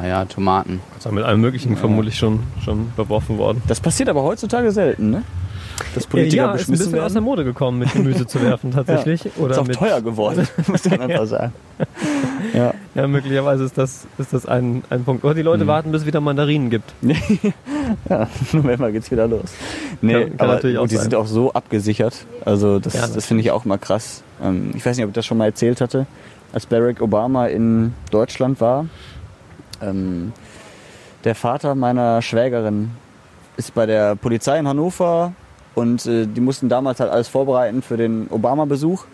Ah 0.00 0.06
ja, 0.06 0.24
Tomaten. 0.24 0.80
Das 0.96 1.06
ist 1.06 1.12
mit 1.12 1.24
allem 1.24 1.40
Möglichen 1.40 1.76
vermutlich 1.76 2.16
schon, 2.16 2.40
schon 2.64 2.92
beworfen 2.96 3.36
worden. 3.38 3.62
Das 3.68 3.80
passiert 3.80 4.08
aber 4.08 4.22
heutzutage 4.22 4.70
selten, 4.72 5.10
ne? 5.10 5.22
Dass 5.94 6.06
Politiker 6.06 6.36
ja, 6.36 6.44
ist 6.44 6.50
ein 6.50 6.56
beschmissen 6.58 6.86
bisschen 6.92 7.04
aus 7.04 7.12
der. 7.12 7.22
Mode 7.22 7.44
gekommen, 7.44 7.78
mit 7.78 7.92
Gemüse 7.92 8.26
zu 8.26 8.40
werfen 8.42 8.70
tatsächlich. 8.74 9.30
Oder 9.38 9.52
ist 9.52 9.58
auch 9.58 9.66
mit, 9.66 9.76
teuer 9.76 10.00
geworden, 10.00 10.46
muss 10.66 10.84
man 10.88 11.00
einfach 11.02 11.26
sagen. 11.26 11.52
Ja. 12.54 12.74
Ja, 12.94 13.06
möglicherweise 13.06 13.64
ist 13.64 13.78
das, 13.78 14.06
ist 14.18 14.32
das 14.32 14.44
ein, 14.44 14.82
ein 14.90 15.04
Punkt. 15.04 15.24
Oder 15.24 15.34
die 15.34 15.42
Leute 15.42 15.66
warten, 15.66 15.92
bis 15.92 16.00
es 16.02 16.06
wieder 16.06 16.20
Mandarinen 16.20 16.68
gibt. 16.68 16.92
ja, 18.08 18.26
November 18.52 18.90
geht's 18.90 19.10
wieder 19.10 19.28
los. 19.28 19.52
Nee, 20.00 20.12
Kann- 20.14 20.22
kann 20.36 20.40
aber 20.40 20.54
natürlich 20.54 20.78
auch 20.78 20.82
und 20.82 20.90
die 20.90 20.96
sein. 20.96 21.02
sind 21.04 21.14
auch 21.14 21.26
so 21.26 21.52
abgesichert. 21.52 22.24
Also 22.44 22.78
das, 22.80 22.94
Ja, 22.94 23.06
das 23.06 23.26
finde 23.26 23.42
ich 23.42 23.50
auch 23.52 23.64
mal 23.66 23.78
krass. 23.78 24.22
Ähm, 24.42 24.70
ich 24.74 24.84
weiß 24.84 24.96
nicht, 24.96 25.04
ob 25.04 25.10
ich 25.10 25.14
das 25.14 25.26
schon 25.26 25.38
mal 25.38 25.44
erzählt 25.46 25.80
hatte, 25.80 26.06
als 26.52 26.66
Barack 26.66 27.00
Obama 27.02 27.46
in 27.46 27.94
Deutschland 28.10 28.60
war. 28.60 28.86
Ähm, 29.82 30.32
der 31.24 31.34
Vater 31.34 31.74
meiner 31.74 32.22
Schwägerin 32.22 32.92
ist 33.56 33.74
bei 33.74 33.86
der 33.86 34.16
Polizei 34.16 34.58
in 34.58 34.66
Hannover 34.66 35.32
und 35.74 36.06
äh, 36.06 36.26
die 36.26 36.40
mussten 36.40 36.68
damals 36.68 37.00
halt 37.00 37.10
alles 37.10 37.28
vorbereiten 37.28 37.82
für 37.82 37.96
den 37.96 38.28
Obama-Besuch. 38.30 39.04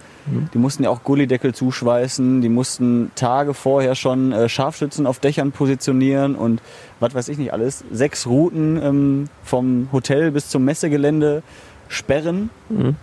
Die 0.53 0.59
mussten 0.59 0.83
ja 0.83 0.91
auch 0.91 1.05
Gullideckel 1.05 1.55
zuschweißen, 1.55 2.41
die 2.41 2.49
mussten 2.49 3.13
Tage 3.15 3.55
vorher 3.55 3.95
schon 3.95 4.33
äh, 4.33 4.49
Scharfschützen 4.49 5.07
auf 5.07 5.21
Dächern 5.21 5.53
positionieren 5.53 6.35
und 6.35 6.61
was 6.99 7.15
weiß 7.15 7.29
ich 7.29 7.39
nicht 7.39 7.53
alles. 7.53 7.85
Sechs 7.93 8.27
Routen 8.27 8.83
ähm, 8.83 9.29
vom 9.45 9.89
Hotel 9.93 10.33
bis 10.33 10.49
zum 10.49 10.65
Messegelände 10.65 11.45
sperren 11.89 12.51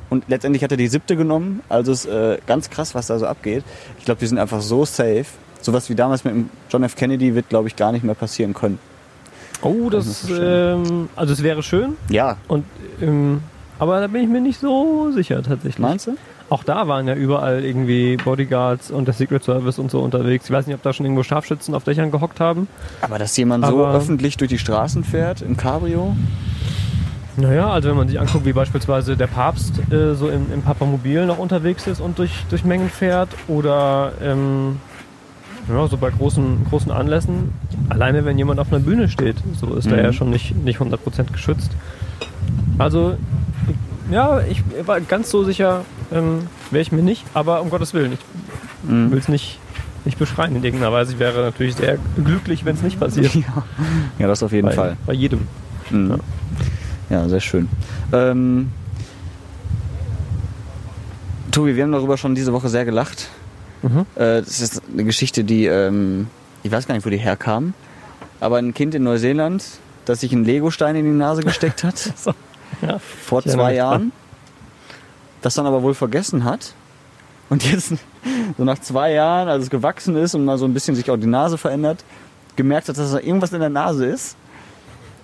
und 0.10 0.26
letztendlich 0.28 0.66
hat 0.66 0.72
er 0.72 0.78
die 0.78 0.90
siebte 0.90 1.16
genommen. 1.16 1.62
Also 1.70 1.94
ist 1.94 2.06
äh, 2.06 2.40
ganz 2.46 2.70
krass, 2.70 2.94
was 2.94 3.08
da 3.08 3.18
so 3.18 3.26
abgeht. 3.26 3.64
Ich 4.00 4.04
glaube, 4.04 4.20
die 4.20 4.28
sind 4.28 4.38
einfach 4.38 4.60
so 4.60 4.84
safe. 4.84 5.26
Sowas 5.64 5.90
wie 5.90 5.96
damals 5.96 6.24
mit 6.24 6.36
John 6.70 6.84
F. 6.84 6.96
Kennedy 6.96 7.34
wird, 7.36 7.50
glaube 7.50 7.68
ich, 7.68 7.76
gar 7.76 7.92
nicht 7.92 8.04
mehr 8.04 8.16
passieren 8.16 8.54
können. 8.54 8.78
Oh, 9.62 9.90
das, 9.90 10.28
ähm, 10.30 11.10
also 11.16 11.34
es 11.34 11.42
wäre 11.42 11.64
schön. 11.64 11.94
Ja, 12.10 12.36
Und, 12.50 12.66
ähm, 13.02 13.42
aber 13.80 14.00
da 14.02 14.08
bin 14.08 14.22
ich 14.24 14.30
mir 14.30 14.42
nicht 14.42 14.60
so 14.60 15.10
sicher 15.12 15.42
tatsächlich. 15.42 15.80
meinst 15.80 16.08
du? 16.08 16.18
Auch 16.50 16.64
da 16.66 16.88
waren 16.90 17.08
ja 17.08 17.16
überall 17.16 17.64
irgendwie 17.64 18.18
Bodyguards 18.18 18.92
und 18.92 19.06
der 19.08 19.14
Secret 19.14 19.44
Service 19.44 19.80
und 19.80 19.90
so 19.90 20.02
unterwegs. 20.02 20.46
Ich 20.46 20.52
weiß 20.52 20.68
nicht, 20.68 20.76
ob 20.76 20.84
da 20.84 20.92
schon 20.94 21.06
irgendwo 21.06 21.24
Scharfschützen 21.24 21.74
auf 21.74 21.84
Dächern 21.86 22.12
gehockt 22.12 22.40
haben. 22.42 22.68
Aber 23.02 23.18
dass 23.18 23.36
jemand 23.38 23.66
so 23.66 23.86
Aber- 23.86 23.96
öffentlich 23.96 24.36
durch 24.38 24.50
die 24.50 24.60
Straßen 24.60 25.04
fährt 25.06 25.42
im 25.42 25.56
Cabrio? 25.58 26.16
Naja, 27.38 27.72
also 27.72 27.90
wenn 27.90 27.98
man 27.98 28.08
sich 28.10 28.20
anguckt, 28.20 28.46
wie 28.46 28.54
beispielsweise 28.54 29.18
der 29.18 29.26
Papst 29.28 29.74
äh, 29.92 30.14
so 30.14 30.30
im, 30.30 30.54
im 30.54 30.62
Papamobil 30.62 31.26
noch 31.26 31.40
unterwegs 31.40 31.88
ist 31.88 32.00
und 32.00 32.20
durch, 32.20 32.32
durch 32.50 32.64
Mengen 32.64 32.90
fährt 32.90 33.30
oder 33.48 34.12
ähm, 34.22 34.78
ja, 35.70 35.88
so 35.88 35.98
bei 35.98 36.10
großen, 36.10 36.66
großen 36.70 36.92
Anlässen, 36.92 37.54
alleine 37.90 38.26
wenn 38.26 38.38
jemand 38.38 38.60
auf 38.60 38.72
einer 38.72 38.80
Bühne 38.82 39.08
steht, 39.10 39.38
so 39.60 39.74
ist 39.76 39.86
er 39.88 39.98
Mhm. 39.98 40.04
ja 40.04 40.14
schon 40.14 40.30
nicht, 40.30 40.56
nicht 40.64 40.80
100% 40.80 41.32
geschützt. 41.32 41.72
Also, 42.78 43.16
ja, 44.12 44.42
ich 44.42 44.62
war 44.86 45.00
ganz 45.02 45.30
so 45.30 45.44
sicher, 45.44 45.86
ähm, 46.12 46.48
wäre 46.72 46.82
ich 46.82 46.92
mir 46.92 47.02
nicht, 47.04 47.24
aber 47.34 47.62
um 47.62 47.70
Gottes 47.70 47.94
Willen, 47.94 48.14
ich 48.14 48.20
Mhm. 48.90 49.12
will 49.12 49.20
es 49.20 49.30
nicht, 49.30 49.60
nicht 50.06 50.20
beschreien 50.20 50.56
in 50.56 50.64
irgendeiner 50.64 50.92
Weise. 50.92 51.14
Ich 51.14 51.20
wäre 51.20 51.42
natürlich 51.42 51.76
sehr 51.76 51.98
glücklich, 52.24 52.66
wenn 52.66 52.76
es 52.76 52.82
nicht 52.82 53.00
passiert. 53.00 53.32
Ja, 54.20 54.28
das 54.28 54.44
auf 54.44 54.52
jeden 54.52 54.68
bei, 54.68 54.74
Fall. 54.74 54.98
bei 55.06 55.14
jedem. 55.14 55.48
Mhm. 55.90 56.20
Ja, 57.10 57.28
sehr 57.30 57.40
schön. 57.40 57.70
Ähm, 58.12 58.72
Tobi, 61.52 61.76
wir 61.76 61.84
haben 61.84 61.92
darüber 61.92 62.18
schon 62.18 62.36
diese 62.36 62.52
Woche 62.54 62.68
sehr 62.70 62.84
gelacht. 62.86 63.30
Mhm. 63.84 64.06
Äh, 64.16 64.42
das 64.42 64.62
ist 64.62 64.82
eine 64.92 65.04
Geschichte, 65.04 65.44
die, 65.44 65.66
ähm, 65.66 66.28
ich 66.64 66.72
weiß 66.72 66.88
gar 66.88 66.96
nicht, 66.96 67.06
wo 67.06 67.10
die 67.10 67.18
herkam, 67.18 67.74
aber 68.40 68.58
ein 68.58 68.74
Kind 68.74 68.96
in 68.96 69.04
Neuseeland, 69.04 69.64
das 70.06 70.22
sich 70.22 70.32
einen 70.34 70.46
Legostein 70.46 70.96
in 70.96 71.06
die 71.06 71.12
Nase 71.12 71.44
gesteckt 71.44 71.84
hat, 71.84 71.98
So, 72.16 72.34
ja. 72.82 73.00
vor 73.00 73.40
Ich 73.46 73.52
zwei 73.52 73.76
Jahren, 73.76 74.12
das 75.42 75.56
dann 75.56 75.66
aber 75.66 75.84
wohl 75.84 75.94
vergessen 75.94 76.46
hat 76.46 76.74
und 77.50 77.70
jetzt 77.70 77.94
so 78.58 78.64
nach 78.64 78.80
zwei 78.80 79.12
Jahren, 79.14 79.50
als 79.50 79.66
es 79.66 79.70
gewachsen 79.70 80.16
ist 80.16 80.34
und 80.34 80.46
mal 80.46 80.58
so 80.58 80.66
ein 80.66 80.74
bisschen 80.74 80.96
sich 80.96 81.12
auch 81.12 81.18
die 81.18 81.28
Nase 81.28 81.58
verändert, 81.58 82.04
gemerkt 82.56 82.88
hat, 82.90 82.98
dass 82.98 83.12
da 83.12 83.20
irgendwas 83.20 83.52
in 83.52 83.60
der 83.60 83.70
Nase 83.70 84.06
ist, 84.06 84.38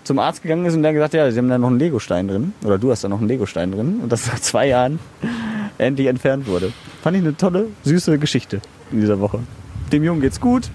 zum 0.04 0.20
Arzt 0.20 0.42
gegangen 0.42 0.66
ist 0.66 0.74
und 0.74 0.84
der 0.84 0.94
gesagt, 0.94 1.14
ja, 1.14 1.30
sie 1.32 1.38
haben 1.38 1.50
da 1.50 1.58
noch 1.58 1.68
einen 1.68 1.80
Legostein 1.80 2.28
drin 2.28 2.54
oder 2.64 2.78
du 2.78 2.92
hast 2.92 3.04
da 3.04 3.08
noch 3.08 3.20
einen 3.20 3.28
Legostein 3.28 3.72
drin 3.72 4.00
und 4.02 4.12
das 4.12 4.28
nach 4.28 4.40
zwei 4.40 4.68
Jahren 4.68 5.00
endlich 5.78 6.08
entfernt 6.08 6.48
wurde. 6.48 6.72
Fand 7.02 7.18
ich 7.18 7.24
eine 7.24 7.36
tolle, 7.36 7.68
süße 7.84 8.18
Geschichte 8.20 8.62
in 8.92 9.02
dieser 9.02 9.20
Woche. 9.20 9.40
Dem 9.92 10.04
Jungen 10.04 10.22
geht's 10.22 10.40
gut. 10.40 10.70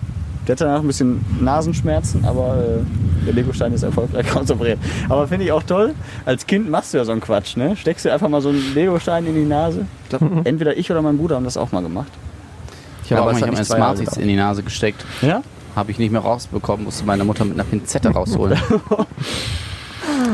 Der 0.46 0.52
hat 0.52 0.60
danach 0.60 0.80
ein 0.80 0.86
bisschen 0.86 1.24
Nasenschmerzen, 1.40 2.24
aber 2.24 2.56
äh, 2.58 3.24
der 3.24 3.32
Legostein 3.32 3.72
ist 3.72 3.82
erfolgreich 3.82 4.26
konserviert. 4.30 4.78
Aber 5.08 5.26
finde 5.26 5.46
ich 5.46 5.52
auch 5.52 5.62
toll. 5.62 5.94
Als 6.26 6.46
Kind 6.46 6.68
machst 6.68 6.92
du 6.92 6.98
ja 6.98 7.04
so 7.04 7.12
einen 7.12 7.22
Quatsch, 7.22 7.56
ne? 7.56 7.76
Steckst 7.76 8.04
dir 8.04 8.12
einfach 8.12 8.28
mal 8.28 8.42
so 8.42 8.50
einen 8.50 8.74
Legostein 8.74 9.26
in 9.26 9.34
die 9.34 9.44
Nase. 9.44 9.86
Ich 10.04 10.08
glaube, 10.10 10.42
entweder 10.44 10.76
ich 10.76 10.90
oder 10.90 11.00
mein 11.00 11.16
Bruder 11.16 11.36
haben 11.36 11.44
das 11.44 11.56
auch 11.56 11.72
mal 11.72 11.82
gemacht. 11.82 12.12
Ich 13.04 13.12
habe 13.12 13.22
Aber 13.22 13.32
auch 13.32 13.40
mal 13.40 13.64
Smarties 13.64 14.16
in 14.16 14.28
die 14.28 14.36
Nase 14.36 14.62
gesteckt. 14.62 15.04
Ja? 15.22 15.42
Habe 15.74 15.90
ich 15.90 15.98
nicht 15.98 16.12
mehr 16.12 16.20
rausbekommen, 16.20 16.84
musste 16.84 17.04
meine 17.04 17.24
Mutter 17.24 17.44
mit 17.44 17.54
einer 17.54 17.64
Pinzette 17.64 18.10
rausholen. 18.10 18.58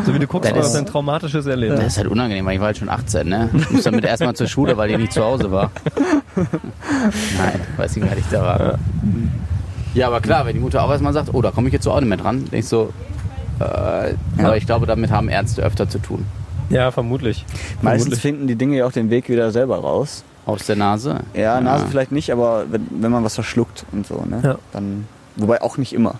So 0.06 0.14
wie 0.14 0.18
du 0.18 0.26
guckst, 0.26 0.46
Das 0.50 0.54
war 0.56 0.62
das 0.62 0.70
ist- 0.72 0.76
ein 0.76 0.86
traumatisches 0.86 1.46
Erlebnis. 1.46 1.78
Das 1.80 1.88
ist 1.92 1.98
halt 1.98 2.08
unangenehm, 2.08 2.44
weil 2.46 2.54
ich 2.54 2.60
war 2.60 2.66
halt 2.66 2.78
schon 2.78 2.88
18, 2.88 3.28
ne? 3.28 3.48
Ich 3.54 3.70
musste 3.70 3.90
damit 3.90 4.04
erstmal 4.04 4.34
zur 4.34 4.46
Schule, 4.46 4.76
weil 4.76 4.88
die 4.88 4.96
nicht 4.96 5.12
zu 5.12 5.22
Hause 5.24 5.50
war. 5.50 5.70
Nein, 6.36 7.60
weiß 7.76 7.96
nicht, 7.96 8.08
alt 8.08 8.18
ich 8.18 8.26
da 8.30 8.42
war. 8.42 8.78
Ja, 9.94 10.06
aber 10.06 10.20
klar, 10.20 10.46
wenn 10.46 10.54
die 10.54 10.60
Mutter 10.60 10.82
auch 10.82 10.90
erstmal 10.90 11.12
sagt, 11.12 11.32
oh, 11.34 11.42
da 11.42 11.50
komme 11.50 11.68
ich 11.68 11.72
jetzt 11.74 11.84
so 11.84 11.92
auch 11.92 12.00
nicht 12.00 12.08
mehr 12.08 12.18
dran, 12.18 12.40
denke 12.40 12.58
ich 12.58 12.68
so, 12.68 12.92
äh, 13.58 14.14
aber 14.38 14.56
ich 14.56 14.66
glaube, 14.66 14.86
damit 14.86 15.10
haben 15.10 15.28
Ärzte 15.28 15.62
öfter 15.62 15.88
zu 15.88 15.98
tun. 15.98 16.24
Ja, 16.68 16.90
vermutlich. 16.92 17.44
Meistens 17.82 18.02
vermutlich. 18.04 18.20
finden 18.20 18.46
die 18.46 18.54
Dinge 18.54 18.76
ja 18.76 18.86
auch 18.86 18.92
den 18.92 19.10
Weg 19.10 19.28
wieder 19.28 19.50
selber 19.50 19.78
raus. 19.78 20.22
Aus 20.46 20.66
der 20.66 20.76
Nase? 20.76 21.20
Ja, 21.34 21.60
Nase 21.60 21.86
vielleicht 21.88 22.12
nicht, 22.12 22.30
aber 22.32 22.64
wenn, 22.70 22.86
wenn 23.00 23.10
man 23.10 23.24
was 23.24 23.34
verschluckt 23.34 23.84
und 23.92 24.06
so, 24.06 24.24
ne? 24.28 24.40
Ja. 24.42 24.56
Dann, 24.72 25.06
wobei 25.36 25.60
auch 25.62 25.76
nicht 25.76 25.92
immer. 25.92 26.14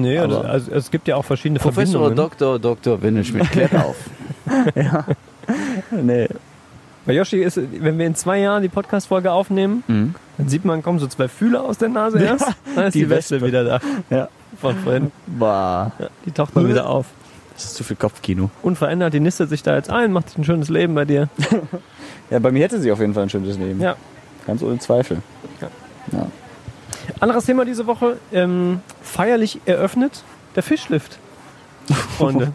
Nee, 0.00 0.18
also, 0.18 0.40
also 0.40 0.72
es 0.72 0.90
gibt 0.90 1.06
ja 1.08 1.16
auch 1.16 1.24
verschiedene 1.24 1.58
Professor 1.60 2.00
Verbindungen. 2.02 2.30
Dr. 2.38 2.58
Dr. 2.58 3.00
Winneschmidt, 3.02 3.50
klärt 3.50 3.74
auf. 3.76 3.96
Nee. 5.90 6.28
Bei 7.06 7.12
Yoshi 7.12 7.42
ist, 7.42 7.58
wenn 7.80 7.98
wir 7.98 8.06
in 8.06 8.14
zwei 8.14 8.38
Jahren 8.40 8.62
die 8.62 8.68
Podcast-Folge 8.68 9.30
aufnehmen, 9.32 9.84
Mhm. 9.86 10.14
Dann 10.36 10.48
sieht 10.48 10.64
man, 10.64 10.82
kommen 10.82 10.98
so 10.98 11.06
zwei 11.06 11.28
Fühler 11.28 11.62
aus 11.62 11.78
der 11.78 11.90
Nase 11.90 12.18
erst. 12.18 12.48
Dann 12.74 12.86
ist 12.88 12.94
die, 12.94 13.00
die 13.04 13.10
Wespe. 13.10 13.40
wieder 13.40 13.62
da. 13.62 13.80
Ja. 14.10 14.28
Von 14.60 14.74
vorhin. 14.78 15.12
Bah, 15.28 15.92
Ja, 16.00 16.08
die 16.26 16.32
taucht 16.32 16.56
mal 16.56 16.68
wieder 16.68 16.88
auf. 16.88 17.06
das 17.54 17.66
ist 17.66 17.74
zu 17.76 17.84
viel 17.84 17.94
Kopfkino. 17.96 18.50
Unverändert, 18.62 19.14
die 19.14 19.20
nistet 19.20 19.48
sich 19.48 19.62
da 19.62 19.76
jetzt 19.76 19.90
ein, 19.90 20.10
macht 20.12 20.30
sich 20.30 20.38
ein 20.38 20.44
schönes 20.44 20.68
Leben 20.70 20.94
bei 20.94 21.04
dir. 21.04 21.28
Ja, 22.30 22.38
bei 22.38 22.50
mir 22.50 22.62
hätte 22.64 22.80
sie 22.80 22.90
auf 22.90 22.98
jeden 23.00 23.12
Fall 23.12 23.24
ein 23.24 23.28
schönes 23.30 23.58
Leben. 23.58 23.80
Ja. 23.82 23.96
Ganz 24.46 24.62
ohne 24.62 24.78
Zweifel. 24.78 25.18
Ja. 25.60 25.68
Ja. 26.10 26.26
Anderes 27.20 27.44
Thema 27.46 27.64
diese 27.64 27.86
Woche, 27.86 28.16
ähm, 28.32 28.80
feierlich 29.02 29.60
eröffnet, 29.66 30.22
der 30.56 30.62
Fischlift. 30.62 31.18
Freunde. 32.16 32.52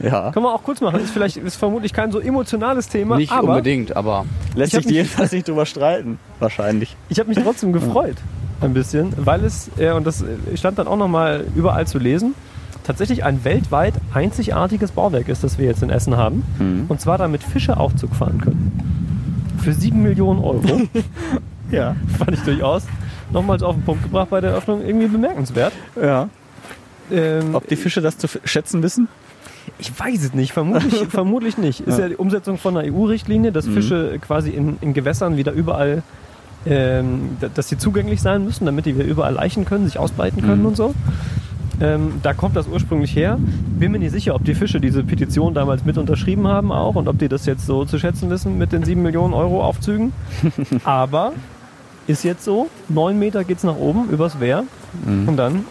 ja. 0.00 0.30
Können 0.32 0.44
wir 0.46 0.54
auch 0.54 0.62
kurz 0.62 0.80
machen. 0.80 1.00
Ist 1.00 1.10
vielleicht 1.10 1.36
ist 1.36 1.56
vermutlich 1.56 1.92
kein 1.92 2.12
so 2.12 2.20
emotionales 2.20 2.88
Thema, 2.88 3.16
Nicht 3.16 3.32
aber 3.32 3.48
unbedingt, 3.48 3.96
aber 3.96 4.24
Lässt 4.54 4.72
sich 4.72 4.86
jedenfalls 4.86 5.32
nicht 5.32 5.48
drüber 5.48 5.66
streiten. 5.66 6.18
Wahrscheinlich. 6.38 6.96
ich 7.08 7.18
habe 7.18 7.28
mich 7.28 7.38
trotzdem 7.38 7.72
gefreut. 7.74 8.16
Ein 8.60 8.72
bisschen, 8.72 9.12
weil 9.16 9.44
es, 9.44 9.70
äh, 9.76 9.90
und 9.92 10.06
das 10.06 10.22
äh, 10.22 10.56
stand 10.56 10.78
dann 10.78 10.88
auch 10.88 10.96
nochmal 10.96 11.44
überall 11.54 11.86
zu 11.86 11.98
lesen, 11.98 12.34
tatsächlich 12.84 13.22
ein 13.24 13.44
weltweit 13.44 13.94
einzigartiges 14.14 14.92
Bauwerk 14.92 15.28
ist, 15.28 15.44
das 15.44 15.58
wir 15.58 15.66
jetzt 15.66 15.82
in 15.82 15.90
Essen 15.90 16.16
haben. 16.16 16.42
Mhm. 16.58 16.84
Und 16.88 17.00
zwar 17.00 17.18
damit 17.18 17.42
Fische 17.42 17.76
Aufzug 17.76 18.14
fahren 18.14 18.40
können. 18.40 19.52
Für 19.62 19.72
7 19.72 20.00
Millionen 20.02 20.40
Euro. 20.40 20.82
Ja. 21.72 21.96
Fand 22.16 22.30
ich 22.30 22.40
durchaus 22.44 22.84
nochmals 23.32 23.62
auf 23.62 23.74
den 23.74 23.82
Punkt 23.84 24.02
gebracht 24.04 24.28
bei 24.30 24.40
der 24.40 24.50
Eröffnung. 24.50 24.84
Irgendwie 24.84 25.06
bemerkenswert. 25.08 25.72
Ja. 26.00 26.28
Ähm, 27.10 27.54
Ob 27.54 27.66
die 27.68 27.76
Fische 27.76 28.00
das 28.00 28.18
zu 28.18 28.26
schätzen 28.44 28.82
wissen? 28.82 29.08
Ich 29.78 29.98
weiß 29.98 30.22
es 30.24 30.34
nicht, 30.34 30.52
vermutlich, 30.52 30.94
vermutlich 31.08 31.58
nicht. 31.58 31.80
Ist 31.80 31.98
ja. 31.98 32.08
die 32.08 32.16
Umsetzung 32.16 32.58
von 32.58 32.76
einer 32.76 32.92
EU-Richtlinie, 32.92 33.52
dass 33.52 33.66
Fische 33.66 34.18
quasi 34.20 34.50
in, 34.50 34.76
in 34.80 34.94
Gewässern 34.94 35.36
wieder 35.36 35.52
überall, 35.52 36.02
ähm, 36.66 37.36
da- 37.40 37.48
dass 37.48 37.68
sie 37.68 37.78
zugänglich 37.78 38.22
sein 38.22 38.44
müssen, 38.44 38.64
damit 38.66 38.86
die 38.86 38.94
wieder 38.96 39.04
überall 39.06 39.34
laichen 39.34 39.64
können, 39.64 39.84
sich 39.86 39.98
ausbreiten 39.98 40.42
können 40.42 40.64
und 40.66 40.76
so. 40.76 40.94
Ähm, 41.78 42.14
da 42.22 42.32
kommt 42.32 42.56
das 42.56 42.68
ursprünglich 42.68 43.14
her. 43.14 43.38
Bin 43.78 43.92
mir 43.92 43.98
nicht 43.98 44.12
sicher, 44.12 44.34
ob 44.34 44.44
die 44.44 44.54
Fische 44.54 44.80
diese 44.80 45.04
Petition 45.04 45.52
damals 45.52 45.84
mit 45.84 45.98
unterschrieben 45.98 46.48
haben 46.48 46.72
auch 46.72 46.94
und 46.94 47.06
ob 47.06 47.18
die 47.18 47.28
das 47.28 47.44
jetzt 47.44 47.66
so 47.66 47.84
zu 47.84 47.98
schätzen 47.98 48.30
wissen 48.30 48.56
mit 48.56 48.72
den 48.72 48.82
7 48.82 49.02
Millionen 49.02 49.34
Euro 49.34 49.62
Aufzügen. 49.62 50.12
Aber 50.84 51.32
ist 52.06 52.22
jetzt 52.24 52.44
so, 52.44 52.68
9 52.88 53.18
Meter 53.18 53.44
geht's 53.44 53.64
nach 53.64 53.76
oben 53.76 54.08
übers 54.10 54.40
Wehr 54.40 54.64
und 55.04 55.36
dann 55.36 55.64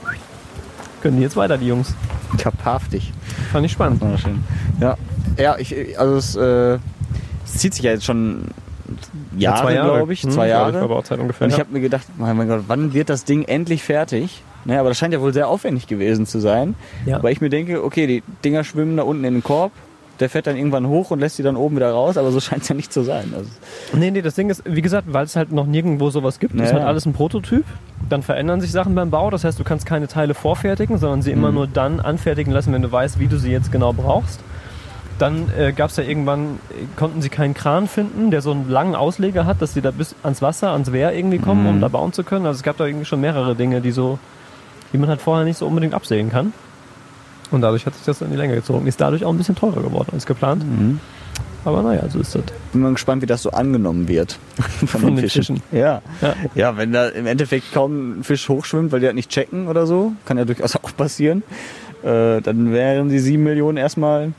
können 1.01 1.17
die 1.17 1.23
jetzt 1.23 1.35
weiter, 1.35 1.57
die 1.57 1.67
Jungs. 1.67 1.93
Kapaftig. 2.37 3.13
Fand 3.51 3.65
ich 3.65 3.71
spannend. 3.71 4.01
Ja. 4.79 4.97
Ja, 5.37 5.57
ich, 5.57 5.99
also 5.99 6.15
es, 6.15 6.35
äh, 6.35 6.79
es 7.45 7.53
zieht 7.59 7.73
sich 7.73 7.83
ja 7.83 7.91
jetzt 7.91 8.05
schon 8.05 8.45
Jahre, 9.37 9.73
glaube 9.73 10.13
ich. 10.13 10.23
Hm, 10.23 10.31
Zwei 10.31 10.45
Ich, 10.45 10.51
Jahre. 10.51 10.81
war 10.81 10.87
Bauzeit 10.87 11.19
ungefähr. 11.19 11.45
Und 11.45 11.51
ich 11.51 11.57
ja. 11.57 11.63
habe 11.63 11.73
mir 11.73 11.81
gedacht, 11.81 12.05
mein 12.17 12.37
mein 12.37 12.47
Gott, 12.47 12.63
wann 12.67 12.93
wird 12.93 13.09
das 13.09 13.25
Ding 13.25 13.43
endlich 13.43 13.83
fertig? 13.83 14.43
Naja, 14.65 14.79
aber 14.79 14.89
das 14.89 14.97
scheint 14.97 15.13
ja 15.13 15.21
wohl 15.21 15.33
sehr 15.33 15.47
aufwendig 15.47 15.87
gewesen 15.87 16.25
zu 16.25 16.39
sein. 16.39 16.75
Ja. 17.05 17.21
Weil 17.21 17.33
ich 17.33 17.41
mir 17.41 17.49
denke, 17.49 17.83
okay, 17.83 18.07
die 18.07 18.23
Dinger 18.43 18.63
schwimmen 18.63 18.97
da 18.97 19.03
unten 19.03 19.23
in 19.23 19.33
den 19.35 19.43
Korb, 19.43 19.71
der 20.19 20.29
fährt 20.29 20.47
dann 20.47 20.55
irgendwann 20.55 20.87
hoch 20.87 21.11
und 21.11 21.19
lässt 21.19 21.35
sie 21.37 21.43
dann 21.43 21.55
oben 21.55 21.75
wieder 21.75 21.91
raus, 21.91 22.17
aber 22.17 22.31
so 22.31 22.39
scheint 22.41 22.61
es 22.63 22.69
ja 22.69 22.75
nicht 22.75 22.93
zu 22.93 23.03
sein. 23.03 23.33
Also, 23.35 23.49
Nee, 23.93 24.11
nee, 24.11 24.21
das 24.21 24.35
Ding 24.35 24.49
ist, 24.49 24.63
wie 24.65 24.81
gesagt, 24.81 25.07
weil 25.11 25.25
es 25.25 25.35
halt 25.35 25.51
noch 25.51 25.65
nirgendwo 25.65 26.09
sowas 26.09 26.39
gibt, 26.39 26.55
ist 26.55 26.69
Ja, 26.69 26.73
halt 26.75 26.83
alles 26.83 27.05
ein 27.05 27.13
Prototyp. 27.13 27.65
Dann 28.09 28.23
verändern 28.23 28.61
sich 28.61 28.71
Sachen 28.71 28.95
beim 28.95 29.09
Bau. 29.09 29.29
Das 29.29 29.43
heißt, 29.43 29.59
du 29.59 29.63
kannst 29.63 29.85
keine 29.85 30.07
Teile 30.07 30.33
vorfertigen, 30.33 30.97
sondern 30.97 31.21
sie 31.21 31.31
Mhm. 31.31 31.37
immer 31.37 31.51
nur 31.51 31.67
dann 31.67 31.99
anfertigen 31.99 32.51
lassen, 32.53 32.71
wenn 32.73 32.81
du 32.81 32.91
weißt, 32.91 33.19
wie 33.19 33.27
du 33.27 33.37
sie 33.37 33.51
jetzt 33.51 33.71
genau 33.71 33.93
brauchst. 33.93 34.39
Dann 35.17 35.49
äh, 35.57 35.71
gab 35.71 35.91
es 35.91 35.95
ja 35.97 36.03
irgendwann, 36.03 36.59
äh, 36.71 36.85
konnten 36.97 37.21
sie 37.21 37.29
keinen 37.29 37.53
Kran 37.53 37.87
finden, 37.87 38.31
der 38.31 38.41
so 38.41 38.51
einen 38.51 38.69
langen 38.69 38.95
Ausleger 38.95 39.45
hat, 39.45 39.61
dass 39.61 39.73
sie 39.73 39.81
da 39.81 39.91
bis 39.91 40.13
ans 40.23 40.41
Wasser, 40.41 40.71
ans 40.71 40.91
Wehr 40.91 41.13
irgendwie 41.13 41.37
kommen, 41.39 41.63
Mhm. 41.63 41.69
um 41.69 41.81
da 41.81 41.87
bauen 41.87 42.11
zu 42.11 42.23
können. 42.25 42.45
Also 42.45 42.57
es 42.57 42.63
gab 42.63 42.75
da 42.77 42.85
irgendwie 42.85 43.05
schon 43.05 43.21
mehrere 43.21 43.55
Dinge, 43.55 43.79
die 43.79 43.91
so, 43.91 44.19
die 44.91 44.97
man 44.97 45.07
halt 45.09 45.21
vorher 45.21 45.45
nicht 45.45 45.57
so 45.57 45.67
unbedingt 45.67 45.93
absehen 45.93 46.29
kann. 46.31 46.51
Und 47.51 47.61
dadurch 47.61 47.85
hat 47.85 47.95
sich 47.95 48.03
das 48.05 48.21
in 48.21 48.31
die 48.31 48.37
Länge 48.37 48.55
gezogen. 48.55 48.87
Ist 48.87 48.99
dadurch 49.01 49.23
auch 49.25 49.31
ein 49.31 49.37
bisschen 49.37 49.55
teurer 49.55 49.81
geworden 49.81 50.09
als 50.13 50.25
geplant. 50.25 50.63
Mhm. 50.63 50.99
Aber 51.63 51.81
naja, 51.81 52.07
so 52.09 52.19
ist 52.19 52.35
das. 52.35 52.43
bin 52.71 52.81
mal 52.81 52.91
gespannt, 52.93 53.23
wie 53.23 53.25
das 53.25 53.41
so 53.41 53.49
angenommen 53.49 54.07
wird 54.07 54.37
von, 54.79 54.87
Von 54.87 55.01
den 55.01 55.15
den 55.15 55.29
Fischen. 55.29 55.57
Fischen. 55.57 55.77
Ja. 55.77 56.01
Ja. 56.21 56.35
ja, 56.53 56.77
wenn 56.77 56.93
da 56.93 57.07
im 57.07 57.25
Endeffekt 57.25 57.73
kaum 57.73 58.19
ein 58.19 58.23
Fisch 58.23 58.47
hochschwimmt, 58.49 58.91
weil 58.91 58.99
die 58.99 59.07
halt 59.07 59.15
nicht 59.15 59.31
checken 59.31 59.67
oder 59.67 59.87
so, 59.87 60.11
kann 60.25 60.37
ja 60.37 60.45
durchaus 60.45 60.75
auch 60.83 60.95
passieren, 60.95 61.41
äh, 62.03 62.39
dann 62.41 62.71
wären 62.71 63.09
die 63.09 63.17
sieben 63.19 63.43
Millionen 63.43 63.77
erstmal 63.77 64.31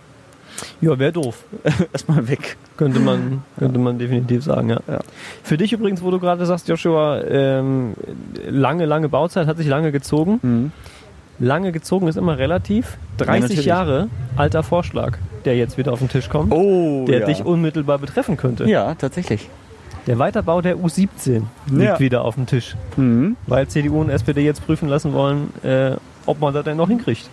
Ja, 0.80 0.96
wäre 1.00 1.10
doof. 1.12 1.42
erstmal 1.92 2.28
weg. 2.28 2.56
Könnte 2.76 3.00
man, 3.00 3.42
könnte 3.58 3.80
man 3.80 3.98
definitiv 3.98 4.44
sagen, 4.44 4.68
ja. 4.70 4.80
Ja. 4.86 5.00
Für 5.42 5.56
dich 5.56 5.72
übrigens, 5.72 6.02
wo 6.02 6.12
du 6.12 6.20
gerade 6.20 6.46
sagst, 6.46 6.68
Joshua, 6.68 7.22
ähm, 7.24 7.94
lange, 8.48 8.84
lange 8.86 9.08
Bauzeit, 9.08 9.48
hat 9.48 9.56
sich 9.56 9.66
lange 9.66 9.90
gezogen. 9.90 10.38
Mhm. 10.42 10.72
Lange 11.38 11.72
gezogen 11.72 12.08
ist 12.08 12.16
immer 12.16 12.38
relativ. 12.38 12.96
30 13.18 13.42
natürlich. 13.42 13.64
Jahre 13.66 14.08
alter 14.36 14.62
Vorschlag, 14.62 15.18
der 15.44 15.56
jetzt 15.56 15.76
wieder 15.78 15.92
auf 15.92 15.98
den 15.98 16.08
Tisch 16.08 16.28
kommt, 16.28 16.52
Oh, 16.52 17.04
der 17.06 17.20
ja. 17.20 17.26
dich 17.26 17.44
unmittelbar 17.44 17.98
betreffen 17.98 18.36
könnte. 18.36 18.64
ja, 18.68 18.94
tatsächlich. 18.94 19.48
Der 20.06 20.18
Weiterbau 20.18 20.60
der 20.62 20.76
U17 20.78 21.42
liegt 21.66 21.82
Ja. 21.82 21.98
wieder 22.00 22.22
auf 22.24 22.36
dem 22.36 22.46
Tisch, 22.46 22.76
Mhm. 22.96 23.36
weil 23.46 23.66
CDU 23.68 24.00
und 24.00 24.08
SPD 24.10 24.42
jetzt 24.44 24.64
prüfen 24.64 24.88
lassen 24.88 25.12
wollen, 25.12 25.52
äh, 25.64 25.96
ob 26.26 26.40
man 26.40 26.54
das 26.54 26.64
denn 26.64 26.76
noch 26.76 26.88
hinkriegt. 26.88 27.28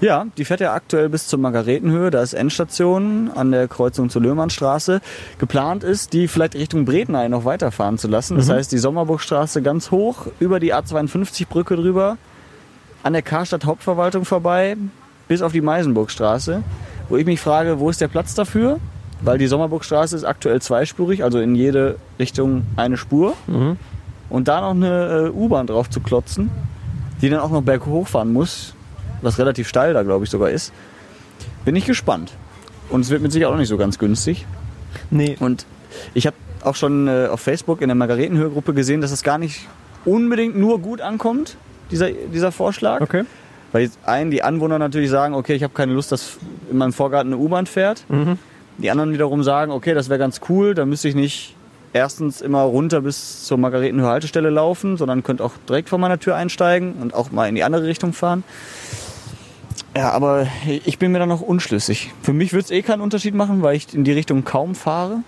Ja, 0.00 0.26
die 0.38 0.44
fährt 0.44 0.60
ja 0.60 0.72
aktuell 0.72 1.08
bis 1.10 1.26
zur 1.28 1.38
Margaretenhöhe. 1.38 2.10
Da 2.10 2.22
ist 2.22 2.32
Endstation 2.34 3.30
an 3.34 3.52
der 3.52 3.68
Kreuzung 3.68 4.08
zur 4.10 4.22
Löhmannstraße. 4.22 5.00
Geplant 5.38 5.84
ist, 5.84 6.12
die 6.12 6.26
vielleicht 6.28 6.54
Richtung 6.54 6.84
Brednay 6.86 7.28
noch 7.28 7.44
weiterfahren 7.44 7.98
zu 7.98 8.08
lassen. 8.08 8.36
Das 8.36 8.48
heißt, 8.50 8.72
die 8.72 8.78
Sommerburgstraße 8.78 9.60
ganz 9.62 9.90
hoch, 9.90 10.26
über 10.40 10.60
die 10.60 10.74
A52-Brücke 10.74 11.76
drüber, 11.76 12.16
an 13.04 13.12
der 13.12 13.22
Karstadt 13.22 13.66
Hauptverwaltung 13.66 14.24
vorbei, 14.24 14.76
bis 15.28 15.42
auf 15.42 15.52
die 15.52 15.60
Meisenburgstraße. 15.60 16.62
Wo 17.08 17.16
ich 17.16 17.26
mich 17.26 17.38
frage, 17.38 17.78
wo 17.78 17.90
ist 17.90 18.00
der 18.00 18.08
Platz 18.08 18.34
dafür? 18.34 18.80
Weil 19.20 19.38
die 19.38 19.46
Sommerburgstraße 19.46 20.16
ist 20.16 20.24
aktuell 20.24 20.60
zweispurig, 20.60 21.22
also 21.22 21.38
in 21.38 21.54
jede 21.54 21.96
Richtung 22.18 22.66
eine 22.76 22.96
Spur. 22.96 23.34
Mhm. 23.46 23.76
Und 24.30 24.48
da 24.48 24.62
noch 24.62 24.70
eine 24.70 25.26
äh, 25.26 25.30
U-Bahn 25.30 25.66
drauf 25.66 25.90
zu 25.90 26.00
klotzen, 26.00 26.50
die 27.20 27.28
dann 27.28 27.40
auch 27.40 27.50
noch 27.50 27.62
berghoch 27.62 28.08
fahren 28.08 28.32
muss, 28.32 28.74
was 29.20 29.38
relativ 29.38 29.68
steil 29.68 29.92
da, 29.92 30.02
glaube 30.02 30.24
ich, 30.24 30.30
sogar 30.30 30.50
ist, 30.50 30.72
bin 31.66 31.76
ich 31.76 31.84
gespannt. 31.84 32.32
Und 32.88 33.02
es 33.02 33.10
wird 33.10 33.22
mit 33.22 33.32
Sicherheit 33.32 33.54
auch 33.54 33.58
nicht 33.58 33.68
so 33.68 33.76
ganz 33.76 33.98
günstig. 33.98 34.46
Nee, 35.10 35.36
Und 35.40 35.66
ich 36.14 36.26
habe 36.26 36.36
auch 36.62 36.74
schon 36.74 37.06
äh, 37.06 37.28
auf 37.30 37.40
Facebook 37.40 37.82
in 37.82 37.88
der 37.88 37.94
Margaretenhöhe-Gruppe 37.96 38.72
gesehen, 38.72 39.02
dass 39.02 39.10
es 39.10 39.22
gar 39.22 39.36
nicht 39.36 39.68
unbedingt 40.06 40.56
nur 40.56 40.80
gut 40.80 41.02
ankommt, 41.02 41.56
dieser, 41.90 42.10
dieser 42.10 42.52
Vorschlag. 42.52 43.00
okay. 43.00 43.24
Weil 43.72 43.82
jetzt 43.82 43.98
einen, 44.06 44.30
die 44.30 44.42
Anwohner 44.44 44.78
natürlich 44.78 45.10
sagen, 45.10 45.34
okay, 45.34 45.54
ich 45.54 45.64
habe 45.64 45.74
keine 45.74 45.92
Lust, 45.94 46.12
dass 46.12 46.38
in 46.70 46.78
meinem 46.78 46.92
Vorgarten 46.92 47.32
eine 47.32 47.42
U-Bahn 47.42 47.66
fährt. 47.66 48.04
Mhm. 48.08 48.38
Die 48.78 48.90
anderen 48.90 49.12
wiederum 49.12 49.42
sagen, 49.42 49.72
okay, 49.72 49.94
das 49.94 50.08
wäre 50.08 50.18
ganz 50.18 50.40
cool, 50.48 50.74
da 50.74 50.84
müsste 50.84 51.08
ich 51.08 51.16
nicht 51.16 51.56
erstens 51.92 52.40
immer 52.40 52.62
runter 52.62 53.00
bis 53.00 53.44
zur 53.44 53.58
Margaretenhöhe 53.58 54.08
Haltestelle 54.08 54.50
laufen, 54.50 54.96
sondern 54.96 55.22
könnte 55.22 55.44
auch 55.44 55.52
direkt 55.68 55.88
vor 55.88 55.98
meiner 55.98 56.18
Tür 56.20 56.36
einsteigen 56.36 56.94
und 57.00 57.14
auch 57.14 57.30
mal 57.30 57.48
in 57.48 57.54
die 57.54 57.64
andere 57.64 57.84
Richtung 57.84 58.12
fahren. 58.12 58.44
Ja, 59.96 60.10
aber 60.10 60.48
ich 60.66 60.98
bin 60.98 61.12
mir 61.12 61.20
da 61.20 61.26
noch 61.26 61.40
unschlüssig. 61.40 62.12
Für 62.22 62.32
mich 62.32 62.52
würde 62.52 62.64
es 62.64 62.70
eh 62.72 62.82
keinen 62.82 63.00
Unterschied 63.00 63.34
machen, 63.34 63.62
weil 63.62 63.76
ich 63.76 63.94
in 63.94 64.02
die 64.02 64.12
Richtung 64.12 64.44
kaum 64.44 64.74
fahre. 64.74 65.18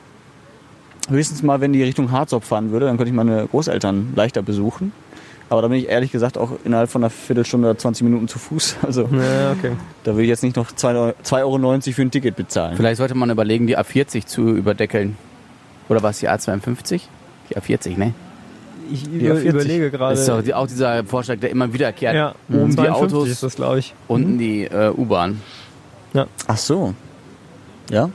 Höchstens 1.09 1.45
mal, 1.45 1.61
wenn 1.61 1.73
die 1.73 1.85
Richtung 1.85 2.11
Harzop 2.11 2.43
fahren 2.43 2.73
würde, 2.73 2.87
dann 2.87 2.97
könnte 2.97 3.11
ich 3.11 3.17
meine 3.17 3.47
Großeltern 3.47 4.13
leichter 4.17 4.43
besuchen. 4.43 4.93
Aber 5.49 5.63
da 5.63 5.69
bin 5.69 5.79
ich 5.79 5.89
ehrlich 5.89 6.11
gesagt 6.11 6.37
auch 6.39 6.51
innerhalb 6.65 6.91
von 6.91 7.03
einer 7.05 7.11
Viertelstunde 7.11 7.69
oder 7.71 7.79
20 7.79 8.03
Minuten 8.05 8.27
zu 8.29 8.39
Fuß. 8.39 8.77
Also 8.83 9.03
Ja, 9.13 9.53
okay. 9.53 9.73
da 10.05 10.17
will 10.17 10.25
ich 10.25 10.29
jetzt 10.29 10.43
nicht 10.43 10.57
noch 10.57 10.71
2,90 10.73 11.41
Euro 11.43 11.81
für 11.81 12.03
ein 12.03 12.11
Ticket 12.11 12.35
bezahlen. 12.37 12.77
vielleicht 12.77 12.97
sollte 12.99 13.15
man 13.15 13.31
überlegen, 13.31 13.67
die 13.67 13.79
A40 13.79 14.27
zu 14.27 14.49
überdeckeln. 14.49 15.17
Oder 15.89 16.03
was, 16.03 16.19
die 16.19 16.29
A52? 16.29 17.03
Die 17.51 17.57
A40, 17.57 17.97
ne? 17.97 18.13
Ich 18.91 19.05
Die 19.05 19.17
über, 19.19 19.35
A40. 19.37 19.45
überlege 19.45 19.91
Das 19.91 20.19
ist 20.21 20.29
doch 20.29 20.35
gerade. 20.35 20.43
die, 20.45 20.55
auch 20.55 20.67
dieser 20.67 21.05
Vorschlag, 21.05 21.39
der 21.39 21.51
immer 21.51 21.73
wiederkehrt. 21.73 22.15
Ja, 22.15 22.35
Oben 22.49 22.71
die 22.71 22.77
52 22.77 22.93
Autos, 22.93 23.29
ist 23.29 23.43
das, 23.43 23.55
glaube 23.57 23.79
ich. 23.79 23.95
unten 24.09 24.39
die 24.39 24.65
äh, 24.65 24.91
U-Bahn. 24.91 25.41
Ach 26.47 26.57
so. 26.57 26.95
Ja? 27.91 28.11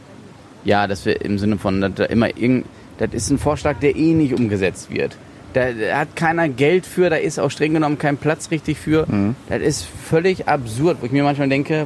Ja, 0.64 0.88
dass 0.88 1.06
wir 1.06 1.22
im 1.22 1.38
Sinne 1.40 1.58
von, 1.58 1.80
dass 1.82 1.94
da 1.96 2.06
immer 2.06 2.36
irgend, 2.36 2.66
das 2.98 3.10
ist 3.14 3.30
ein 3.32 3.38
Vorschlag, 3.38 3.80
der 3.80 3.96
eh 3.96 4.14
nicht 4.14 4.34
umgesetzt 4.34 4.92
wird. 4.92 5.16
Da, 5.54 5.72
da 5.74 5.98
hat 6.00 6.16
keiner 6.16 6.48
Geld 6.50 6.86
für, 6.86 7.10
da 7.10 7.18
ist 7.18 7.40
auch 7.40 7.52
streng 7.52 7.74
genommen 7.74 7.98
kein 7.98 8.18
Platz 8.18 8.52
richtig 8.52 8.78
für. 8.78 9.06
Mhm. 9.08 9.36
Das 9.50 9.62
ist 9.62 9.86
völlig 10.10 10.48
absurd, 10.48 10.98
wo 11.02 11.06
ich 11.06 11.12
mir 11.12 11.24
manchmal 11.24 11.50
denke, 11.50 11.86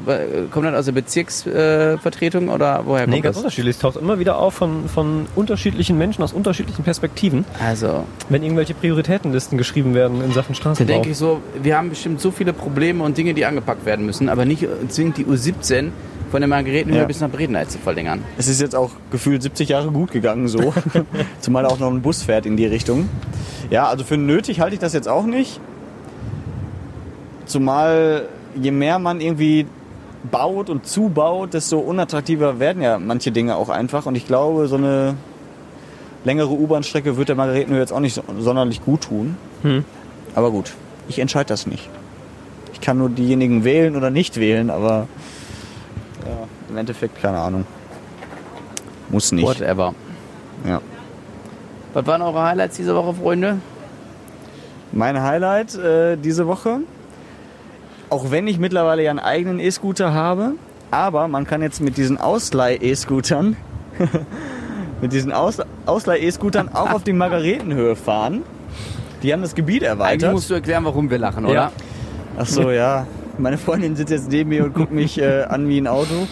kommt 0.51 0.65
das 0.65 0.75
aus 0.75 0.85
der 0.85 0.91
Bezirksvertretung 0.93 2.47
äh, 2.47 2.51
oder 2.51 2.83
woher 2.85 3.07
Nee, 3.07 3.13
kommt 3.13 3.23
ganz 3.23 3.35
das? 3.35 3.43
unterschiedlich. 3.43 3.75
Es 3.75 3.81
taucht 3.81 3.97
immer 3.97 4.19
wieder 4.19 4.37
auf 4.37 4.53
von, 4.55 4.87
von 4.87 5.25
unterschiedlichen 5.35 5.97
Menschen 5.97 6.23
aus 6.23 6.33
unterschiedlichen 6.33 6.83
Perspektiven, 6.83 7.45
Also, 7.63 8.05
wenn 8.29 8.43
irgendwelche 8.43 8.73
Prioritätenlisten 8.73 9.57
geschrieben 9.57 9.93
werden 9.93 10.21
in 10.23 10.31
Sachen 10.31 10.53
da 10.53 10.55
Straßenbau. 10.55 10.93
denke 10.93 11.09
ich 11.09 11.17
so, 11.17 11.41
wir 11.61 11.77
haben 11.77 11.89
bestimmt 11.89 12.21
so 12.21 12.31
viele 12.31 12.53
Probleme 12.53 13.03
und 13.03 13.17
Dinge, 13.17 13.33
die 13.33 13.45
angepackt 13.45 13.85
werden 13.85 14.05
müssen, 14.05 14.29
aber 14.29 14.45
nicht 14.45 14.65
zwingend 14.89 15.17
die 15.17 15.25
U17, 15.25 15.89
von 16.31 16.41
der 16.41 16.47
Margaretenhöhe 16.47 17.01
Ja. 17.01 17.05
bis 17.05 17.19
nach 17.21 17.29
Bredeney 17.29 17.67
zu 17.67 17.77
verlängern. 17.77 18.23
Es 18.37 18.47
ist 18.47 18.61
jetzt 18.61 18.75
auch 18.75 18.91
gefühlt 19.11 19.41
70 19.43 19.69
Jahre 19.69 19.91
gut 19.91 20.11
gegangen 20.11 20.47
so. 20.47 20.73
Zumal 21.39 21.65
auch 21.65 21.79
noch 21.79 21.91
ein 21.91 22.01
Bus 22.01 22.23
fährt 22.23 22.45
in 22.45 22.57
die 22.57 22.65
Richtung. 22.65 23.09
Ja, 23.69 23.87
also 23.87 24.03
für 24.03 24.17
nötig 24.17 24.59
halte 24.59 24.75
ich 24.75 24.79
das 24.79 24.93
jetzt 24.93 25.07
auch 25.07 25.25
nicht. 25.25 25.59
Zumal 27.45 28.27
je 28.59 28.71
mehr 28.71 28.99
man 28.99 29.21
irgendwie 29.21 29.65
baut 30.31 30.69
und 30.69 30.87
zubaut, 30.87 31.53
desto 31.53 31.77
unattraktiver 31.79 32.59
werden 32.59 32.81
ja 32.81 32.97
manche 32.97 33.31
Dinge 33.31 33.55
auch 33.55 33.69
einfach. 33.69 34.05
Und 34.05 34.15
ich 34.15 34.25
glaube, 34.27 34.67
so 34.67 34.75
eine 34.75 35.15
längere 36.23 36.49
U-Bahn-Strecke 36.49 37.17
wird 37.17 37.29
der 37.29 37.35
Margaretenhöhe 37.35 37.79
jetzt 37.81 37.93
auch 37.93 37.99
nicht 37.99 38.15
so, 38.15 38.23
sonderlich 38.39 38.83
gut 38.83 39.01
tun. 39.01 39.37
Hm. 39.61 39.85
Aber 40.33 40.51
gut, 40.51 40.73
ich 41.07 41.19
entscheide 41.19 41.47
das 41.49 41.67
nicht. 41.67 41.87
Ich 42.73 42.81
kann 42.81 42.97
nur 42.97 43.09
diejenigen 43.09 43.63
wählen 43.63 43.95
oder 43.95 44.09
nicht 44.09 44.37
wählen, 44.39 44.69
aber 44.69 45.07
ja, 46.25 46.47
im 46.69 46.77
Endeffekt 46.77 47.21
keine 47.21 47.37
Ahnung. 47.39 47.65
Muss 49.09 49.31
nicht. 49.31 49.45
Whatever. 49.45 49.93
Ja. 50.67 50.81
Was 51.93 52.05
waren 52.07 52.21
eure 52.21 52.43
Highlights 52.43 52.77
diese 52.77 52.95
Woche, 52.95 53.13
Freunde? 53.13 53.59
Mein 54.91 55.21
Highlight 55.21 55.75
äh, 55.75 56.17
diese 56.17 56.47
Woche, 56.47 56.79
auch 58.09 58.31
wenn 58.31 58.47
ich 58.47 58.59
mittlerweile 58.59 59.03
ja 59.03 59.09
einen 59.11 59.19
eigenen 59.19 59.59
E-Scooter 59.59 60.13
habe, 60.13 60.53
aber 60.91 61.27
man 61.27 61.45
kann 61.45 61.61
jetzt 61.61 61.81
mit 61.81 61.97
diesen 61.97 62.17
Ausleih-E-Scootern, 62.17 63.57
mit 65.01 65.13
diesen 65.13 65.31
Aus 65.31 65.57
Ausleih-E-Scootern 65.85 66.69
auch 66.73 66.91
auf 66.91 67.03
die 67.03 67.13
Margaretenhöhe 67.13 67.95
fahren. 67.95 68.43
Die 69.23 69.33
haben 69.33 69.41
das 69.41 69.55
Gebiet 69.55 69.83
Eigentlich 69.83 69.89
erweitert. 69.89 70.33
musst 70.33 70.49
du 70.49 70.53
erklären, 70.53 70.85
warum 70.85 71.09
wir 71.09 71.17
lachen, 71.17 71.45
oder? 71.45 71.53
Ja. 71.53 71.71
Ach 72.37 72.45
so, 72.45 72.71
ja. 72.71 73.07
Meine 73.37 73.57
Freundin 73.57 73.95
sitzt 73.95 74.11
jetzt 74.11 74.29
neben 74.31 74.49
mir 74.49 74.63
und 74.65 74.73
guckt 74.73 74.91
mich 74.91 75.19
äh, 75.19 75.43
an 75.43 75.67
wie 75.67 75.77
ein 75.79 75.87
Auto. 75.87 76.27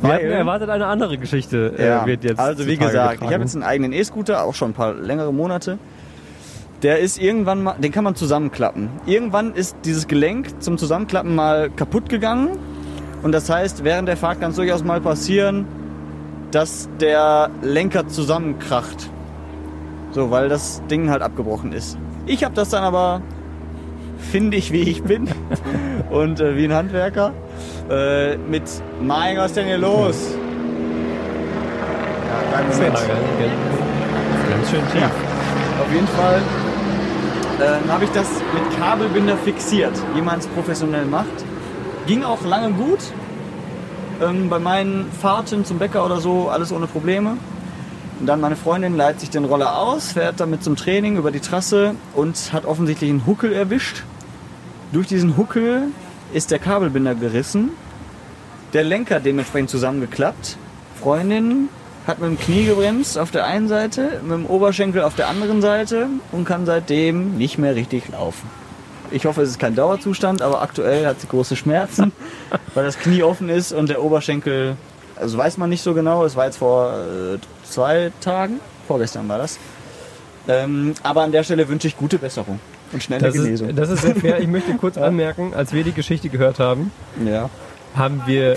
Wir 0.00 0.12
hatten 0.12 0.26
erwartet, 0.26 0.70
eine 0.70 0.86
andere 0.86 1.18
Geschichte 1.18 1.74
äh, 1.76 1.86
Ja, 1.88 2.06
wird 2.06 2.22
jetzt 2.24 2.38
also 2.38 2.66
wie 2.66 2.76
gesagt, 2.76 3.14
ich 3.14 3.20
getragen. 3.20 3.34
habe 3.34 3.42
jetzt 3.44 3.54
einen 3.54 3.64
eigenen 3.64 3.92
E-Scooter, 3.92 4.44
auch 4.44 4.54
schon 4.54 4.70
ein 4.70 4.74
paar 4.74 4.94
längere 4.94 5.32
Monate. 5.32 5.78
Der 6.82 7.00
ist 7.00 7.18
irgendwann 7.20 7.64
mal, 7.64 7.74
den 7.78 7.90
kann 7.90 8.04
man 8.04 8.14
zusammenklappen. 8.14 8.88
Irgendwann 9.06 9.54
ist 9.54 9.76
dieses 9.84 10.06
Gelenk 10.06 10.62
zum 10.62 10.78
Zusammenklappen 10.78 11.34
mal 11.34 11.70
kaputt 11.70 12.08
gegangen. 12.08 12.50
Und 13.22 13.32
das 13.32 13.50
heißt, 13.50 13.82
während 13.82 14.06
der 14.06 14.16
Fahrt 14.16 14.40
kann 14.40 14.50
es 14.50 14.56
durchaus 14.56 14.84
mal 14.84 15.00
passieren, 15.00 15.66
dass 16.52 16.88
der 17.00 17.50
Lenker 17.62 18.06
zusammenkracht. 18.06 19.10
So, 20.12 20.30
weil 20.30 20.48
das 20.48 20.80
Ding 20.88 21.10
halt 21.10 21.22
abgebrochen 21.22 21.72
ist. 21.72 21.98
Ich 22.26 22.44
habe 22.44 22.54
das 22.54 22.68
dann 22.68 22.84
aber 22.84 23.20
findig, 24.18 24.72
wie 24.72 24.82
ich 24.82 25.02
bin 25.02 25.28
und 26.10 26.40
äh, 26.40 26.56
wie 26.56 26.64
ein 26.64 26.74
Handwerker, 26.74 27.32
äh, 27.90 28.36
mit 28.36 28.62
Mein, 29.00 29.36
was 29.36 29.46
ist 29.46 29.56
denn 29.56 29.66
hier 29.66 29.78
los? 29.78 30.16
Ja, 32.50 32.58
Ganz 34.50 34.70
schön 34.70 34.80
tief. 34.92 35.00
Ja, 35.00 35.10
auf 35.82 35.92
jeden 35.92 36.08
Fall 36.08 36.40
äh, 37.60 37.90
habe 37.90 38.04
ich 38.04 38.10
das 38.10 38.28
mit 38.54 38.78
Kabelbinder 38.78 39.36
fixiert, 39.36 39.92
wie 40.14 40.22
man 40.22 40.38
es 40.38 40.46
professionell 40.48 41.04
macht. 41.04 41.26
Ging 42.06 42.24
auch 42.24 42.44
lange 42.44 42.70
gut. 42.72 42.98
Ähm, 44.20 44.48
bei 44.48 44.58
meinen 44.58 45.10
Fahrten 45.12 45.64
zum 45.64 45.78
Bäcker 45.78 46.04
oder 46.04 46.20
so, 46.20 46.48
alles 46.48 46.72
ohne 46.72 46.86
Probleme. 46.86 47.36
Und 48.20 48.26
dann 48.26 48.40
meine 48.40 48.56
Freundin 48.56 48.96
leiht 48.96 49.20
sich 49.20 49.30
den 49.30 49.44
Roller 49.44 49.78
aus, 49.78 50.12
fährt 50.12 50.40
damit 50.40 50.64
zum 50.64 50.74
Training 50.74 51.16
über 51.16 51.30
die 51.30 51.40
Trasse 51.40 51.94
und 52.14 52.52
hat 52.52 52.64
offensichtlich 52.64 53.10
einen 53.10 53.26
Huckel 53.26 53.52
erwischt. 53.52 54.02
Durch 54.92 55.06
diesen 55.06 55.36
Huckel 55.36 55.88
ist 56.32 56.50
der 56.50 56.58
Kabelbinder 56.58 57.14
gerissen, 57.14 57.70
der 58.72 58.84
Lenker 58.84 59.20
dementsprechend 59.20 59.70
zusammengeklappt. 59.70 60.56
Freundin 61.00 61.68
hat 62.06 62.18
mit 62.18 62.30
dem 62.30 62.38
Knie 62.38 62.64
gebremst 62.64 63.18
auf 63.18 63.30
der 63.30 63.44
einen 63.44 63.68
Seite, 63.68 64.20
mit 64.22 64.32
dem 64.32 64.46
Oberschenkel 64.46 65.02
auf 65.02 65.14
der 65.14 65.28
anderen 65.28 65.60
Seite 65.60 66.08
und 66.32 66.44
kann 66.44 66.66
seitdem 66.66 67.36
nicht 67.36 67.58
mehr 67.58 67.76
richtig 67.76 68.08
laufen. 68.08 68.48
Ich 69.10 69.26
hoffe, 69.26 69.42
es 69.42 69.50
ist 69.50 69.58
kein 69.58 69.74
Dauerzustand, 69.74 70.42
aber 70.42 70.60
aktuell 70.60 71.06
hat 71.06 71.20
sie 71.20 71.28
große 71.28 71.54
Schmerzen, 71.54 72.12
weil 72.74 72.84
das 72.84 72.98
Knie 72.98 73.22
offen 73.22 73.48
ist 73.48 73.72
und 73.72 73.88
der 73.88 74.02
Oberschenkel, 74.02 74.76
also 75.16 75.38
weiß 75.38 75.56
man 75.58 75.70
nicht 75.70 75.82
so 75.82 75.94
genau, 75.94 76.24
es 76.24 76.34
war 76.34 76.46
jetzt 76.46 76.58
vor 76.58 76.92
äh, 76.94 77.38
zwei 77.70 78.12
Tagen, 78.20 78.60
vorgestern 78.86 79.28
war 79.28 79.38
das. 79.38 79.58
Ähm, 80.48 80.94
aber 81.02 81.22
an 81.22 81.32
der 81.32 81.42
Stelle 81.42 81.68
wünsche 81.68 81.88
ich 81.88 81.96
gute 81.96 82.18
Besserung 82.18 82.58
und 82.92 83.02
schnelle 83.02 83.22
Das 83.26 83.34
Genesung. 83.34 83.68
ist, 83.68 83.78
das 83.78 83.90
ist 83.90 84.02
sehr 84.02 84.16
fair. 84.16 84.40
Ich 84.40 84.48
möchte 84.48 84.72
kurz 84.74 84.96
anmerken, 84.98 85.52
als 85.54 85.72
wir 85.72 85.84
die 85.84 85.92
Geschichte 85.92 86.28
gehört 86.30 86.58
haben, 86.58 86.90
ja. 87.24 87.50
haben 87.94 88.22
wir 88.26 88.56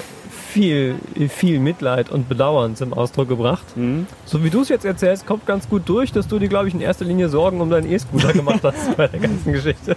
viel, 0.51 0.95
viel 1.29 1.59
Mitleid 1.59 2.09
und 2.09 2.27
Bedauern 2.27 2.75
zum 2.75 2.93
Ausdruck 2.93 3.29
gebracht. 3.29 3.63
Mhm. 3.75 4.05
So 4.25 4.43
wie 4.43 4.49
du 4.49 4.61
es 4.61 4.69
jetzt 4.69 4.85
erzählst, 4.85 5.25
kommt 5.25 5.45
ganz 5.45 5.69
gut 5.69 5.83
durch, 5.87 6.11
dass 6.11 6.27
du 6.27 6.39
dir, 6.39 6.49
glaube 6.49 6.67
ich, 6.67 6.73
in 6.73 6.81
erster 6.81 7.05
Linie 7.05 7.29
Sorgen 7.29 7.61
um 7.61 7.69
deinen 7.69 7.89
E-Scooter 7.89 8.33
gemacht 8.33 8.59
hast 8.63 8.95
bei 8.97 9.07
der 9.07 9.19
ganzen 9.19 9.53
Geschichte. 9.53 9.95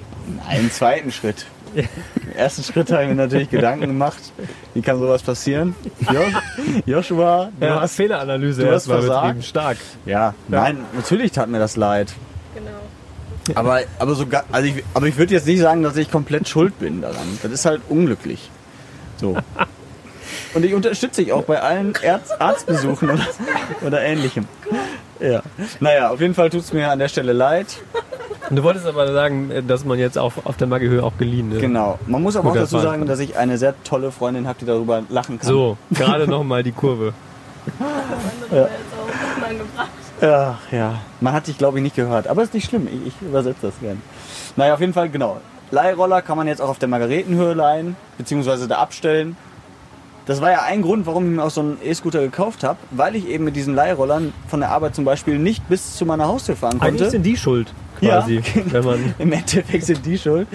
Einen 0.48 0.70
zweiten 0.70 1.10
Schritt. 1.12 1.46
Im 1.74 1.88
ersten 2.36 2.62
Schritt 2.62 2.90
habe 2.92 3.02
ich 3.02 3.08
mir 3.08 3.14
natürlich 3.16 3.50
Gedanken 3.50 3.86
gemacht, 3.86 4.18
wie 4.74 4.82
kann 4.82 4.98
sowas 4.98 5.22
passieren? 5.22 5.74
Jo- 6.12 6.20
Joshua, 6.86 7.50
du 7.58 7.66
Ja, 7.66 7.80
hast 7.80 7.96
Fehleranalyse 7.96 8.62
du 8.64 8.72
hast 8.72 8.86
betrieben. 8.88 9.42
Stark. 9.42 9.78
Ja, 10.06 10.34
nein, 10.48 10.78
natürlich 10.94 11.32
tat 11.32 11.48
mir 11.48 11.58
das 11.58 11.76
leid. 11.76 12.12
Genau. 12.54 12.70
Aber, 13.58 13.80
aber, 13.98 14.14
sogar, 14.14 14.44
also 14.52 14.68
ich, 14.68 14.82
aber 14.94 15.06
ich 15.06 15.16
würde 15.18 15.34
jetzt 15.34 15.46
nicht 15.46 15.60
sagen, 15.60 15.82
dass 15.82 15.96
ich 15.96 16.10
komplett 16.10 16.48
schuld 16.48 16.78
bin 16.78 17.02
daran. 17.02 17.38
Das 17.42 17.52
ist 17.52 17.64
halt 17.66 17.82
unglücklich. 17.88 18.50
So. 19.18 19.36
Und 20.54 20.64
ich 20.64 20.72
unterstütze 20.72 21.22
dich 21.22 21.32
auch 21.32 21.42
bei 21.42 21.60
allen 21.60 21.94
Ärz 21.96 22.30
Arztbesuchen 22.30 23.10
oder, 23.10 23.26
oder 23.86 24.02
ähnlichem. 24.02 24.46
Ja. 25.20 25.42
Naja, 25.80 26.10
auf 26.10 26.20
jeden 26.20 26.34
Fall 26.34 26.48
tut 26.50 26.62
es 26.62 26.72
mir 26.72 26.90
an 26.90 26.98
der 26.98 27.08
Stelle 27.08 27.32
leid. 27.32 27.66
Und 28.50 28.56
du 28.56 28.62
wolltest 28.62 28.86
aber 28.86 29.12
sagen, 29.12 29.50
dass 29.66 29.84
man 29.84 29.98
jetzt 29.98 30.18
auf, 30.18 30.44
auf 30.46 30.56
der 30.56 30.66
Maggehöhe 30.66 31.02
auch 31.02 31.16
geliehen 31.18 31.52
ist. 31.52 31.60
Genau. 31.60 31.98
Man 32.06 32.22
muss 32.22 32.36
aber 32.36 32.48
auch 32.48 32.52
Guter 32.52 32.64
dazu 32.64 32.78
sagen, 32.78 33.06
dass 33.06 33.18
ich 33.18 33.36
eine 33.36 33.58
sehr 33.58 33.74
tolle 33.84 34.10
Freundin 34.10 34.46
habe, 34.46 34.58
die 34.60 34.66
darüber 34.66 35.02
lachen 35.08 35.38
kann. 35.38 35.48
So, 35.48 35.76
gerade 35.90 36.28
nochmal 36.28 36.62
die 36.62 36.72
Kurve. 36.72 37.14
Ach 40.20 40.58
ja, 40.70 41.00
man 41.20 41.32
hat 41.32 41.46
dich 41.46 41.58
glaube 41.58 41.78
ich 41.78 41.82
nicht 41.82 41.96
gehört, 41.96 42.28
aber 42.28 42.42
ist 42.42 42.54
nicht 42.54 42.68
schlimm, 42.68 42.86
ich, 42.86 43.08
ich 43.08 43.14
übersetze 43.26 43.58
das 43.62 43.74
gern. 43.80 44.00
Naja, 44.56 44.74
auf 44.74 44.80
jeden 44.80 44.92
Fall, 44.92 45.08
genau. 45.08 45.38
Leihroller 45.70 46.22
kann 46.22 46.36
man 46.36 46.46
jetzt 46.46 46.60
auch 46.62 46.68
auf 46.68 46.78
der 46.78 46.88
Margaretenhöhe 46.88 47.54
leihen, 47.54 47.96
beziehungsweise 48.16 48.68
da 48.68 48.78
abstellen. 48.78 49.36
Das 50.26 50.40
war 50.40 50.50
ja 50.50 50.62
ein 50.62 50.80
Grund, 50.82 51.04
warum 51.06 51.26
ich 51.26 51.36
mir 51.36 51.42
auch 51.42 51.50
so 51.50 51.60
einen 51.60 51.78
E-Scooter 51.84 52.20
gekauft 52.20 52.64
habe, 52.64 52.78
weil 52.92 53.14
ich 53.16 53.28
eben 53.28 53.44
mit 53.44 53.56
diesen 53.56 53.74
Leihrollern 53.74 54.32
von 54.48 54.60
der 54.60 54.70
Arbeit 54.70 54.94
zum 54.94 55.04
Beispiel 55.04 55.38
nicht 55.38 55.68
bis 55.68 55.96
zu 55.96 56.06
meiner 56.06 56.26
Haustür 56.28 56.56
fahren 56.56 56.80
Eigentlich 56.80 57.00
konnte. 57.00 57.10
sind 57.10 57.24
die 57.24 57.36
schuld, 57.36 57.74
Ja. 58.00 58.20
quasi. 58.20 58.42
Wenn 58.66 58.84
man, 58.84 59.14
Im 59.18 59.32
Endeffekt 59.32 59.84
sind 59.84 60.04
die 60.04 60.18
schuld. 60.18 60.48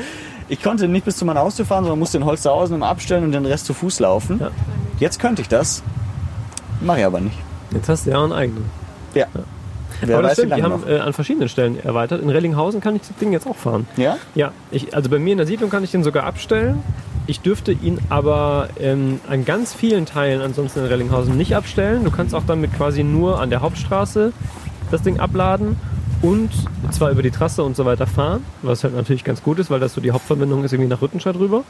Ich 0.48 0.62
konnte 0.64 0.88
nicht 0.88 1.06
bis 1.06 1.18
zu 1.18 1.26
meiner 1.26 1.42
Haustür 1.42 1.66
fahren, 1.66 1.84
sondern 1.84 2.00
musste 2.00 2.18
in 2.18 2.26
Holsterhausen 2.26 2.76
immer 2.76 2.88
abstellen 2.88 3.24
und 3.24 3.32
den 3.32 3.46
Rest 3.46 3.66
zu 3.66 3.74
Fuß 3.74 4.00
laufen. 4.00 4.40
Ja. 4.40 4.50
Jetzt 5.00 5.20
könnte 5.20 5.42
ich 5.42 5.48
das, 5.48 5.84
mache 6.82 7.00
ich 7.00 7.06
aber 7.06 7.22
nicht. 7.22 7.38
jetzt 7.72 7.88
hast 7.88 8.06
du 8.06 8.12
ja 8.12 8.24
einen 8.24 8.34
eigenen. 8.34 8.66
Ja. 9.14 9.28
Wer 10.02 10.18
aber 10.18 10.28
das 10.28 10.38
stimmt, 10.38 10.56
die 10.56 10.64
haben 10.64 10.84
äh, 10.88 11.00
an 11.00 11.14
verschiedenen 11.14 11.50
Stellen 11.50 11.80
erweitert. 11.84 12.22
In 12.22 12.30
Rellinghausen 12.30 12.82
kann 12.82 12.96
ich 12.96 13.02
das 13.02 13.16
Ding 13.18 13.32
jetzt 13.32 13.48
auch 13.48 13.56
fahren. 13.56 13.86
Ja? 13.98 14.18
Ja, 14.34 14.52
ich, 14.72 14.96
also 14.96 15.10
bei 15.10 15.20
mir 15.20 15.34
in 15.34 15.38
der 15.38 15.48
Siedlung 15.48 15.70
kann 15.70 15.84
ich 15.84 15.92
den 15.92 16.04
sogar 16.04 16.24
abstellen. 16.24 16.84
Ich 17.28 17.42
dürfte 17.42 17.72
ihn 17.72 18.00
aber 18.10 18.70
ähm, 18.80 19.20
an 19.30 19.46
ganz 19.46 19.74
vielen 19.74 20.06
Teilen 20.06 20.42
ansonsten 20.42 20.80
in 20.80 20.86
Rellinghausen 20.86 21.38
nicht 21.38 21.56
abstellen. 21.56 22.04
Du 22.04 22.12
kannst 22.12 22.34
auch 22.34 22.44
damit 22.48 22.74
quasi 22.76 23.04
nur 23.04 23.40
an 23.40 23.50
der 23.50 23.62
Hauptstraße 23.62 24.32
das 24.90 25.02
Ding 25.04 25.20
abladen 25.20 25.76
und 26.22 26.50
zwar 26.92 27.12
über 27.12 27.22
die 27.24 27.32
Trasse 27.32 27.64
und 27.64 27.76
so 27.76 27.86
weiter 27.86 28.08
fahren, 28.08 28.44
was 28.62 28.84
halt 28.84 28.96
natürlich 28.96 29.24
ganz 29.24 29.42
gut 29.44 29.60
ist, 29.60 29.70
weil 29.70 29.80
das 29.80 29.94
so 29.94 30.02
die 30.02 30.12
Hauptverbindung 30.12 30.64
ist 30.64 30.74
irgendwie 30.74 30.90
nach 30.90 31.02
Rüttenscheid 31.02 31.36
rüber. 31.36 31.64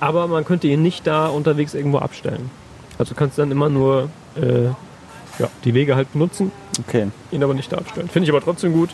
Aber 0.00 0.26
man 0.26 0.44
könnte 0.44 0.66
ihn 0.68 0.82
nicht 0.82 1.06
da 1.06 1.26
unterwegs 1.26 1.74
irgendwo 1.74 1.98
abstellen. 1.98 2.50
Also 2.98 3.14
du 3.14 3.18
kannst 3.18 3.38
dann 3.38 3.50
immer 3.50 3.68
nur 3.68 4.08
äh, 4.36 4.66
ja, 5.38 5.48
die 5.64 5.74
Wege 5.74 5.96
halt 5.96 6.12
benutzen, 6.12 6.50
Okay. 6.88 7.08
ihn 7.30 7.42
aber 7.42 7.54
nicht 7.54 7.70
da 7.72 7.78
abstellen. 7.78 8.08
Finde 8.08 8.24
ich 8.24 8.30
aber 8.34 8.42
trotzdem 8.42 8.72
gut, 8.72 8.90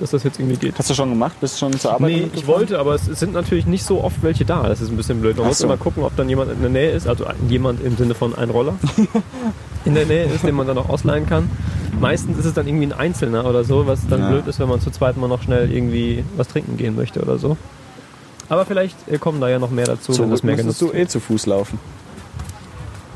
dass 0.00 0.10
das 0.10 0.22
jetzt 0.24 0.38
irgendwie 0.38 0.56
geht. 0.56 0.78
Hast 0.78 0.90
du 0.90 0.94
schon 0.94 1.08
gemacht? 1.10 1.36
Bist 1.40 1.54
du 1.54 1.58
schon 1.58 1.72
zur 1.78 1.92
Arbeit? 1.92 2.12
Nee, 2.12 2.30
ich 2.34 2.46
wollte, 2.46 2.78
aber 2.78 2.94
es 2.94 3.06
sind 3.06 3.32
natürlich 3.32 3.66
nicht 3.66 3.84
so 3.84 4.02
oft 4.04 4.22
welche 4.22 4.44
da. 4.44 4.62
Das 4.68 4.80
ist 4.80 4.90
ein 4.90 4.96
bisschen 4.96 5.20
blöd. 5.20 5.36
Man 5.36 5.44
Ach 5.46 5.48
muss 5.48 5.58
so. 5.58 5.64
immer 5.66 5.76
gucken, 5.76 6.02
ob 6.04 6.14
dann 6.16 6.28
jemand 6.28 6.52
in 6.52 6.60
der 6.60 6.70
Nähe 6.70 6.90
ist, 6.90 7.08
also 7.08 7.24
jemand 7.48 7.82
im 7.82 7.96
Sinne 7.96 8.14
von 8.14 8.34
ein 8.34 8.50
Roller 8.50 8.74
in 9.84 9.94
der 9.94 10.06
Nähe 10.06 10.24
ist, 10.26 10.44
den 10.44 10.54
man 10.54 10.66
dann 10.66 10.78
auch 10.78 10.88
ausleihen 10.88 11.26
kann. 11.26 11.50
Meistens 12.00 12.38
ist 12.38 12.44
es 12.44 12.54
dann 12.54 12.66
irgendwie 12.66 12.86
ein 12.86 12.92
Einzelner 12.92 13.44
oder 13.46 13.64
so, 13.64 13.86
was 13.86 14.06
dann 14.08 14.20
Ja. 14.20 14.30
blöd 14.30 14.46
ist, 14.46 14.58
wenn 14.60 14.68
man 14.68 14.80
zu 14.80 14.90
zweit 14.90 15.16
mal 15.16 15.28
noch 15.28 15.42
schnell 15.42 15.70
irgendwie 15.72 16.24
was 16.36 16.48
trinken 16.48 16.76
gehen 16.76 16.94
möchte 16.94 17.20
oder 17.22 17.38
so. 17.38 17.56
Aber 18.48 18.64
vielleicht 18.66 18.96
äh, 19.08 19.18
kommen 19.18 19.40
da 19.40 19.48
ja 19.48 19.58
noch 19.58 19.70
mehr 19.70 19.86
dazu, 19.86 20.08
wenn 20.10 20.16
Zurück 20.16 20.30
das 20.30 20.42
mehr 20.42 20.56
genutzt 20.56 20.80
du 20.82 20.92
eh 20.92 21.06
zu 21.06 21.20
Fuß 21.20 21.46
laufen. 21.46 21.78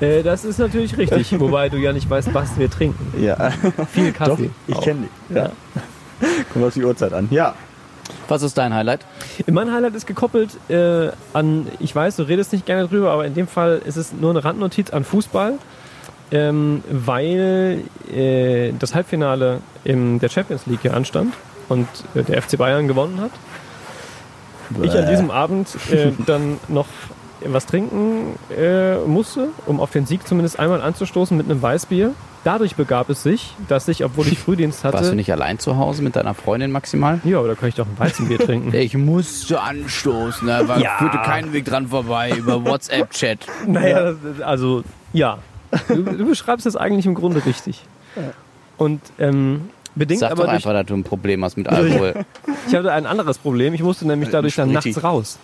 Äh, 0.00 0.22
das 0.22 0.44
ist 0.44 0.58
natürlich 0.58 0.96
richtig, 0.96 1.38
wobei 1.40 1.68
du 1.68 1.76
ja 1.76 1.92
nicht 1.92 2.08
weißt, 2.08 2.32
was 2.32 2.58
wir 2.58 2.70
trinken. 2.70 3.12
Ja, 3.22 3.50
Viel 3.92 4.12
doch, 4.18 4.18
Kaffee. 4.18 4.50
ich 4.66 4.74
auch. 4.74 4.82
kenne 4.82 5.08
die. 5.28 5.34
Ja. 5.34 5.50
Kommt 6.52 6.64
auf 6.64 6.74
die 6.74 6.84
Uhrzeit 6.84 7.12
an. 7.12 7.28
Ja. 7.30 7.54
Was 8.28 8.42
ist 8.42 8.58
dein 8.58 8.74
Highlight? 8.74 9.00
Mein 9.50 9.72
Highlight 9.72 9.94
ist 9.94 10.06
gekoppelt 10.06 10.50
äh, 10.68 11.10
an, 11.32 11.66
ich 11.78 11.94
weiß, 11.94 12.16
du 12.16 12.22
redest 12.24 12.52
nicht 12.52 12.66
gerne 12.66 12.88
drüber, 12.88 13.10
aber 13.12 13.24
in 13.26 13.34
dem 13.34 13.46
Fall 13.46 13.80
ist 13.84 13.96
es 13.96 14.12
nur 14.12 14.30
eine 14.30 14.42
Randnotiz 14.44 14.90
an 14.90 15.04
Fußball, 15.04 15.54
ähm, 16.32 16.82
weil 16.90 17.82
äh, 18.14 18.72
das 18.78 18.94
Halbfinale 18.94 19.60
in 19.84 20.18
der 20.20 20.28
Champions 20.28 20.66
League 20.66 20.80
hier 20.82 20.94
anstand 20.94 21.34
und 21.68 21.88
äh, 22.14 22.22
der 22.22 22.42
FC 22.42 22.56
Bayern 22.58 22.88
gewonnen 22.88 23.20
hat. 23.20 23.30
Ich 24.82 24.92
an 24.96 25.08
diesem 25.08 25.30
Abend 25.30 25.68
äh, 25.90 26.12
dann 26.26 26.58
noch 26.68 26.86
was 27.44 27.64
trinken 27.66 28.38
äh, 28.56 28.96
musste, 28.98 29.48
um 29.66 29.80
auf 29.80 29.90
den 29.90 30.04
Sieg 30.06 30.26
zumindest 30.28 30.58
einmal 30.58 30.82
anzustoßen 30.82 31.36
mit 31.36 31.46
einem 31.50 31.60
Weißbier. 31.62 32.12
Dadurch 32.44 32.74
begab 32.76 33.10
es 33.10 33.22
sich, 33.22 33.54
dass 33.68 33.88
ich, 33.88 34.04
obwohl 34.04 34.26
ich 34.28 34.38
Frühdienst 34.44 34.84
hatte, 34.84 34.98
Warst 34.98 35.10
du 35.10 35.14
nicht 35.16 35.32
allein 35.32 35.58
zu 35.58 35.76
Hause 35.76 36.02
mit 36.02 36.16
deiner 36.16 36.34
Freundin 36.34 36.70
maximal? 36.70 37.20
ja, 37.24 37.38
aber 37.38 37.48
da 37.48 37.54
kann 37.54 37.68
ich 37.70 37.74
doch 37.74 37.86
ein 37.86 37.98
Weizenbier 37.98 38.38
trinken. 38.46 38.72
Ich 38.74 38.94
musste 38.96 39.60
anstoßen, 39.60 40.46
da 40.46 40.68
war, 40.68 40.78
Ja. 40.78 40.96
führte 40.98 41.18
keinen 41.18 41.52
Weg 41.52 41.64
dran 41.64 41.88
vorbei 41.88 42.30
über 42.36 42.64
WhatsApp-Chat. 42.64 43.40
Naja, 43.66 44.14
also 44.44 44.84
ja. 45.12 45.38
Du, 45.88 46.02
du 46.02 46.26
beschreibst 46.26 46.66
es 46.66 46.76
eigentlich 46.76 47.06
im 47.06 47.14
Grunde 47.14 47.44
richtig. 47.44 47.82
Und 48.76 49.00
ähm, 49.18 49.68
bedingt 49.94 50.20
Sag 50.20 50.32
aber 50.32 50.44
doch 50.44 50.50
durch, 50.50 50.66
einfach, 50.66 50.72
dass 50.72 50.86
du 50.86 50.94
ein 50.94 51.04
Problem 51.04 51.44
hast 51.44 51.56
mit 51.56 51.68
Alkohol. 51.68 52.14
ich 52.68 52.74
hatte 52.74 52.92
ein 52.92 53.06
anderes 53.06 53.38
Problem. 53.38 53.74
Ich 53.74 53.82
musste 53.82 54.06
nämlich 54.06 54.30
dadurch 54.30 54.56
dann 54.56 54.72
nachts 54.72 55.02
raus. 55.02 55.38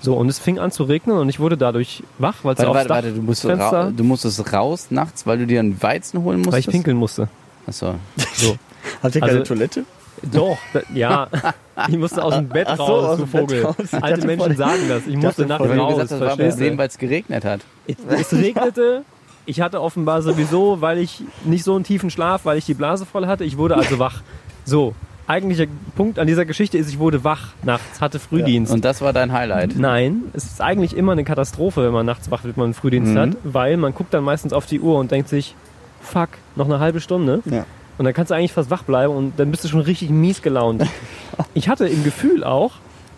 So, 0.00 0.14
und 0.14 0.28
es 0.28 0.40
fing 0.40 0.58
an 0.58 0.72
zu 0.72 0.82
regnen 0.82 1.16
und 1.16 1.28
ich 1.28 1.38
wurde 1.38 1.56
dadurch 1.56 2.02
wach, 2.18 2.34
weil 2.42 2.54
es 2.54 2.58
Warte, 2.58 2.74
warte, 2.74 2.88
warte, 2.88 3.12
du, 3.12 3.22
musst 3.22 3.44
ra 3.46 3.92
du 3.96 4.02
musstest 4.02 4.52
raus 4.52 4.88
nachts, 4.90 5.26
weil 5.28 5.38
du 5.38 5.46
dir 5.46 5.60
einen 5.60 5.80
Weizen 5.80 6.24
holen 6.24 6.38
musstest? 6.38 6.52
weil 6.52 6.60
ich 6.60 6.66
pinkeln 6.66 6.96
musste. 6.96 7.28
Achso. 7.68 7.94
So. 8.34 8.56
Habt 9.02 9.14
ihr 9.14 9.22
Also- 9.22 9.34
keine 9.34 9.44
Toilette? 9.44 9.84
Doch, 10.30 10.58
da, 10.72 10.80
ja. 10.94 11.28
Ich 11.88 11.96
musste 11.96 12.22
aus 12.22 12.34
dem 12.34 12.48
Bett 12.48 12.66
Ach 12.68 12.76
so, 12.76 12.82
raus, 12.84 13.04
aus 13.06 13.18
du 13.18 13.26
Vogel. 13.26 13.64
raus. 13.64 13.74
Alte 13.92 14.26
Menschen 14.26 14.56
sagen 14.56 14.82
das. 14.88 15.06
Ich 15.06 15.16
musste 15.16 15.46
nachts 15.46 15.66
raus. 15.68 15.88
gesagt 15.94 16.10
das 16.12 16.20
war 16.20 16.32
ein? 16.38 16.50
Problem, 16.50 16.78
weil 16.78 16.88
es 16.88 16.98
geregnet 16.98 17.44
hat. 17.44 17.60
Es 17.86 18.32
regnete. 18.32 19.04
Ich 19.46 19.60
hatte 19.60 19.80
offenbar 19.80 20.22
sowieso, 20.22 20.80
weil 20.80 20.98
ich 20.98 21.22
nicht 21.44 21.64
so 21.64 21.74
einen 21.74 21.84
tiefen 21.84 22.10
Schlaf, 22.10 22.44
weil 22.44 22.58
ich 22.58 22.64
die 22.66 22.74
Blase 22.74 23.04
voll 23.06 23.26
hatte. 23.26 23.44
Ich 23.44 23.58
wurde 23.58 23.76
also 23.76 23.98
wach. 23.98 24.22
So, 24.64 24.94
eigentlicher 25.26 25.66
Punkt 25.96 26.18
an 26.20 26.26
dieser 26.28 26.44
Geschichte 26.44 26.78
ist, 26.78 26.88
ich 26.88 26.98
wurde 27.00 27.24
wach 27.24 27.48
nachts, 27.64 28.00
hatte 28.00 28.18
Frühdienst. 28.20 28.72
Und 28.72 28.84
das 28.84 29.00
war 29.00 29.12
dein 29.12 29.32
Highlight. 29.32 29.76
Nein, 29.76 30.22
es 30.32 30.44
ist 30.44 30.60
eigentlich 30.60 30.96
immer 30.96 31.12
eine 31.12 31.24
Katastrophe, 31.24 31.84
wenn 31.84 31.92
man 31.92 32.06
nachts 32.06 32.30
wach 32.30 32.44
wird, 32.44 32.56
wenn 32.56 32.60
man 32.62 32.66
einen 32.66 32.74
Frühdienst 32.74 33.12
Mhm. 33.14 33.18
hat, 33.18 33.30
weil 33.42 33.76
man 33.76 33.94
guckt 33.94 34.14
dann 34.14 34.22
meistens 34.22 34.52
auf 34.52 34.66
die 34.66 34.78
Uhr 34.80 34.98
und 34.98 35.10
denkt 35.10 35.28
sich, 35.28 35.56
fuck, 36.00 36.28
noch 36.54 36.66
eine 36.66 36.78
halbe 36.78 37.00
Stunde. 37.00 37.42
Ja. 37.46 37.64
Und 37.98 38.04
dann 38.04 38.14
kannst 38.14 38.30
du 38.30 38.34
eigentlich 38.36 38.52
fast 38.52 38.70
wach 38.70 38.84
bleiben 38.84 39.14
und 39.14 39.32
dann 39.38 39.50
bist 39.50 39.64
du 39.64 39.68
schon 39.68 39.80
richtig 39.80 40.10
mies 40.10 40.42
gelaunt. 40.42 40.84
ich 41.54 41.68
hatte 41.68 41.86
im 41.88 42.04
Gefühl 42.04 42.44
auch, 42.44 42.72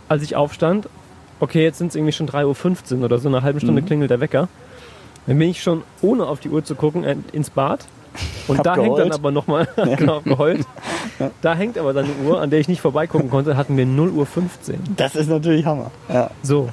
als 0.08 0.22
ich 0.22 0.36
aufstand, 0.36 0.88
okay, 1.40 1.62
jetzt 1.62 1.78
sind 1.78 1.88
es 1.88 1.96
irgendwie 1.96 2.12
schon 2.12 2.28
3.15 2.28 2.98
Uhr 2.98 3.04
oder 3.04 3.18
so, 3.18 3.28
eine 3.28 3.42
halbe 3.42 3.60
Stunde 3.60 3.82
Mhm. 3.82 3.86
klingelt 3.86 4.10
der 4.10 4.20
Wecker. 4.20 4.48
Dann 5.26 5.38
bin 5.38 5.48
ich 5.50 5.62
schon, 5.62 5.82
ohne 6.02 6.26
auf 6.26 6.40
die 6.40 6.48
Uhr 6.50 6.64
zu 6.64 6.74
gucken, 6.74 7.04
äh, 7.04 7.16
ins 7.32 7.50
Bad. 7.50 7.86
Und 8.46 8.58
Hab 8.58 8.64
da 8.64 8.74
hängt 8.76 8.86
dann 8.86 8.94
geheult. 9.08 9.14
aber 9.14 9.30
nochmal, 9.32 9.68
genau, 9.96 10.20
geheult. 10.20 10.64
Da 11.42 11.54
hängt 11.54 11.76
aber 11.78 11.92
dann 11.92 12.04
eine 12.04 12.28
Uhr, 12.28 12.40
an 12.40 12.50
der 12.50 12.60
ich 12.60 12.68
nicht 12.68 12.80
vorbeigucken 12.80 13.28
konnte, 13.30 13.56
hatten 13.56 13.76
wir 13.76 13.86
0 13.86 14.10
Uhr 14.10 14.26
15. 14.26 14.78
Das 14.96 15.16
ist 15.16 15.28
natürlich 15.28 15.64
Hammer. 15.66 15.90
Ja. 16.08 16.30
So. 16.42 16.68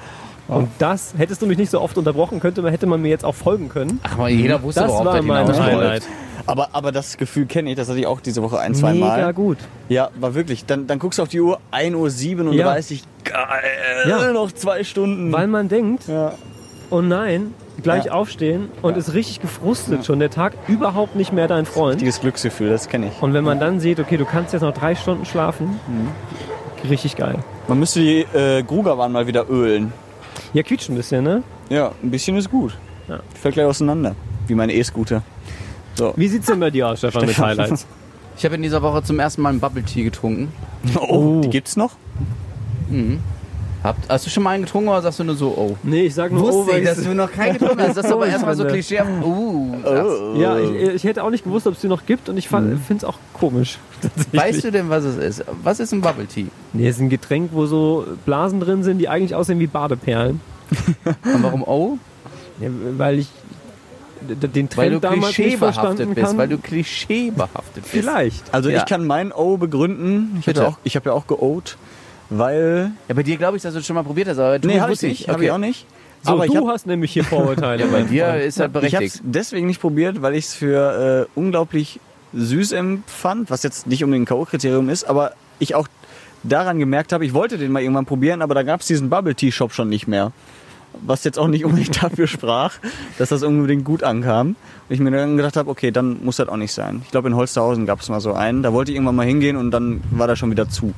Und 0.47 0.67
das, 0.79 1.13
hättest 1.17 1.41
du 1.41 1.45
mich 1.47 1.57
nicht 1.57 1.71
so 1.71 1.79
oft 1.81 1.97
unterbrochen, 1.97 2.39
könnte, 2.41 2.61
man- 2.61 2.71
hätte 2.71 2.85
man 2.85 3.01
mir 3.01 3.07
jetzt 3.07 3.23
auch 3.25 3.33
folgen 3.35 3.69
können. 3.69 3.99
Ach, 4.03 4.13
aber 4.13 4.29
jeder 4.29 4.61
wusste, 4.61 4.81
Das 4.81 4.91
worauf 4.91 5.05
war 5.05 5.15
das 5.15 5.25
mein. 5.25 5.63
Highlight. 5.65 6.03
Aber, 6.45 6.69
aber 6.73 6.91
das 6.91 7.17
Gefühl 7.17 7.45
kenne 7.45 7.69
ich, 7.71 7.75
das 7.77 7.87
hatte 7.87 7.99
ich 7.99 8.05
auch 8.07 8.19
diese 8.19 8.41
Woche 8.43 8.59
ein, 8.59 8.75
zwei 8.75 8.93
Mega 8.93 9.05
Mal. 9.07 9.33
gut. 9.33 9.57
Ja, 9.89 10.09
war 10.19 10.35
wirklich. 10.35 10.65
Dann, 10.65 10.87
dann 10.87 10.99
guckst 10.99 11.19
du 11.19 11.23
auf 11.23 11.29
die 11.29 11.39
Uhr, 11.39 11.59
1.37 11.71 12.91
Uhr. 12.93 12.99
Geil, 13.23 14.05
Ja. 14.07 14.31
noch 14.33 14.51
zwei 14.51 14.83
Stunden. 14.83 15.31
Weil 15.31 15.47
man 15.47 15.69
denkt, 15.69 16.07
ja. 16.07 16.33
oh 16.89 17.01
nein, 17.01 17.53
gleich 17.83 18.05
Ja. 18.05 18.11
aufstehen 18.13 18.69
und 18.81 18.97
ist 18.97 19.13
richtig 19.13 19.41
gefrustet 19.41 20.05
schon. 20.05 20.19
Der 20.19 20.29
Tag 20.29 20.53
überhaupt 20.67 21.15
nicht 21.15 21.31
mehr 21.33 21.47
dein 21.47 21.65
Freund. 21.65 21.93
Richtiges 21.95 22.19
Glücksgefühl, 22.21 22.69
das 22.69 22.89
kenne 22.89 23.07
ich. 23.07 23.21
Und 23.21 23.33
wenn 23.33 23.43
man 23.43 23.59
dann 23.59 23.79
sieht, 23.79 23.99
okay, 23.99 24.17
du 24.17 24.25
kannst 24.25 24.53
jetzt 24.53 24.61
noch 24.61 24.73
drei 24.73 24.95
Stunden 24.95 25.25
schlafen, 25.25 25.79
richtig 26.89 27.15
geil. 27.15 27.39
Man 27.67 27.79
müsste 27.79 27.99
die 27.99 28.21
äh, 28.37 28.63
Grugerwahn 28.63 29.11
mal 29.11 29.27
wieder 29.27 29.49
ölen. 29.49 29.93
Ja, 30.53 30.63
quietscht 30.63 30.89
ein 30.89 30.95
bisschen, 30.95 31.23
ne? 31.23 31.43
Ja, 31.69 31.91
ein 32.03 32.11
bisschen 32.11 32.35
ist 32.37 32.49
gut. 32.49 32.77
Ja. 33.07 33.19
Fällt 33.39 33.55
gleich 33.55 33.65
auseinander. 33.65 34.15
Wie 34.47 34.55
meine 34.55 34.73
E-Scooter. 34.73 35.21
So. 35.95 36.13
Wie 36.15 36.27
sieht's 36.27 36.47
denn 36.47 36.59
bei 36.59 36.69
dir 36.71 36.89
aus, 36.89 36.99
Stefan, 36.99 37.25
mit 37.25 37.37
Highlights? 37.37 37.85
Ich 38.37 38.45
habe 38.45 38.55
in 38.55 38.61
dieser 38.63 38.81
Woche 38.81 39.03
zum 39.03 39.19
ersten 39.19 39.41
Mal 39.41 39.49
einen 39.49 39.59
Bubble 39.59 39.83
Tea 39.83 40.03
getrunken. 40.03 40.51
Oh, 40.99 41.41
die 41.43 41.49
gibt's 41.49 41.75
noch? 41.77 41.91
Habt, 43.83 44.09
hast 44.09 44.25
du 44.25 44.29
schon 44.29 44.43
mal 44.43 44.51
einen 44.51 44.65
getrunken 44.65 44.89
oder 44.89 45.01
sagst 45.01 45.19
du 45.19 45.23
nur 45.23 45.35
so, 45.35 45.47
oh? 45.57 45.75
Nee, 45.81 46.03
ich 46.03 46.13
sag 46.13 46.31
nur, 46.31 46.53
oh, 46.53 46.67
weil 46.67 46.83
ich, 46.83 47.03
du 47.03 47.15
noch 47.15 47.31
keinen 47.31 47.53
getrunken 47.57 47.81
hast. 47.81 47.97
Das 47.97 48.05
ist 48.05 48.11
aber 48.11 48.21
Oh, 48.21 48.25
erstmal 48.25 48.55
so 48.55 48.65
Klischee. 48.65 49.01
Uh, 49.23 49.75
sagst. 49.83 50.21
ja, 50.35 50.59
ich, 50.59 50.95
ich 50.95 51.03
hätte 51.03 51.23
auch 51.23 51.31
nicht 51.31 51.43
gewusst, 51.43 51.65
ob 51.65 51.73
es 51.73 51.81
die 51.81 51.87
noch 51.87 52.05
gibt 52.05 52.29
und 52.29 52.37
ich 52.37 52.47
finde 52.47 52.77
es 52.95 53.03
auch 53.03 53.17
komisch. 53.33 53.79
Weißt 54.33 54.63
du 54.63 54.71
denn, 54.71 54.89
was 54.89 55.03
es 55.03 55.17
ist? 55.17 55.45
Was 55.63 55.79
ist 55.79 55.93
ein 55.93 56.01
Bubble 56.01 56.27
Tea? 56.27 56.47
Nee, 56.73 56.87
es 56.87 56.97
ist 56.97 57.01
ein 57.01 57.09
Getränk, 57.09 57.49
wo 57.53 57.65
so 57.65 58.05
Blasen 58.25 58.59
drin 58.59 58.83
sind, 58.83 58.99
die 58.99 59.09
eigentlich 59.09 59.33
aussehen 59.33 59.59
wie 59.59 59.67
Badeperlen. 59.67 60.39
Und 61.05 61.43
warum 61.43 61.63
oh? 61.63 61.97
Ja, 62.59 62.69
weil 62.97 63.19
ich 63.19 63.27
den 64.21 64.69
Trend 64.69 64.77
Weil 64.77 64.89
du 64.91 64.99
damals 64.99 65.21
nicht 65.25 65.35
klischeebehaftet 65.35 65.83
verstanden 65.83 66.13
bist. 66.13 66.27
kann. 66.27 66.37
Weil 66.37 66.47
du 66.49 66.57
klischeebehaftet 66.59 67.83
bist. 67.83 67.87
Vielleicht. 67.87 68.53
Also 68.53 68.69
Ja. 68.69 68.77
ich 68.79 68.85
kann 68.85 69.07
mein 69.07 69.31
O 69.31 69.57
begründen. 69.57 70.35
Ich, 70.39 70.45
Bitte. 70.45 70.61
hatte 70.61 70.69
auch, 70.69 70.77
ich 70.83 70.95
habe 70.95 71.09
ja 71.09 71.13
auch 71.15 71.25
geoat, 71.25 71.77
weil... 72.31 72.91
Ja, 73.07 73.13
bei 73.13 73.23
dir 73.23 73.37
glaube 73.37 73.57
ich, 73.57 73.63
dass 73.63 73.73
du 73.73 73.79
es 73.79 73.85
schon 73.85 73.95
mal 73.95 74.03
probiert 74.03 74.27
hast. 74.27 74.39
Aber 74.39 74.57
du 74.57 74.67
Nee, 74.67 74.79
habe 74.79 74.93
ich 74.93 75.01
nicht. 75.01 75.27
Hab 75.27 75.41
ich 75.41 75.51
auch 75.51 75.57
nicht. 75.57 75.85
So, 76.23 76.33
aber 76.33 76.47
du 76.47 76.55
hab, 76.55 76.73
hast 76.73 76.87
nämlich 76.87 77.11
hier 77.11 77.23
Vorurteile. 77.23 77.83
Ja, 77.85 77.91
bei 77.91 78.03
dir 78.03 78.25
Freund. 78.25 78.43
ist 78.43 78.59
halt 78.59 78.69
ich 78.69 78.75
habe 78.75 78.87
berechtigt. 78.87 79.15
es 79.15 79.21
deswegen 79.23 79.67
nicht 79.67 79.81
probiert, 79.81 80.21
weil 80.21 80.35
ich 80.35 80.45
es 80.45 80.53
für 80.53 81.27
äh, 81.27 81.39
unglaublich 81.39 81.99
süß 82.33 82.71
empfand, 82.73 83.49
was 83.49 83.63
jetzt 83.63 83.87
nicht 83.87 84.03
unbedingt 84.03 84.29
ein 84.29 84.33
K.O.-Kriterium 84.33 84.89
ist, 84.89 85.03
aber 85.03 85.33
ich 85.59 85.75
auch 85.75 85.87
daran 86.43 86.79
gemerkt 86.79 87.13
habe, 87.13 87.25
ich 87.25 87.33
wollte 87.33 87.57
den 87.57 87.71
mal 87.71 87.81
irgendwann 87.81 88.05
probieren, 88.05 88.41
aber 88.41 88.55
da 88.55 88.63
gab 88.63 88.81
es 88.81 88.87
diesen 88.87 89.09
Bubble-Tea-Shop 89.09 89.73
schon 89.73 89.89
nicht 89.89 90.07
mehr. 90.07 90.31
Was 91.01 91.23
jetzt 91.23 91.39
auch 91.39 91.47
nicht 91.47 91.65
unbedingt 91.65 92.01
dafür 92.01 92.27
sprach, 92.27 92.75
dass 93.17 93.29
das 93.29 93.43
unbedingt 93.43 93.85
gut 93.85 94.03
ankam. 94.03 94.55
Und 94.89 94.93
ich 94.93 94.99
mir 94.99 95.11
dann 95.11 95.37
gedacht 95.37 95.55
habe, 95.55 95.69
okay, 95.69 95.91
dann 95.91 96.23
muss 96.23 96.37
das 96.37 96.49
auch 96.49 96.57
nicht 96.57 96.73
sein. 96.73 97.01
Ich 97.05 97.11
glaube, 97.11 97.29
in 97.29 97.35
Holsterhausen 97.35 97.85
gab 97.85 98.01
es 98.01 98.09
mal 98.09 98.19
so 98.19 98.33
einen. 98.33 98.63
Da 98.63 98.73
wollte 98.73 98.91
ich 98.91 98.95
irgendwann 98.95 99.15
mal 99.15 99.25
hingehen 99.25 99.55
und 99.55 99.71
dann 99.71 100.01
war 100.11 100.27
da 100.27 100.35
schon 100.35 100.51
wieder 100.51 100.69
zu. 100.69 100.93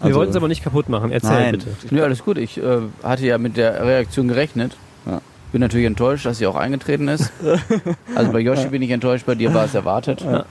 Wir 0.00 0.06
Also- 0.06 0.18
wollten 0.18 0.30
es 0.30 0.36
aber 0.36 0.48
nicht 0.48 0.62
kaputt 0.64 0.88
machen. 0.88 1.12
Erzähl 1.12 1.30
Nein. 1.30 1.52
bitte. 1.52 1.94
Ja, 1.94 2.04
alles 2.04 2.24
gut. 2.24 2.38
Ich 2.38 2.58
äh, 2.58 2.78
hatte 3.02 3.26
ja 3.26 3.38
mit 3.38 3.56
der 3.56 3.84
Reaktion 3.84 4.28
gerechnet. 4.28 4.76
Ja. 5.06 5.20
Bin 5.52 5.60
natürlich 5.60 5.86
enttäuscht, 5.86 6.24
dass 6.26 6.38
sie 6.38 6.46
auch 6.46 6.56
eingetreten 6.56 7.08
ist. 7.08 7.30
Also 8.14 8.32
bei 8.32 8.40
Yoshi 8.40 8.68
bin 8.68 8.82
ich 8.82 8.90
enttäuscht, 8.90 9.24
bei 9.26 9.34
dir 9.34 9.52
war 9.54 9.64
es 9.64 9.74
erwartet. 9.74 10.20
Ja. 10.22 10.44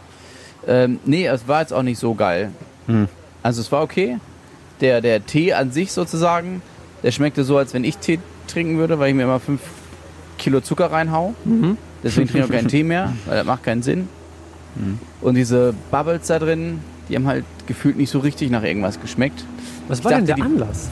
Ähm, 0.67 0.99
nee, 1.05 1.25
es 1.27 1.47
war 1.47 1.61
jetzt 1.61 1.73
auch 1.73 1.83
nicht 1.83 1.99
so 1.99 2.13
geil. 2.15 2.51
Hm. 2.87 3.07
Also 3.43 3.61
es 3.61 3.71
war 3.71 3.81
okay. 3.83 4.17
Der, 4.81 5.01
der 5.01 5.25
Tee 5.25 5.53
an 5.53 5.71
sich 5.71 5.91
sozusagen, 5.91 6.61
der 7.03 7.11
schmeckte 7.11 7.43
so, 7.43 7.57
als 7.57 7.73
wenn 7.73 7.83
ich 7.83 7.97
Tee 7.97 8.19
trinken 8.47 8.77
würde, 8.77 8.97
weil 8.99 9.09
ich 9.09 9.15
mir 9.15 9.23
immer 9.23 9.39
5 9.39 9.59
Kilo 10.37 10.61
Zucker 10.61 10.91
reinhau. 10.91 11.33
Mhm. 11.43 11.77
Deswegen 12.03 12.27
trinke 12.29 12.45
ich 12.47 12.51
auch 12.51 12.55
keinen 12.55 12.69
Tee 12.69 12.83
mehr, 12.83 13.13
weil 13.25 13.37
das 13.37 13.45
macht 13.45 13.63
keinen 13.63 13.81
Sinn. 13.83 14.07
Hm. 14.77 14.99
Und 15.21 15.35
diese 15.35 15.73
Bubbles 15.91 16.27
da 16.27 16.39
drin, 16.39 16.79
die 17.09 17.15
haben 17.15 17.27
halt 17.27 17.43
gefühlt 17.69 17.95
nicht 17.95 18.09
so 18.09 18.19
richtig 18.19 18.49
nach 18.51 18.63
irgendwas 18.63 18.99
geschmeckt. 18.99 19.45
Was 19.87 20.03
war 20.03 20.11
denn 20.11 20.25
dachte, 20.25 20.41
der 20.41 20.47
die- 20.47 20.53
Anlass? 20.61 20.89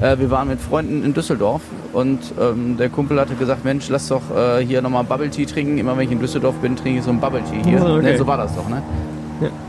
Äh, 0.00 0.18
wir 0.18 0.30
waren 0.30 0.48
mit 0.48 0.60
Freunden 0.60 1.04
in 1.04 1.12
Düsseldorf 1.12 1.60
und 1.92 2.18
ähm, 2.40 2.76
der 2.78 2.88
Kumpel 2.88 3.20
hatte 3.20 3.34
gesagt, 3.34 3.64
Mensch, 3.64 3.88
lass 3.90 4.08
doch 4.08 4.22
äh, 4.34 4.64
hier 4.64 4.80
nochmal 4.80 5.04
Bubble 5.04 5.28
Tea 5.28 5.44
trinken. 5.44 5.76
Immer 5.78 5.96
wenn 5.96 6.06
ich 6.06 6.10
in 6.12 6.18
Düsseldorf 6.18 6.54
bin, 6.56 6.74
trinke 6.74 7.00
ich 7.00 7.04
so 7.04 7.10
ein 7.10 7.20
Bubble 7.20 7.42
Tea 7.42 7.62
hier. 7.70 7.82
Okay. 7.82 8.02
ne, 8.02 8.16
so 8.18 8.26
war 8.26 8.38
das 8.38 8.54
doch, 8.56 8.68
ne? 8.68 8.82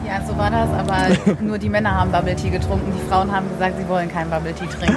Ja, 0.08 0.24
so 0.26 0.38
war 0.38 0.50
das, 0.52 0.70
aber 0.70 1.42
nur 1.42 1.58
die 1.58 1.70
Männer 1.70 2.00
haben 2.00 2.12
Bubble 2.12 2.36
Tea 2.36 2.50
getrunken. 2.50 2.92
Die 2.96 3.10
Frauen 3.10 3.32
haben 3.32 3.48
gesagt, 3.50 3.76
sie 3.80 3.88
wollen 3.90 4.10
keinen 4.10 4.30
Bubble 4.30 4.54
Tea 4.54 4.68
trinken. 4.68 4.96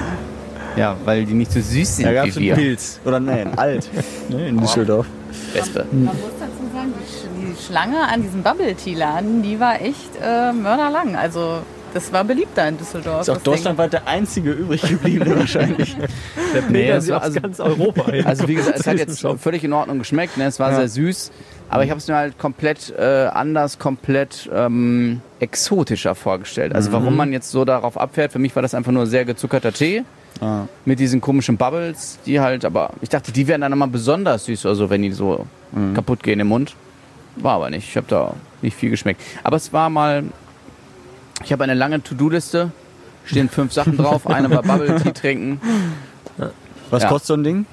Ja, 0.75 0.95
weil 1.05 1.25
die 1.25 1.33
nicht 1.33 1.51
so 1.51 1.59
süß 1.59 1.97
sind 1.97 2.05
Da 2.05 2.13
gab 2.13 2.27
es 2.27 2.37
einen. 2.37 2.53
Pilz. 2.53 2.99
Oder 3.03 3.19
nein, 3.19 3.57
alt. 3.57 3.89
ne, 4.29 4.47
in 4.49 4.57
Düsseldorf. 4.59 5.07
Wespe. 5.53 5.85
Man 5.91 6.05
muss 6.05 6.15
dazu 6.39 6.73
sagen, 6.73 6.93
die, 6.95 7.36
die 7.36 7.36
Schlange 7.65 8.01
an 8.07 8.21
diesem 8.21 8.43
Bubble 8.43 8.75
Tea 8.75 8.93
Laden, 8.95 9.41
die 9.43 9.59
war 9.59 9.81
echt 9.81 10.09
äh, 10.21 10.51
mörderlang. 10.53 11.15
Also 11.15 11.59
das 11.93 12.11
war 12.13 12.23
beliebter 12.23 12.67
in 12.67 12.77
Düsseldorf. 12.77 13.21
Ist 13.21 13.29
auch 13.29 13.37
deutschlandweit 13.41 13.93
der 13.93 14.07
einzige 14.07 14.51
übrig 14.51 14.81
gebliebene 14.81 15.39
wahrscheinlich. 15.39 15.95
Der 16.53 16.61
Nee, 16.69 16.89
das 16.89 17.07
war 17.09 17.17
aus 17.19 17.23
also- 17.23 17.41
ganz 17.41 17.59
Europa 17.59 18.05
hin. 18.11 18.25
Also 18.25 18.47
wie 18.47 18.55
gesagt, 18.55 18.79
es 18.79 18.87
hat 18.87 18.97
jetzt 18.97 19.25
völlig 19.39 19.63
in 19.63 19.73
Ordnung 19.73 19.99
geschmeckt. 19.99 20.37
Ne? 20.37 20.45
Es 20.45 20.59
war 20.59 20.71
Ja. 20.71 20.77
sehr 20.77 20.89
süß. 20.89 21.31
Aber 21.69 21.83
ich 21.83 21.89
habe 21.89 21.97
es 21.99 22.07
mir 22.07 22.15
halt 22.15 22.37
komplett 22.37 22.93
äh, 22.97 23.27
anders, 23.33 23.77
komplett 23.79 24.49
ähm, 24.53 25.21
exotischer 25.39 26.15
vorgestellt. 26.15 26.73
Also 26.75 26.91
warum 26.91 27.15
man 27.15 27.33
jetzt 27.33 27.51
so 27.51 27.65
darauf 27.65 27.97
abfährt, 27.99 28.31
für 28.31 28.39
mich 28.39 28.55
war 28.55 28.61
das 28.61 28.73
einfach 28.75 28.91
nur 28.91 29.05
sehr 29.07 29.25
gezuckerter 29.25 29.73
Tee. 29.73 30.03
Ah. 30.39 30.67
mit 30.85 30.99
diesen 30.99 31.19
komischen 31.19 31.57
Bubbles, 31.57 32.19
die 32.27 32.39
halt, 32.39 32.63
aber 32.63 32.91
ich 33.01 33.09
dachte, 33.09 33.31
die 33.31 33.47
wären 33.47 33.61
dann 33.61 33.73
immer 33.73 33.87
besonders 33.87 34.45
süß, 34.45 34.67
also 34.67 34.87
wenn 34.91 35.01
die 35.01 35.11
so 35.11 35.47
kaputt 35.95 36.21
gehen 36.21 36.39
im 36.39 36.45
Mund. 36.49 36.75
War 37.41 37.55
aber 37.55 37.69
nicht. 37.69 37.87
Ich 37.89 37.97
habe 37.97 38.07
da 38.09 38.33
nicht 38.61 38.75
viel 38.75 38.89
geschmeckt. 38.89 39.21
Aber 39.43 39.55
es 39.57 39.71
war 39.73 39.89
mal, 39.89 40.23
ich 41.43 41.51
habe 41.51 41.63
eine 41.63 41.73
lange 41.73 42.01
To-Do-Liste 42.03 42.71
Stehen 43.25 43.49
fünf 43.49 43.73
Sachen 43.73 43.97
drauf. 43.97 44.25
Eine 44.25 44.49
war 44.49 44.63
Bubble 44.63 45.01
Tea 45.01 45.11
trinken. 45.13 45.59
Was 46.89 47.03
Ja. 47.03 47.09
kostet 47.09 47.27
so 47.27 47.33
ein 47.33 47.43
Ding? 47.43 47.65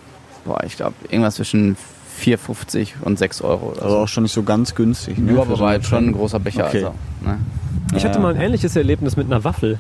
Boah, 0.45 0.63
ich 0.65 0.77
glaube, 0.77 0.95
irgendwas 1.09 1.37
zwischen 1.37 1.77
4,50 2.21 2.89
und 3.03 3.19
6 3.21 3.41
Euro 3.43 3.69
oder 3.71 3.83
Also 3.85 3.95
so. 3.97 4.03
auch 4.03 4.09
schon 4.09 4.25
nicht 4.25 4.33
so 4.33 4.43
ganz 4.43 4.75
günstig. 4.75 5.17
Ne? 5.19 5.35
Ja, 5.35 5.43
aber 5.43 5.59
war 5.61 5.75
jetzt 5.75 5.87
schon 5.87 6.09
ein 6.09 6.13
großer 6.13 6.41
Becher. 6.41 6.67
Okay. 6.67 6.79
Also, 6.85 6.95
ne? 7.21 7.39
Ich 7.97 8.05
hatte 8.05 8.19
mal 8.19 8.35
ein 8.35 8.41
ähnliches 8.41 8.75
Erlebnis 8.75 9.17
mit 9.17 9.27
einer 9.27 9.45
Waffel. 9.45 9.79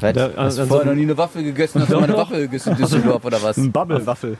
Was? 0.00 0.12
Da- 0.12 0.30
hast 0.36 0.58
du 0.58 0.62
an 0.62 0.68
vorher 0.68 0.84
so- 0.84 0.90
noch 0.90 0.96
nie 0.96 1.02
eine 1.02 1.18
Waffel 1.18 1.42
gegessen? 1.42 1.82
Hast 1.82 1.90
du 1.90 1.96
mal 1.96 2.04
eine 2.04 2.16
Waffel 2.16 2.40
gegessen 2.42 2.70
in 2.70 2.76
Düsseldorf 2.78 3.24
oder 3.24 3.42
was? 3.42 3.56
Ein 3.56 3.72
Bubble-Waffel. 3.72 4.38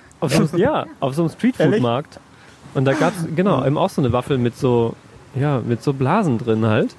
Ja, 0.57 0.86
auf 1.01 1.14
so 1.16 1.22
einem 1.22 1.30
Streetfood-Markt. 1.32 2.20
Und 2.74 2.84
da 2.84 2.92
gab's 2.92 3.24
genau, 3.34 3.64
eben 3.64 3.78
auch 3.78 3.90
so 3.90 4.00
eine 4.00 4.12
Waffel 4.12 4.38
mit 4.38 4.56
so, 4.56 4.94
ja, 5.34 5.60
mit 5.64 5.82
so 5.82 5.92
Blasen 5.92 6.38
drin 6.38 6.66
halt. 6.66 6.94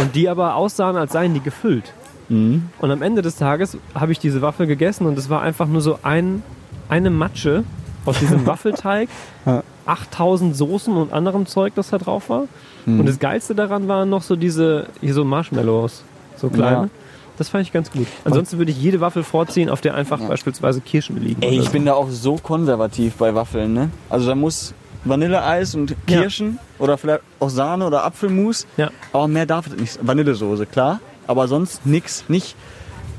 Und 0.00 0.14
die 0.14 0.28
aber 0.28 0.54
aussahen, 0.54 0.96
als 0.96 1.12
seien 1.12 1.34
die 1.34 1.40
gefüllt. 1.40 1.92
Mhm. 2.28 2.68
Und 2.78 2.90
am 2.90 3.02
Ende 3.02 3.22
des 3.22 3.36
Tages 3.36 3.76
habe 3.94 4.12
ich 4.12 4.18
diese 4.18 4.40
Waffel 4.40 4.66
gegessen 4.66 5.06
und 5.06 5.18
es 5.18 5.28
war 5.28 5.42
einfach 5.42 5.66
nur 5.66 5.80
so 5.80 5.98
ein, 6.02 6.42
eine 6.88 7.10
Matsche 7.10 7.64
aus 8.06 8.18
diesem 8.18 8.46
Waffelteig, 8.46 9.08
Ja. 9.46 9.62
8000 9.86 10.56
Soßen 10.56 10.96
und 10.96 11.12
anderem 11.12 11.46
Zeug, 11.46 11.74
das 11.74 11.90
da 11.90 11.98
drauf 11.98 12.28
war. 12.28 12.44
Mhm. 12.86 13.00
Und 13.00 13.06
das 13.06 13.18
Geilste 13.18 13.54
daran 13.56 13.88
waren 13.88 14.08
noch 14.08 14.22
so 14.22 14.36
diese, 14.36 14.86
hier 15.00 15.14
so 15.14 15.24
Marshmallows, 15.24 16.04
so 16.36 16.48
kleine. 16.48 16.82
Ja. 16.84 16.88
Das 17.36 17.48
fand 17.48 17.62
ich 17.62 17.72
ganz 17.72 17.90
gut. 17.90 18.06
Ansonsten 18.24 18.58
würde 18.58 18.70
ich 18.70 18.80
jede 18.80 19.00
Waffel 19.00 19.22
vorziehen, 19.22 19.70
auf 19.70 19.80
der 19.80 19.94
einfach 19.94 20.20
beispielsweise 20.20 20.82
Kirschen 20.82 21.20
liegen. 21.22 21.42
Ey, 21.42 21.58
ich 21.58 21.66
so. 21.66 21.72
bin 21.72 21.86
da 21.86 21.94
auch 21.94 22.10
so 22.10 22.36
konservativ 22.36 23.14
bei 23.14 23.34
Waffeln, 23.34 23.72
ne? 23.72 23.88
Also 24.10 24.28
da 24.28 24.34
muss 24.34 24.74
Vanilleeis 25.04 25.74
und 25.74 25.94
Kirschen 26.06 26.58
oder 26.78 26.98
vielleicht 26.98 27.22
auch 27.38 27.50
Sahne 27.50 27.86
oder 27.86 28.04
Apfelmus. 28.04 28.66
Ja. 28.76 28.90
Aber 29.12 29.28
mehr 29.28 29.46
darf 29.46 29.66
es 29.66 29.76
nicht. 29.76 29.98
Vanillesoße, 30.06 30.66
klar. 30.66 31.00
Aber 31.26 31.48
sonst 31.48 31.86
nix. 31.86 32.24
Nicht 32.28 32.56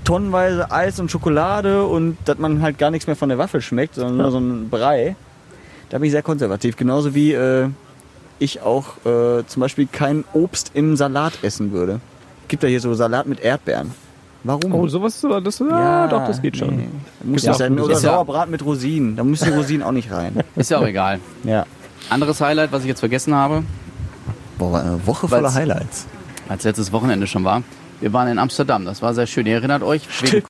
tonnenweise 0.03 0.71
Eis 0.71 0.99
und 0.99 1.11
Schokolade 1.11 1.86
und 1.86 2.17
dass 2.25 2.38
man 2.38 2.61
halt 2.61 2.77
gar 2.77 2.91
nichts 2.91 3.07
mehr 3.07 3.15
von 3.15 3.29
der 3.29 3.38
Waffel 3.38 3.61
schmeckt, 3.61 3.95
sondern 3.95 4.17
nur 4.17 4.32
so 4.32 4.39
ein 4.39 4.69
Brei. 4.69 5.15
Da 5.89 5.97
bin 5.97 6.05
ich 6.05 6.11
sehr 6.11 6.23
konservativ. 6.23 6.77
Genauso 6.77 7.13
wie 7.13 7.34
äh, 7.34 7.69
ich 8.39 8.61
auch 8.61 8.97
äh, 9.05 9.45
zum 9.45 9.59
Beispiel 9.59 9.88
kein 9.91 10.23
Obst 10.34 10.71
im 10.73 10.95
Salat 10.95 11.34
essen 11.43 11.71
würde. 11.71 11.99
Gibt 12.47 12.63
ja 12.63 12.69
hier 12.69 12.79
so 12.79 12.93
Salat 12.93 13.27
mit 13.27 13.39
Erdbeeren. 13.39 13.91
Warum? 14.43 14.73
Oh, 14.73 14.87
sowas, 14.87 15.21
das, 15.43 15.59
ja, 15.59 16.07
doch, 16.07 16.25
das 16.25 16.41
geht 16.41 16.57
schon. 16.57 16.75
Nee. 16.75 16.87
Muss 17.23 17.43
Ja, 17.43 17.53
sein. 17.53 17.79
Oder 17.79 17.93
ist 17.93 18.03
ja- 18.03 18.11
Sauerbraten 18.13 18.49
mit 18.51 18.65
Rosinen. 18.65 19.15
Da 19.15 19.23
müssen 19.23 19.45
die 19.45 19.51
Rosinen 19.51 19.83
auch 19.83 19.91
nicht 19.91 20.11
rein. 20.11 20.33
Ist 20.55 20.71
ja 20.71 20.79
auch 20.79 20.85
egal. 20.85 21.19
Ja. 21.43 21.65
Anderes 22.09 22.41
Highlight, 22.41 22.71
was 22.71 22.81
ich 22.81 22.87
jetzt 22.87 22.99
vergessen 23.01 23.35
habe, 23.35 23.63
Boah, 24.57 24.79
eine 24.79 25.05
Woche 25.05 25.27
voller 25.27 25.53
Highlights. 25.53 26.07
als 26.49 26.63
letztes 26.63 26.91
Wochenende 26.91 27.27
schon 27.27 27.43
war. 27.43 27.61
Wir 27.99 28.13
waren 28.13 28.27
in 28.29 28.39
Amsterdam. 28.39 28.83
Das 28.85 29.03
war 29.03 29.13
sehr 29.13 29.27
schön. 29.27 29.45
Ihr 29.45 29.53
erinnert 29.55 29.83
euch? 29.83 30.07
Wegen, 30.23 30.31